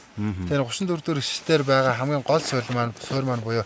Тэр 0.50 0.66
34 0.68 1.00
дэх 1.00 1.24
эшлэлээр 1.24 1.64
байгаа 1.64 1.96
хамгийн 1.96 2.24
гол 2.28 2.44
суурь 2.44 2.68
маань 2.76 2.92
суурь 3.00 3.24
маань 3.24 3.46
буюу 3.46 3.64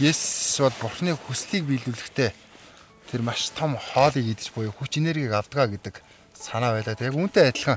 Есүс 0.00 0.64
бол 0.64 0.76
бурхны 0.80 1.12
хүслийг 1.12 1.68
биелүүлэхдээ 1.68 2.30
тэр 3.12 3.20
маш 3.20 3.52
том 3.52 3.76
хоолыг 3.76 4.24
идэж 4.24 4.56
буюу 4.56 4.72
хүч 4.72 4.96
энергийг 4.96 5.36
авдгаа 5.36 5.68
гэдэг 5.68 6.00
санаа 6.32 6.72
байлаа. 6.72 6.96
Яг 6.96 7.12
үүнтэй 7.12 7.52
адилхан 7.52 7.76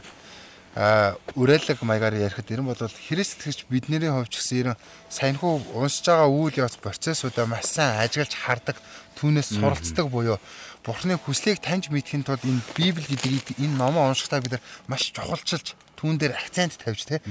а 0.75 1.15
үрэлэг 1.35 1.79
маягаар 1.83 2.19
ярихад 2.19 2.51
ер 2.51 2.59
нь 2.59 2.67
бол 2.67 2.75
Христ 2.75 3.43
гэж 3.47 3.67
бидний 3.71 3.99
хувьд 3.99 4.27
ч 4.27 4.43
гэсэн 4.43 4.59
ер 4.59 4.67
нь 4.75 4.79
саянхуу 5.07 5.63
уншиж 5.71 6.07
байгаа 6.07 6.27
үйл 6.27 6.55
явц 6.55 6.75
процессуудаа 6.79 7.47
маш 7.47 7.67
сайн 7.67 7.99
ажиглаж 7.99 8.35
хардаг 8.35 8.75
түүнээс 9.15 9.55
суралцдаг 9.55 10.11
буюу 10.11 10.39
Бурхны 10.83 11.15
хүслийг 11.15 11.63
таньж 11.63 11.87
мэдхийн 11.87 12.27
тулд 12.27 12.43
энэ 12.43 12.63
Библи 12.75 13.07
гэдэг 13.07 13.55
энэ 13.55 13.79
номоо 13.79 14.11
уншихдаа 14.11 14.43
бид 14.43 14.59
нар 14.59 14.63
маш 14.91 15.15
чухалчилж 15.15 15.79
түүн 15.95 16.19
дээр 16.19 16.35
акцент 16.35 16.75
тавьж 16.75 17.07
тэ 17.07 17.23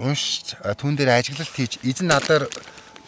уншиж 0.00 0.56
түүн 0.80 0.96
дээр 0.96 1.20
ажиглалт 1.20 1.52
хийж 1.52 1.78
эзэн 1.84 2.08
надаар 2.08 2.48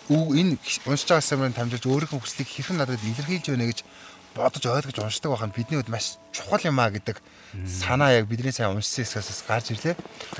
энэ 0.08 0.56
уншиж 0.88 1.08
байгаа 1.08 1.24
самрын 1.24 1.56
тамжилж 1.56 1.84
өөрийнхөө 1.84 2.20
хүслийг 2.20 2.48
хэрхэн 2.48 2.80
надад 2.80 3.00
илэрхийлж 3.00 3.46
байна 3.52 3.68
гэж 3.68 3.80
бодож 4.34 4.64
ойлгож 4.64 4.98
уншдаг 4.98 5.30
байх 5.32 5.44
нь 5.44 5.56
бидний 5.56 5.76
хувьд 5.76 5.92
маш 5.92 6.16
чухал 6.32 6.62
юм 6.64 6.80
а 6.80 6.88
гэдэг 6.88 7.20
санаа 7.66 8.16
яг 8.16 8.26
бидний 8.30 8.52
сайн 8.52 8.72
уншсан 8.72 9.04
хэсгээс 9.04 9.44
гарч 9.48 9.72
ирлээ. 9.74 9.96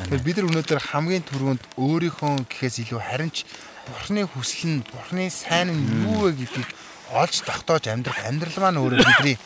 Тэгэхээр 0.09 0.25
бид 0.25 0.37
нар 0.39 0.49
өнөөдөр 0.49 0.81
хамгийн 0.81 1.25
түрүүнд 1.27 1.63
өөрийнхөө 1.77 2.49
гэхээс 2.49 2.77
илүү 2.87 3.01
харин 3.01 3.33
ч 3.33 3.45
Бурхны 3.89 4.29
хүсэл 4.29 4.69
нь 4.69 4.85
Бурхны 4.85 5.33
сайн 5.33 5.73
нь 5.73 6.05
юу 6.05 6.29
вэ 6.29 6.37
гэдгийг 6.37 6.69
олж 7.13 7.35
тогтоож 7.45 7.85
амьдрах 7.89 8.21
амьдрал 8.29 8.59
маань 8.61 8.81
өөрөө 8.85 9.01
бидний 9.05 9.37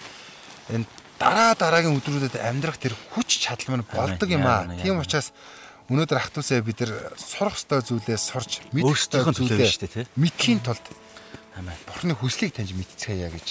энэ 0.75 0.87
дараа 1.23 1.55
дараагийн 1.55 1.95
өдрүүдэд 1.99 2.43
амьдрах 2.43 2.79
тэр 2.83 2.95
хүч 3.15 3.47
чадал 3.47 3.79
маань 3.79 3.87
болдог 3.87 4.29
юм 4.29 4.43
аа. 4.43 4.67
Тийм 4.83 4.99
учраас 4.99 5.31
өнөөдөр 5.91 6.19
ахтусаа 6.19 6.63
бид 6.63 6.79
нар 6.83 6.93
сурах 7.19 7.59
ёстой 7.59 7.83
зүйлээ 7.83 8.19
сурч 8.19 8.63
мэдэх 8.71 8.95
ёстой 8.95 9.23
зүйлээ 9.35 9.67
шүү 9.67 9.83
дээ 9.87 9.95
тий. 10.03 10.07
мэдхийн 10.15 10.61
тулд 10.63 10.85
Амен. 11.57 11.77
Бурхны 11.85 12.15
хүслийг 12.17 12.57
таньж 12.57 12.73
мэдцгээе 12.73 13.29
гэж 13.29 13.47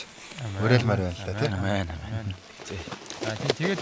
уриалмаар 0.63 1.01
байна 1.05 1.17
л 1.17 1.25
да 1.27 1.33
тийм. 1.37 1.53
Амен 1.53 1.87
амен. 1.91 2.33
Тийм 2.65 3.01
тэгээд 3.57 3.81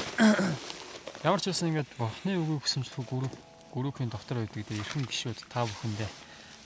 ямар 1.28 1.40
ч 1.40 1.46
байсан 1.48 1.72
ингээд 1.72 1.90
бурхны 1.96 2.36
үгийг 2.36 2.64
хүсэмжлэх 2.68 3.08
групп 3.08 3.36
группийн 3.72 4.12
дотор 4.12 4.44
байдаг 4.44 4.68
тэгээд 4.68 4.84
эрхэм 4.84 5.08
гişүүд 5.08 5.40
та 5.48 5.64
бүхэндээ 5.64 6.10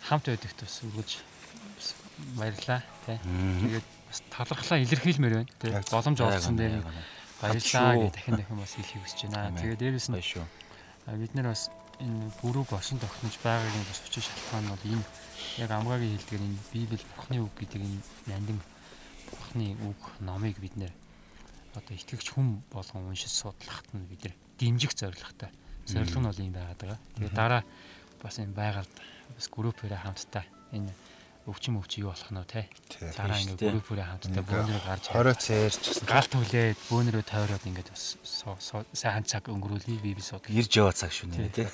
хамт 0.10 0.26
байдагт 0.34 0.60
бас 0.66 0.76
бас 0.82 1.88
баярлаа 2.34 2.82
тий. 3.06 3.18
Тэгээд 3.22 3.88
бас 4.10 4.20
талархлаа 4.34 4.80
илэрхийлмээр 4.82 5.34
байна 5.46 5.54
тий. 5.62 5.70
Яг 5.70 5.86
Боломж 5.94 6.20
олгосон 6.26 6.58
дээр 6.58 6.82
баярлаа 7.38 7.94
гэх 8.02 8.14
дахин 8.18 8.34
дахин 8.42 8.58
бас 8.58 8.74
хэлхийг 8.74 9.02
хүсэж 9.06 9.20
байна. 9.30 9.62
Тэгээд 9.62 9.82
дээрэс 9.82 10.10
нь 10.10 10.18
бид 11.12 11.34
нэр 11.36 11.52
бас 11.52 11.68
энэ 12.00 12.32
бүрүүг 12.40 12.72
осон 12.74 13.00
тогтнож 13.00 13.36
байгаагийн 13.44 13.88
бас 13.88 14.00
учир 14.08 14.24
шалтгаан 14.24 14.64
нь 14.64 14.72
бол 14.72 14.86
энэ 14.88 15.06
яг 15.60 15.72
амгаагийн 15.72 16.16
хэлдгээр 16.18 16.44
энэ 16.48 16.64
Библи 16.72 17.04
Бурхны 17.16 17.38
үг 17.44 17.54
гэдэг 17.60 17.82
энэ 17.84 18.02
нандин 18.32 18.60
Бурхны 19.30 19.68
үг 19.84 20.02
номыг 20.24 20.58
бид 20.64 20.76
нэр 20.80 20.94
одоо 21.76 21.94
итгэгч 21.94 22.34
хүн 22.34 22.64
болгон 22.72 23.12
уншиж 23.12 23.34
судлахад 23.36 23.88
нь 23.94 24.08
бид 24.08 24.22
нэр 24.24 24.36
дэмжих 24.58 24.94
зорилготой. 24.96 25.52
Зорилго 25.86 26.20
нь 26.22 26.28
бол 26.30 26.40
юм 26.40 26.54
байгаад 26.56 26.80
байгаа. 26.80 27.00
Тэгээд 27.20 27.36
дараа 27.36 27.64
бас 28.22 28.36
энэ 28.40 28.56
байгальд 28.56 28.94
бас 29.36 29.48
группээрээ 29.52 30.02
хамтдаа 30.02 30.46
энэ 30.72 30.92
өвчин 31.44 31.76
өвчин 31.76 32.08
юу 32.08 32.16
болох 32.16 32.32
нь 32.32 32.40
вэ 32.40 32.48
те. 32.48 32.62
Тий. 32.88 33.12
Дараа 33.12 33.36
ингээд 33.36 33.60
дээ. 33.60 33.72
группээрээ 33.76 34.08
хамтдаа 34.08 34.44
бөөнөрөө 34.48 34.84
гарч 34.88 35.04
20 35.12 35.44
цаарч 35.44 35.84
гэсэн. 35.92 36.08
галт 36.08 36.32
хүлээд 36.40 36.80
бөөнөрөө 36.88 37.24
тойроод 37.28 37.64
ингээд 37.68 37.90
бас 37.92 38.04
сайн 38.96 39.24
цаг 39.28 39.44
өнгөрүүлээ 39.52 40.00
Библи 40.00 40.24
судлаа. 40.24 40.56
Ирж 40.56 40.72
яваа 40.72 40.96
цаг 40.96 41.12
шүү 41.12 41.36
нэ 41.36 41.52
тий. 41.52 41.68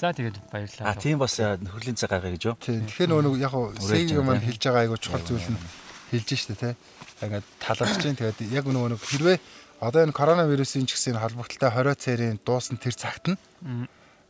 За 0.00 0.16
тэгээд 0.16 0.40
баярлалаа. 0.48 0.88
А 0.88 0.96
тийм 0.96 1.20
бас 1.20 1.36
а, 1.44 1.60
нөхөрлийн 1.60 2.00
цаг 2.00 2.16
гаргая 2.16 2.32
гэж 2.32 2.44
юу? 2.48 2.56
Тий. 2.56 2.80
Тэгэхээр 2.80 3.12
нөгөө 3.12 3.36
яг 3.44 3.52
хуу 3.52 3.76
сэг 3.76 4.08
тийм. 4.08 4.32
хэлж 4.32 4.62
байгаа 4.64 4.82
айгу 4.88 4.96
чухал 4.96 5.24
зүйл 5.28 5.48
нь 5.52 5.60
хэлж 6.08 6.28
штэ 6.32 6.56
тий. 6.56 6.72
Ингээд 7.20 7.44
талархж 7.60 8.00
чинь 8.00 8.16
тэгээд 8.16 8.48
яг 8.48 8.64
нөгөө 8.64 8.96
нэг 8.96 9.00
хэрвээ 9.04 9.38
одоо 9.84 10.00
энэ 10.08 10.16
коронавирусын 10.16 10.88
ч 10.88 10.96
гэсэн 10.96 11.20
холбогдлолтой 11.20 11.68
20 11.68 12.00
цаарийн 12.00 12.40
дуусан 12.40 12.80
тэр 12.80 12.96
цагт 12.96 13.28
нь 13.28 13.38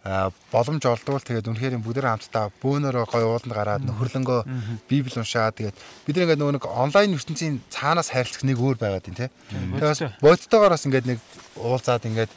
боломж 0.05 0.85
олдвол 0.85 1.25
тэгээд 1.25 1.49
үнэхээр 1.49 1.81
бүгд 1.81 2.05
хамтдаа 2.05 2.53
бөөнөрөө 2.61 3.05
гой 3.09 3.25
ууланд 3.25 3.57
гараад 3.57 3.83
нөхөрлөнгөө 3.89 4.41
библи 4.85 5.17
уншаад 5.17 5.57
тэгээд 5.57 5.77
бид 6.05 6.17
нэг 6.21 6.37
нөгөө 6.37 6.55
нэг 6.61 6.65
онлайн 6.69 7.17
ертөнцийн 7.17 7.65
цаанаас 7.73 8.13
харилцах 8.13 8.45
нэг 8.45 8.61
өөр 8.61 8.77
байгаад 8.77 9.09
тийм 9.09 9.17
тий. 9.17 9.33
Тэгээд 9.49 9.81
бас 9.81 10.03
бодтойгоор 10.21 10.77
бас 10.77 10.85
ингээд 10.85 11.09
нэг 11.09 11.19
уулзаад 11.57 12.05
ингээд 12.05 12.33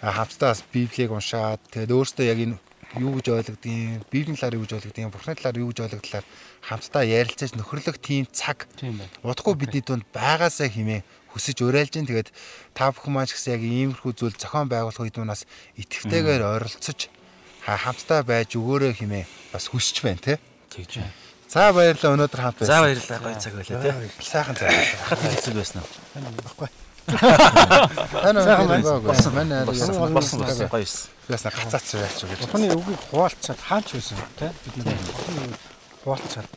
хамтдаа 0.00 0.56
бас 0.56 0.64
библийг 0.72 1.12
уншаад 1.12 1.60
тэгээд 1.68 1.92
өөртөө 1.92 2.24
яг 2.32 2.38
энэ 2.40 2.56
юу 3.00 3.16
гэж 3.20 3.26
ойлгодгийг, 3.32 4.04
библийн 4.12 4.36
талаар 4.36 4.56
юу 4.58 4.64
гэж 4.66 4.72
ойлгодгийг, 4.76 5.08
бурхны 5.12 5.34
талаар 5.38 5.56
юу 5.60 5.68
гэж 5.72 5.78
ойлгодлаар 5.86 6.24
хамтдаа 6.66 7.04
ярилцаж 7.08 7.50
нөхөрлөх 7.56 7.96
тийм 8.02 8.26
цаг. 8.32 8.68
Удахгүй 9.24 9.54
бидний 9.56 9.80
дунд 9.84 10.04
байгаасаа 10.12 10.68
химээ 10.68 11.00
хүсэж 11.32 11.64
уриалж 11.64 11.96
ин 11.96 12.04
тэгээд 12.04 12.28
та 12.76 12.92
бүхэн 12.92 13.12
маань 13.16 13.28
ч 13.28 13.32
гэсэн 13.40 13.56
яг 13.56 13.62
иймэрхүү 13.64 14.12
зүйл 14.12 14.36
зохион 14.36 14.68
байгуулах 14.68 15.00
үед 15.00 15.16
манаас 15.16 15.48
итгэвтэйгээр 15.80 16.42
ойролцож 16.44 17.08
ха- 17.64 17.80
хамтдаа 17.80 18.20
байж 18.20 18.52
өгөөрэй 18.60 18.92
химээ 19.00 19.24
бас 19.56 19.72
хүсэж 19.72 20.04
байна 20.04 20.20
те. 20.20 20.34
Тэгж 20.68 21.00
байна. 21.00 21.12
За 21.48 21.72
баярлалаа 21.72 22.12
өнөөдөр 22.16 22.40
хамт 22.44 22.56
байсан. 22.60 22.68
За 22.68 22.84
баярлалаа 22.84 23.20
гоё 23.24 23.36
цаг 23.40 23.52
байлаа 23.56 23.80
тий. 23.80 24.10
Сайхан 24.20 24.56
цаг. 24.60 24.68
Хэцүү 24.68 25.54
байсан 25.56 25.80
уу? 25.80 25.88
Тань 26.12 26.81
Сайхан 27.08 28.68
байна. 28.68 29.00
Болсон. 29.00 29.34
Манай 29.34 29.64
Болсон 29.66 30.12
болсон 30.14 30.40
гоё 30.40 30.68
байсан. 30.68 31.10
Ясна 31.28 31.50
гацаач 31.50 31.94
яач 31.94 32.18
гэж. 32.24 32.38
Бурхны 32.46 32.68
үгийг 32.76 33.00
хуваалцаад 33.10 33.60
хаач 33.60 33.92
байсан 33.94 34.18
тий 34.38 34.50
бид 34.64 34.84
нар 34.86 34.98
хуваалцаад 36.04 36.48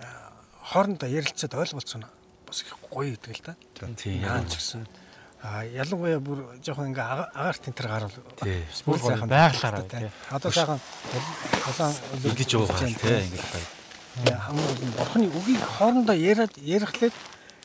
аа, 0.00 0.32
хоорондоо 0.72 1.08
ярилцаад 1.08 1.54
ойлголцсон 1.54 2.04
бас 2.46 2.60
их 2.62 2.76
гоё 2.90 3.16
гэдэг 3.16 3.36
л 3.36 3.42
да. 3.46 3.54
Тийм 3.96 4.20
Яа 4.22 4.38
яг 4.40 4.48
ч 4.48 4.56
гэсэн 4.60 4.86
а 5.42 5.62
ялангуяа 5.64 6.18
бүр 6.20 6.38
жоохон 6.64 6.90
ингээ 6.90 7.04
ага- 7.06 7.30
агаар 7.34 7.56
тентэр 7.60 7.86
гарвал 7.88 8.16
бүр 8.86 8.98
сайхан 8.98 9.28
байглаараа, 9.28 9.82
тий. 9.84 10.10
Одоо 10.30 10.50
сайхан 10.52 10.80
улаан 11.68 11.94
Ингэж 12.24 12.50
байгаа 12.56 12.80
тий 12.80 13.20
ингэж 13.28 13.44
гоё. 13.52 13.66
хамгийн 14.40 14.92
бурхны 14.96 15.26
үгийг 15.30 15.62
хоорондоо 15.78 16.16
яриад 16.16 16.54
ярихлаад 16.56 17.12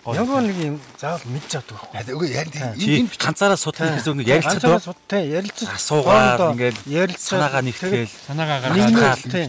ямар 0.06 0.41
нэг 0.41 0.58
юм 0.58 0.76
заавал 0.97 1.22
мэдж 1.30 1.47
чаддаг 1.54 1.78
байхгүй. 1.78 1.97
Аа 2.02 2.16
үгүй 2.18 2.30
яг 2.34 2.47
тийм 2.49 3.06
энэ 3.06 3.14
ганцаараа 3.22 3.60
судлах 3.60 3.93
гэсэн 4.02 4.18
үг 4.18 4.26
ярилцаад 4.26 4.58
Ганцаараа 4.58 4.82
ба. 4.82 4.86
сууд 4.89 4.99
тий 5.06 5.24
ярилцаж 5.38 5.68
Асуугаад 5.78 6.39
ингээд 6.58 6.78
ярилцаад 6.89 7.38
санаагаа 7.38 7.62
нэгтгэл. 7.62 8.10
Санаагаа 8.26 8.60
Нэг 8.74 8.86
нь- 8.89 8.95
гаргаад 8.97 9.22
тий. 9.30 9.45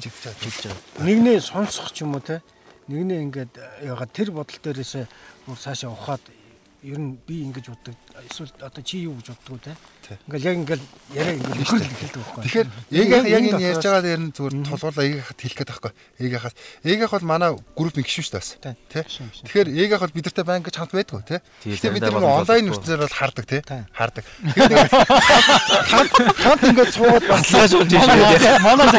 нэгнээ 1.00 1.38
сонсох 1.40 1.88
ч 1.96 2.04
юм 2.04 2.14
уу 2.16 2.20
те 2.20 2.44
нэгнээ 2.92 3.20
ингээд 3.24 3.52
яга 3.88 4.04
тэр 4.12 4.28
бодол 4.36 4.58
дээрээс 4.60 5.08
бүр 5.48 5.56
цаашаа 5.56 5.88
ухаад 5.96 6.20
ер 6.82 6.98
нь 6.98 7.18
би 7.26 7.46
ингэж 7.46 7.66
боддог 7.70 7.94
эсвэл 8.26 8.50
одоо 8.58 8.82
чи 8.82 9.06
юу 9.06 9.14
гэж 9.18 9.34
боддог 9.38 9.62
те 9.62 9.74
ингээл 10.26 10.46
яг 10.50 10.56
ингээл 10.58 10.84
яриа 11.14 11.34
ингээл 11.38 11.60
нөхрөл 11.62 11.86
эхэлдэг 11.86 12.22
байхгүй 12.22 12.42
Тэгэхээр 12.42 12.68
яг 12.90 13.06
яг 13.06 13.24
яг 13.30 13.42
энэ 13.46 13.62
ярьж 13.62 13.84
байгаа 13.86 14.02
дээр 14.02 14.22
нь 14.22 14.32
зүгээр 14.34 14.54
тулгуурлаа 14.66 15.06
ээг 15.06 15.22
хат 15.22 15.40
хэлэх 15.40 15.58
гээд 15.62 15.70
байхгүй. 15.70 15.92
Ээг 16.18 16.34
хат 16.42 16.56
ээг 16.82 17.00
хат 17.06 17.22
манай 17.22 17.50
группийн 17.78 18.02
гишүүн 18.02 18.26
шүү 18.26 18.34
дээ 18.34 18.74
гишүүн. 19.06 19.46
Тэгэхээр 19.46 19.68
ээг 19.78 19.92
хат 19.94 20.12
бидэртэй 20.12 20.44
банк 20.44 20.66
гэж 20.66 20.76
хамт 20.76 20.92
байдгүй 20.92 21.22
тий. 21.22 21.40
Тий, 21.62 21.70
Гэхдээ 21.78 21.94
бид 21.94 22.06
боломж 22.10 22.42
онлайн 22.42 22.66
ертөнцөөр 22.66 23.00
бол 23.06 23.14
хардаг 23.14 23.44
тий. 23.46 23.60
Тий. 23.62 23.82
Хардаг. 23.94 24.24
Нэг 24.42 24.70
хамт 26.42 26.62
ингээд 26.66 26.92
бас 26.98 27.46
Батлааж 27.46 27.72
болж 27.78 27.90
дээ. 27.94 28.58
манай. 28.58 28.90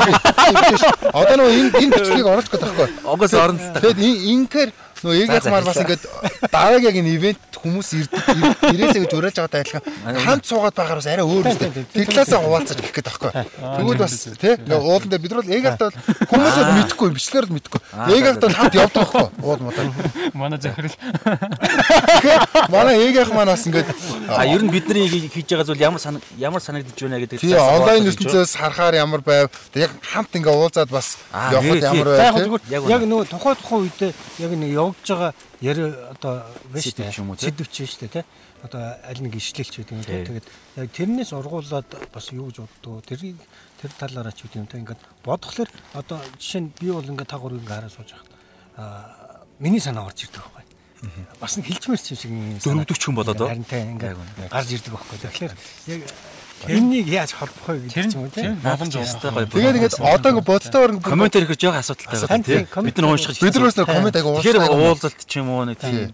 Одоо 1.19 1.35
нөгөө 1.35 1.53
энэ 1.53 1.71
энэ 1.83 1.93
бичлэгийг 1.93 2.27
оруулах 2.31 2.47
гэдэг 2.47 2.63
байхгүй. 2.63 2.89
Огоос 3.03 3.33
орон 3.35 3.57
л 3.59 3.71
та. 3.75 3.83
Тэгэд 3.83 3.99
инхээр 3.99 4.71
нөө 5.03 5.13
ээгийн 5.23 5.51
маань 5.51 5.67
бас 5.67 5.79
ингээд 5.83 6.03
дараагийн 6.51 6.87
яг 6.89 6.95
энэ 6.99 7.13
ивент 7.15 7.41
хүмүүс 7.53 7.89
ирээсэй 7.93 9.01
гэж 9.03 9.13
уриалж 9.13 9.37
байгаатай 9.39 9.61
адилхан 9.63 9.83
хамт 10.23 10.43
суугаад 10.47 10.75
байгаар 10.75 10.99
бас 10.99 11.07
арай 11.07 11.25
өөр 11.27 11.47
үстэй. 11.47 11.69
Тэр 11.93 12.07
талаасаа 12.11 12.41
хуваалцаж 12.43 12.77
гэх 12.79 12.93
гээд 12.95 13.07
байхгүй. 13.07 13.31
Тэгвэл 13.59 14.03
бас 14.03 14.15
тий 14.39 14.53
ингээ 14.59 14.79
ууландаа 14.79 15.19
бид 15.19 15.31
нар 15.31 15.43
бол 15.43 15.95
хүмүүс 16.27 16.55
бол 16.59 16.73
мэдэхгүй 16.79 17.09
бичлэр 17.15 17.45
л 17.47 17.55
мэдэхгүй. 17.55 17.81
Ээгийн 18.11 18.37
бол 18.39 18.57
хамт 18.57 18.75
явдаг 18.75 19.03
байхгүй. 19.03 19.25
Уул 19.43 19.61
модаа. 19.63 19.85
Манай 20.33 20.59
захирал. 20.59 20.97
Манай 22.71 22.95
ээгийн 22.99 23.31
маань 23.31 23.51
бас 23.53 23.63
ингээд 23.67 23.89
А 24.27 24.45
ер 24.45 24.63
нь 24.63 24.71
бидний 24.71 25.07
хийж 25.07 25.47
байгаа 25.51 25.67
зүйл 25.67 25.83
ямар 25.83 25.99
санаг 25.99 26.23
ямар 26.37 26.61
санагдаж 26.61 26.95
байна 26.95 27.19
гэдэг 27.19 27.39
тий 27.39 27.55
онлайн 27.55 28.07
ертөнцөөс 28.07 28.55
харахаар 28.55 28.95
ямар 28.95 29.21
байв. 29.21 29.51
Яг 29.75 29.91
хамт 30.01 30.35
ингээ 30.35 30.53
уулзаад 30.53 30.89
бас 30.89 31.17
явхад 31.31 31.83
ямар 31.83 32.07
яг 32.19 32.33
байв. 32.35 32.89
яг 32.89 33.01
нөгөө 33.03 33.25
тухай 33.29 33.55
тухай 33.59 33.79
үедээ 33.83 34.11
яг 34.39 34.51
нэг 34.55 34.71
явж 34.93 35.07
байгаа 35.09 35.31
яри 35.61 35.83
одоо 36.13 36.45
биш 36.69 36.93
ч 36.93 37.01
юм 37.17 37.33
уу, 37.33 37.37
сэдвч 37.41 37.73
шүү 37.73 38.05
дээ 38.05 38.21
тий 38.21 38.25
одоо 38.63 38.95
аль 39.03 39.19
нэг 39.19 39.35
ишлэлч 39.35 39.83
гэдэг 39.83 39.91
юм 39.91 40.03
тий. 40.07 40.23
тэгээд 40.23 40.47
яг 40.79 40.89
тэрнээс 40.95 41.35
ургуулад 41.35 41.89
бас 42.13 42.31
юу 42.31 42.47
гэж 42.47 42.63
боддгоо? 42.63 43.03
Тэрийг 43.03 43.41
тэр 43.81 43.91
талаараа 43.99 44.31
ч 44.31 44.47
үгүй 44.47 44.63
юм 44.63 44.71
тий 44.71 44.79
ингээд 44.79 45.01
бодглохлоор 45.27 45.69
одоо 45.99 46.17
жишээ 46.39 46.61
нь 46.63 46.71
би 46.71 46.87
бол 46.95 47.03
ингээд 47.03 47.27
тагуур 47.27 47.59
ингээд 47.59 47.75
хараа 47.75 47.91
сууж 47.91 48.09
байхад 48.15 48.31
аа 48.79 49.43
миний 49.59 49.83
санаа 49.83 50.07
орж 50.07 50.23
ирдэг 50.23 50.39
байхгүй. 50.39 50.63
Бас 51.43 51.59
нэг 51.59 51.67
хилчмэр 51.67 51.99
ч 51.99 52.15
юм 52.15 52.19
шиг. 52.23 52.31
Дөрөвдөг 52.63 52.97
ч 52.97 53.03
юм 53.11 53.15
болоод 53.19 53.41
оо. 53.43 53.51
харин 53.51 53.67
тий 53.67 53.83
ингээд 53.83 54.47
гарч 54.47 54.69
ирдэг 54.71 54.93
байхгүй. 54.95 55.17
Тэгэхээр 55.27 55.53
яг 55.91 56.01
энэнийг 56.69 57.07
яаж 57.11 57.31
холбох 57.35 57.67
вэ 57.67 57.79
гэдэг 57.89 58.11
ч 58.11 58.15
юм 58.15 58.23
нь 58.27 58.61
боломж 58.63 58.93
Ястай 58.95 59.31
гоё. 59.31 59.45
Тэгээд 59.49 59.75
ингээд 59.77 59.95
одоо 59.99 60.29
ингээ 60.31 60.47
бодтойгоор 60.47 60.91
ингээ 60.95 61.09
комментэр 61.11 61.43
ихэж 61.43 61.61
байгаа 61.63 61.81
асуудалтай 61.83 62.19
байна 62.23 62.65
коммент- 62.69 62.87
Бид 62.87 62.97
нар 62.97 63.09
уншиж 63.11 63.35
бид 63.43 63.53
нар 63.55 63.63
бас 63.67 63.75
коммент 63.83 64.15
айгу 64.15 64.29
Тэгэхээр 64.39 64.57
уурстай. 64.63 64.79
уулзалт 64.79 65.19
ч 65.27 65.33
юм 65.41 65.47
уу 65.49 65.63
нэг 65.67 65.77
тийм. 65.79 66.13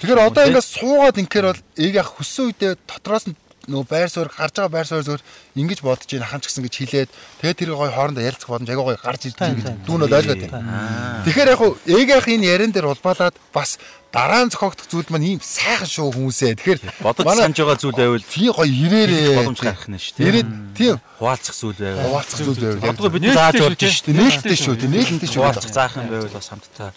Тэгэхээр 0.00 0.20
одоо 0.24 0.42
ингээд 0.48 0.66
суугаад 0.74 1.16
инхээр 1.20 1.46
бол 1.52 1.60
ийг 1.76 1.94
яг 1.94 2.08
хүссэн 2.16 2.44
үедээ 2.50 2.72
дотроос 2.88 3.24
нь 3.28 3.36
нөгөө 3.68 3.86
байр 3.88 4.10
суурь 4.12 4.30
гарч 4.30 4.54
байгаа 4.56 4.72
байр 4.72 4.88
суурь 4.88 5.04
зүгээр 5.04 5.24
ингэж 5.60 5.80
бодож 5.80 6.10
ийн 6.12 6.24
хаан 6.24 6.40
ч 6.40 6.48
гэсэн 6.48 6.64
гэж 6.64 6.74
хэлээд 6.74 7.10
тэгээд 7.40 7.58
тэр 7.58 7.70
гой 7.74 7.90
хоорондоо 7.90 8.24
ярилцах 8.24 8.50
боломж 8.52 8.68
агай 8.68 8.84
гой 8.84 8.98
гарч 9.00 9.22
ирж 9.28 9.36
байгаа 9.40 9.56
гэдэг 9.56 9.76
дүүнөд 9.88 10.12
ойлгоод 10.12 10.42
байна. 10.50 11.22
Тэгэхээр 11.24 11.52
яг 11.52 11.58
хуу 11.58 11.72
ээгийн 11.88 12.40
энэ 12.40 12.50
ярен 12.52 12.72
дээр 12.72 12.92
улбаалаад 12.92 13.36
бас 13.54 13.78
дараа 14.14 14.46
нь 14.46 14.52
зохиогдох 14.54 14.86
зүйл 14.86 15.10
маань 15.10 15.26
ийм 15.26 15.40
сайхан 15.42 15.90
шүү 15.90 16.14
хүмүүсээ. 16.14 16.54
Тэгэхээр 16.62 16.80
Бодож 17.02 17.24
санаж 17.24 17.58
байгаа 17.58 17.78
зүйл 17.82 17.98
байвал 17.98 18.22
тий 18.22 18.48
гой 18.52 18.68
ирээрээ 18.70 19.42
боломж 19.42 19.60
гарах 19.64 19.88
нь 19.90 19.98
шүү 19.98 20.14
дээ. 20.22 20.28
Ирээд 20.30 20.50
тийм 20.78 20.96
Хуваалцах 21.18 21.56
зүйл 21.58 21.78
байвал. 21.80 22.06
хуваалцах 22.06 22.38
зүйл 22.38 22.60
байв. 22.62 22.90
Одгоо 22.94 23.10
бид 23.10 23.22
зааж 23.34 23.58
болж 23.58 23.78
тий. 23.80 23.90
шүү 23.90 24.06
дээ. 24.06 24.18
Нээлттэй 24.22 24.58
шүү 24.60 24.74
тий 24.78 24.88
нээлттэй 24.94 25.28
шүү. 25.28 25.40
Хуваалцах 25.42 25.72
заах 25.74 25.94
юм 25.98 26.08
байвал 26.14 26.30
бас 26.30 26.48
хамтдаа 26.52 26.94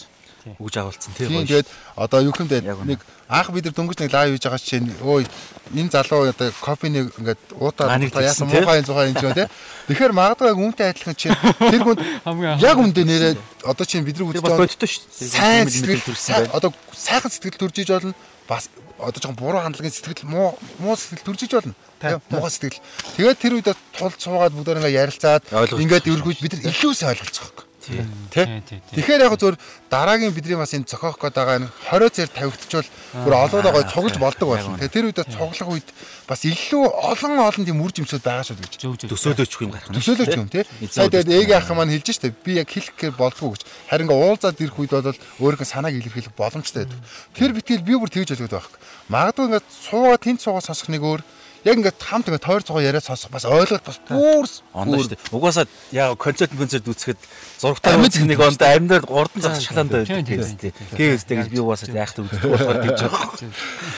үгж 0.55 0.75
агуулсан 0.79 1.11
тий. 1.17 1.27
Тийм 1.27 1.43
гоё. 1.43 1.47
тэгээд 1.47 1.67
одоо 1.95 2.19
юу 2.23 2.33
юм 2.39 2.47
бэ? 2.47 2.61
Нэг 2.63 2.99
анх 3.27 3.51
бид 3.51 3.65
нар 3.67 3.75
дөнгөж 3.75 3.97
нэг 3.99 4.13
лайв 4.15 4.31
хийж 4.39 4.43
байгаа 4.47 4.63
чинь 4.63 4.87
өө 5.03 5.27
энэ 5.75 5.91
залуу 5.91 6.31
одоо 6.31 6.47
кофенийг 6.63 7.11
ингээд 7.19 7.41
уутаа 7.59 7.99
яасан 7.99 8.47
муухай 8.47 8.79
зуухай 8.87 9.11
юм 9.11 9.17
ч 9.19 9.23
байна 9.27 9.35
тий. 9.35 9.47
Тэгэхээр 9.91 10.13
магадгүй 10.15 10.47
яг 10.47 10.59
үнтэй 10.63 10.87
адилхан 10.95 11.15
чинь 11.19 11.35
тэр 11.35 11.83
хүнд 11.83 11.99
Хамгийн 12.27 12.59
яг 12.63 12.77
үндэ 12.79 13.03
нэрээ 13.03 13.33
одоо 13.67 13.85
чинь 13.85 14.07
бид 14.07 14.15
нар 14.15 14.31
Тэр 14.31 14.39
үзэж 14.39 14.47
байгаа 14.47 14.69
сайн 15.11 15.67
сэтгэл 15.67 16.07
төрсэн 16.07 16.23
сайн- 16.23 16.47
байна. 16.47 16.55
одоо 16.55 16.69
сайхан 16.95 17.31
сэтгэл 17.31 17.59
төрж 17.59 17.75
иж 17.83 17.89
болно 17.91 18.13
бас 18.47 18.71
одоо 18.95 19.19
жоохон 19.19 19.35
буруу 19.35 19.61
хандлагын 19.61 19.91
сэтгэл 19.91 20.23
муу 20.31 20.55
муу 20.79 20.95
сэтгэл 20.95 21.27
төрж 21.27 21.43
иж 21.43 21.51
болно. 21.51 21.75
Тийм 21.99 22.21
муу 22.31 22.47
сэтгэл. 22.47 22.79
Тэгээд 23.19 23.37
тэр 23.43 23.53
үед 23.59 23.69
тул 23.91 24.13
цуугаад 24.15 24.55
бүгдээр 24.55 24.79
ингээ 24.79 24.99
ярилцаад 25.03 25.43
ингээд 25.51 26.07
өргөж 26.07 26.37
бид 26.39 26.53
нар 26.55 26.71
илүү 26.71 26.93
сайн 26.95 27.11
ойлголцох. 27.11 27.66
Тий. 27.87 28.03
Тэ? 28.29 28.43
тий, 28.43 28.61
тий, 28.67 28.79
тий. 28.83 28.95
Тэгэхээр 28.99 29.23
яг 29.23 29.39
зөв 29.39 29.55
дараагийн 29.87 30.35
бидний 30.35 30.59
бас 30.59 30.75
энэ 30.75 30.83
зохиох 30.83 31.15
гээд 31.15 31.35
байгаа 31.39 31.55
энэ 31.63 31.71
20 31.87 32.11
цэр 32.11 32.29
тавигдчихвал 32.35 32.89
бүр 33.23 33.33
олоодоо 33.39 33.71
гой 33.71 33.85
цуглаж 33.87 34.15
болдог 34.19 34.47
болно. 34.51 34.75
Тэгээ 34.75 34.91
тэр 34.91 35.07
үед 35.07 35.23
цуглах 35.23 35.71
үед 35.71 35.87
бас 36.27 36.43
илүү 36.43 36.83
олон 36.83 37.39
олон 37.39 37.63
тийм 37.63 37.79
үр 37.79 37.91
жимсүүд 37.95 38.23
байгаа 38.27 38.43
шүү 38.43 38.59
гэж. 38.59 39.07
Төсөөлөөч 39.07 39.53
юм 39.63 39.71
гарах 39.71 39.87
нь. 39.87 39.95
Төсөөлөж 39.95 40.35
юм 40.35 40.51
тий. 40.51 40.67
Сая 40.91 41.07
тэгээд 41.07 41.31
ээгийн 41.31 41.59
ах 41.63 41.71
маань 41.71 41.95
хэлж 41.95 42.11
штэ 42.11 42.35
би 42.43 42.59
яг 42.59 42.67
хэлэх 42.67 42.99
гээр 42.99 43.15
болдгоо 43.15 43.55
гэж. 43.55 43.63
Харин 43.87 44.11
ингээ 44.11 44.19
уулзаад 44.19 44.59
ирэх 44.59 44.75
үед 44.75 44.91
бол 44.91 45.15
өөрийнхөө 45.39 45.71
санааг 45.71 45.95
илэрхийлэх 45.95 46.35
боломжтой 46.35 46.83
байдаг. 46.83 46.99
Тэр 47.31 47.55
битгэл 47.55 47.87
би 47.87 47.95
бүр 47.95 48.11
тэгж 48.11 48.35
ойлгоод 48.35 48.51
байх. 48.51 48.67
Магадгүй 49.07 49.47
ингээ 49.47 49.63
суугаад 49.71 50.19
тэнд 50.19 50.43
суугаад 50.43 50.67
сонсох 50.67 50.91
нэг 50.91 51.07
өөр 51.07 51.23
яг 51.67 51.75
ингээд 51.77 51.99
хамт 51.99 52.27
ингээд 52.31 52.47
тойр 52.47 52.63
цугаа 52.63 52.83
яриад 52.87 53.03
сонсох 53.03 53.31
бас 53.31 53.43
ойлгоод 53.43 53.83
бас 53.83 53.99
бүр 54.07 54.47
Ондоо 54.71 55.03
шүү 55.03 55.11
дээ. 55.11 55.35
Угаасаа 55.35 55.67
яг 55.91 56.15
концерт 56.15 56.55
концерт 56.55 56.87
үзэхэд 56.87 57.19
үзэх 57.19 58.23
нэг 58.23 58.39
онд 58.39 58.61
амьдаар 58.63 59.03
гурдан 59.03 59.43
зах 59.43 59.59
шалаанд 59.59 60.07
Тийм, 60.07 60.23
тийм, 60.23 60.39
байдаг 60.39 60.71
тийм. 60.71 60.73
Гэвэстэй 60.95 61.35
гэж 61.43 61.49
би 61.51 61.59
угаасаа 61.59 61.91
яахт 61.91 62.17
үздэг 62.23 62.47
болохоор 62.55 62.79
гэж 62.87 62.97
байгаа. 63.03 63.27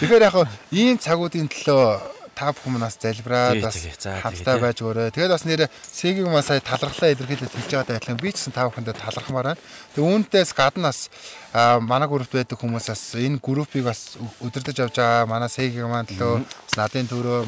Тэгэхээр 0.02 0.26
яг 0.26 0.36
ийм 0.74 0.98
цагуудын 0.98 1.46
төлөө 1.46 2.19
та 2.40 2.56
бүхэн 2.56 2.72
манаас 2.80 2.96
залбираад 2.96 3.60
бас 3.60 3.76
хамтдаа 4.00 4.56
байж 4.64 4.80
өгөөрэй. 4.80 5.12
Тэгээд 5.12 5.36
бас 5.36 5.44
нэр 5.44 5.68
Сэгийг 5.84 6.32
маань 6.32 6.48
сая 6.48 6.64
талархлаа 6.64 7.12
илэрхийлээд 7.12 7.52
хэлж 7.52 7.72
байгаатай 7.76 8.00
адилхан 8.00 8.24
би 8.24 8.32
ч 8.32 8.40
гэсэн 8.40 8.56
та 8.56 8.72
бүхэндээ 8.72 8.96
талархмаар 8.96 9.48
байна. 9.52 9.62
Тэгээд 9.92 10.08
үүнтээс 10.08 10.56
гаднаас 10.56 11.12
аа, 11.52 11.84
манай 11.84 12.08
группт 12.08 12.32
байдаг 12.32 12.56
хүмүүсээс 12.56 13.20
энэ 13.20 13.44
группийг 13.44 13.84
бас 13.84 14.16
өдөрдөж 14.40 14.78
авч 14.88 14.96
байгаа. 14.96 15.28
Манай 15.28 15.52
Сэгийг 15.52 15.84
маань 15.84 16.08
төлөө 16.08 16.48
бас 16.48 16.76
надын 16.80 17.12
төрөө 17.12 17.44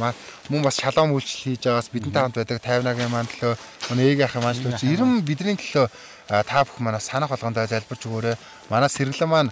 мөн 0.52 0.60
бас 0.60 0.76
шалом 0.76 1.16
үйлчлэл 1.16 1.56
хийж 1.56 1.72
байгаас 1.72 1.88
бидэнтэй 1.88 2.22
хамт 2.28 2.36
байдаг 2.36 2.60
тайвнагийн 2.60 3.12
маань 3.16 3.32
төлөө. 3.32 3.56
Манай 3.96 4.12
ээгийн 4.12 4.28
ахын 4.28 4.44
маань 4.44 4.60
төлөө 4.60 4.76
чи 4.76 4.92
ерөн 4.92 5.24
бидний 5.24 5.56
төлөө 5.56 5.88
та 6.28 6.64
бүхэн 6.66 6.84
манаас 6.86 7.10
санах 7.10 7.30
болгондоо 7.32 7.66
залбирч 7.66 8.04
өгөөрэй. 8.06 8.36
Манай 8.70 8.90
сэргэлэн 8.90 9.30
маань 9.30 9.52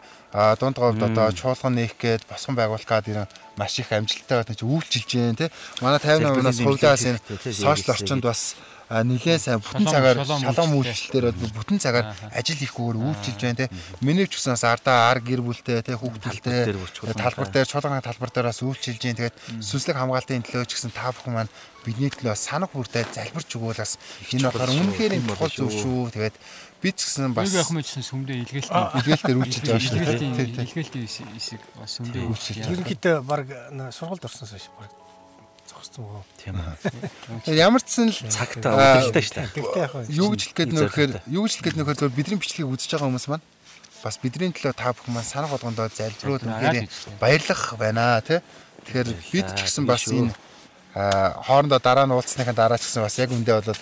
дунд 0.60 0.78
говьд 0.78 1.02
одоо 1.02 1.32
чуулган 1.34 1.74
нээх 1.74 1.98
гээд 1.98 2.30
босгон 2.30 2.56
байгуулах 2.58 2.86
гээд 2.86 3.10
ирэн 3.10 3.28
маш 3.58 3.80
их 3.80 3.92
амжилттай 3.92 4.44
байна 4.44 4.56
чи 4.56 4.66
үйлчилж 4.66 5.08
जैन 5.10 5.36
тий. 5.36 5.50
Манай 5.82 6.00
58 6.00 6.44
нас 6.46 6.56
Залбирлын 6.56 6.68
хувьдаас 6.70 7.02
дэмжлэг 7.02 7.10
энэ 7.10 7.20
хэрэгтэй, 7.20 7.38
тий, 7.44 7.54
сошиал 7.54 7.96
орчинд 7.98 8.24
бас 8.24 8.42
а, 8.90 9.06
нэлээд 9.06 9.40
сайн 9.40 9.62
бүтэн 9.62 9.86
цагаар 9.86 10.18
шалом 10.26 10.74
үйлчлэлээр 10.82 11.38
бол 11.38 11.54
бүтэн 11.62 11.78
цагаар 11.78 12.10
ажил 12.34 12.58
хийхгүйгээр 12.58 12.98
үйлчилж 12.98 13.40
байна 13.40 13.60
тий. 13.62 13.70
Миний 14.02 14.26
ч 14.26 14.42
гэсэн 14.42 14.58
бас 14.58 14.66
ардаа 14.66 15.14
ар 15.14 15.22
гэр 15.22 15.46
бүлтэй 15.46 15.86
тий 15.86 15.94
хүүхдэлтэй 15.94 16.42
Талбар 16.42 16.66
дээр 16.66 16.82
бүчгүүл 16.82 17.22
талбар 17.22 17.50
дээр 17.54 17.70
чуулганы 17.70 18.02
талбар 18.02 18.32
дээр 18.34 18.50
бас 18.50 18.60
үйлчилж 18.66 18.98
जैन 18.98 19.18
тэгээд 19.22 19.38
сүнслэг 19.62 19.94
хамгаалтын 19.94 20.42
төлөө 20.42 20.66
ч 20.66 20.72
гэсэн 20.74 20.92
та 20.92 21.14
бүхэн 21.14 21.34
маань 21.38 21.54
бидний 21.86 22.10
төлөө 22.10 22.36
санах 22.36 22.74
бүртээ 22.74 23.06
залбирч 23.14 23.50
өгвөл 23.56 23.78
бас 23.78 23.96
энэ 24.34 24.50
болохоор 24.50 24.74
үнэхээр 24.74 25.14
юм 25.22 25.28
чухал 25.32 25.54
зүйл 25.54 25.78
шүү. 25.80 26.02
Тэгээд 26.18 26.36
бид 26.82 26.96
ч 26.98 27.02
гэсэн 27.08 27.32
бас 27.38 27.46
Нэг 27.46 27.62
ах 27.62 27.72
мэжсэн 27.72 28.04
сүмдээ 28.04 28.38
илгээлтийн 28.44 28.86
илгээл 29.00 29.24
дээр 29.24 29.40
үйлчилж 29.40 29.66
байгаа 29.70 29.86
шүү. 29.86 30.34
тий. 30.50 30.66
илгээлтийн 30.66 31.08
хэсэг 31.08 31.62
бас 31.78 31.92
сүмдээ 32.00 32.24
үйлчилж 32.26 32.66
ерөнхийдөө 32.68 33.16
баг 33.24 33.48
сургуульд 33.96 34.28
орсноос 34.28 34.68
баг 34.76 34.92
зогссон 35.90 36.06
гоо. 36.06 36.24
Тийм 36.38 36.56
үү. 36.56 37.56
Ямар 37.56 37.82
ч 37.82 37.90
сан 37.90 38.10
л 38.10 38.18
Цагтаа 38.30 38.74
Аа, 38.78 39.02
өдөртэй 39.02 39.24
шүү 39.26 39.36
дээ. 39.36 39.50
Тэгтээ 39.58 39.82
яг 39.82 39.94
юу 40.10 40.30
гэж 40.34 40.42
хэлэх 40.46 40.58
гээд 40.58 40.74
нөхөр 40.78 41.12
юу 41.28 41.44
гэж 41.46 41.54
хэлэх 41.58 41.66
гээд 41.66 41.80
нөхөр 41.82 41.98
зөв 41.98 42.14
бидний 42.14 42.38
бичлэгийг 42.38 42.70
үзэж 42.70 42.90
байгаа 42.94 43.08
хүмүүс 43.10 43.28
маань 43.30 43.46
бас 44.04 44.16
бидний 44.22 44.52
төлөө 44.54 44.74
та 44.78 44.94
бүхэн 44.94 45.14
маань 45.14 45.28
санах 45.28 45.52
болгондоо 45.54 45.90
залбируул 45.90 46.46
үнэхээр 46.46 46.88
баярлах 47.20 47.62
байна 47.78 48.22
тий. 48.22 48.40
Тэгэхээр 48.86 49.10
бид 49.34 49.48
ч 49.58 49.60
гэсэн 49.66 49.86
бас 49.90 50.04
энэ 50.08 50.34
хоорондоо 50.96 51.80
дараа 51.82 52.06
нь 52.06 52.14
уулзсныхаа 52.14 52.56
дараа 52.56 52.78
ч 52.78 52.88
гэсэн 52.88 53.04
бас 53.04 53.18
яг 53.20 53.34
үндэ 53.34 53.52
болоод 53.60 53.80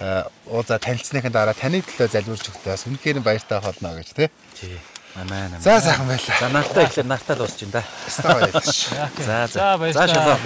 аа, 0.00 0.26
уулзаа 0.48 0.78
танилцсныхаа 0.80 1.30
дараа 1.30 1.54
таны 1.54 1.84
төлөө 1.84 2.08
залбирч 2.08 2.50
өгдөө 2.50 2.72
бас 2.72 2.84
үнэхээр 2.88 3.20
баяртай 3.22 3.60
холно 3.60 3.94
гэж 4.00 4.08
тий. 4.16 4.28
Тий. 4.58 4.78
Амаа 5.14 5.46
амаа. 5.46 5.60
За 5.60 5.80
сайхан 5.80 6.06
байлаа. 6.06 6.38
За 6.38 6.48
нартаа 6.48 6.84
ихлээр 6.86 7.06
нартаа 7.06 7.34
л 7.34 7.42
дуусч 7.42 7.62
ин 7.66 7.70
да. 7.74 7.82
За 8.06 8.30
за. 9.18 9.46
За 9.50 9.78
баярлалаа. 9.78 10.06
За 10.06 10.14
шалаа. 10.14 10.38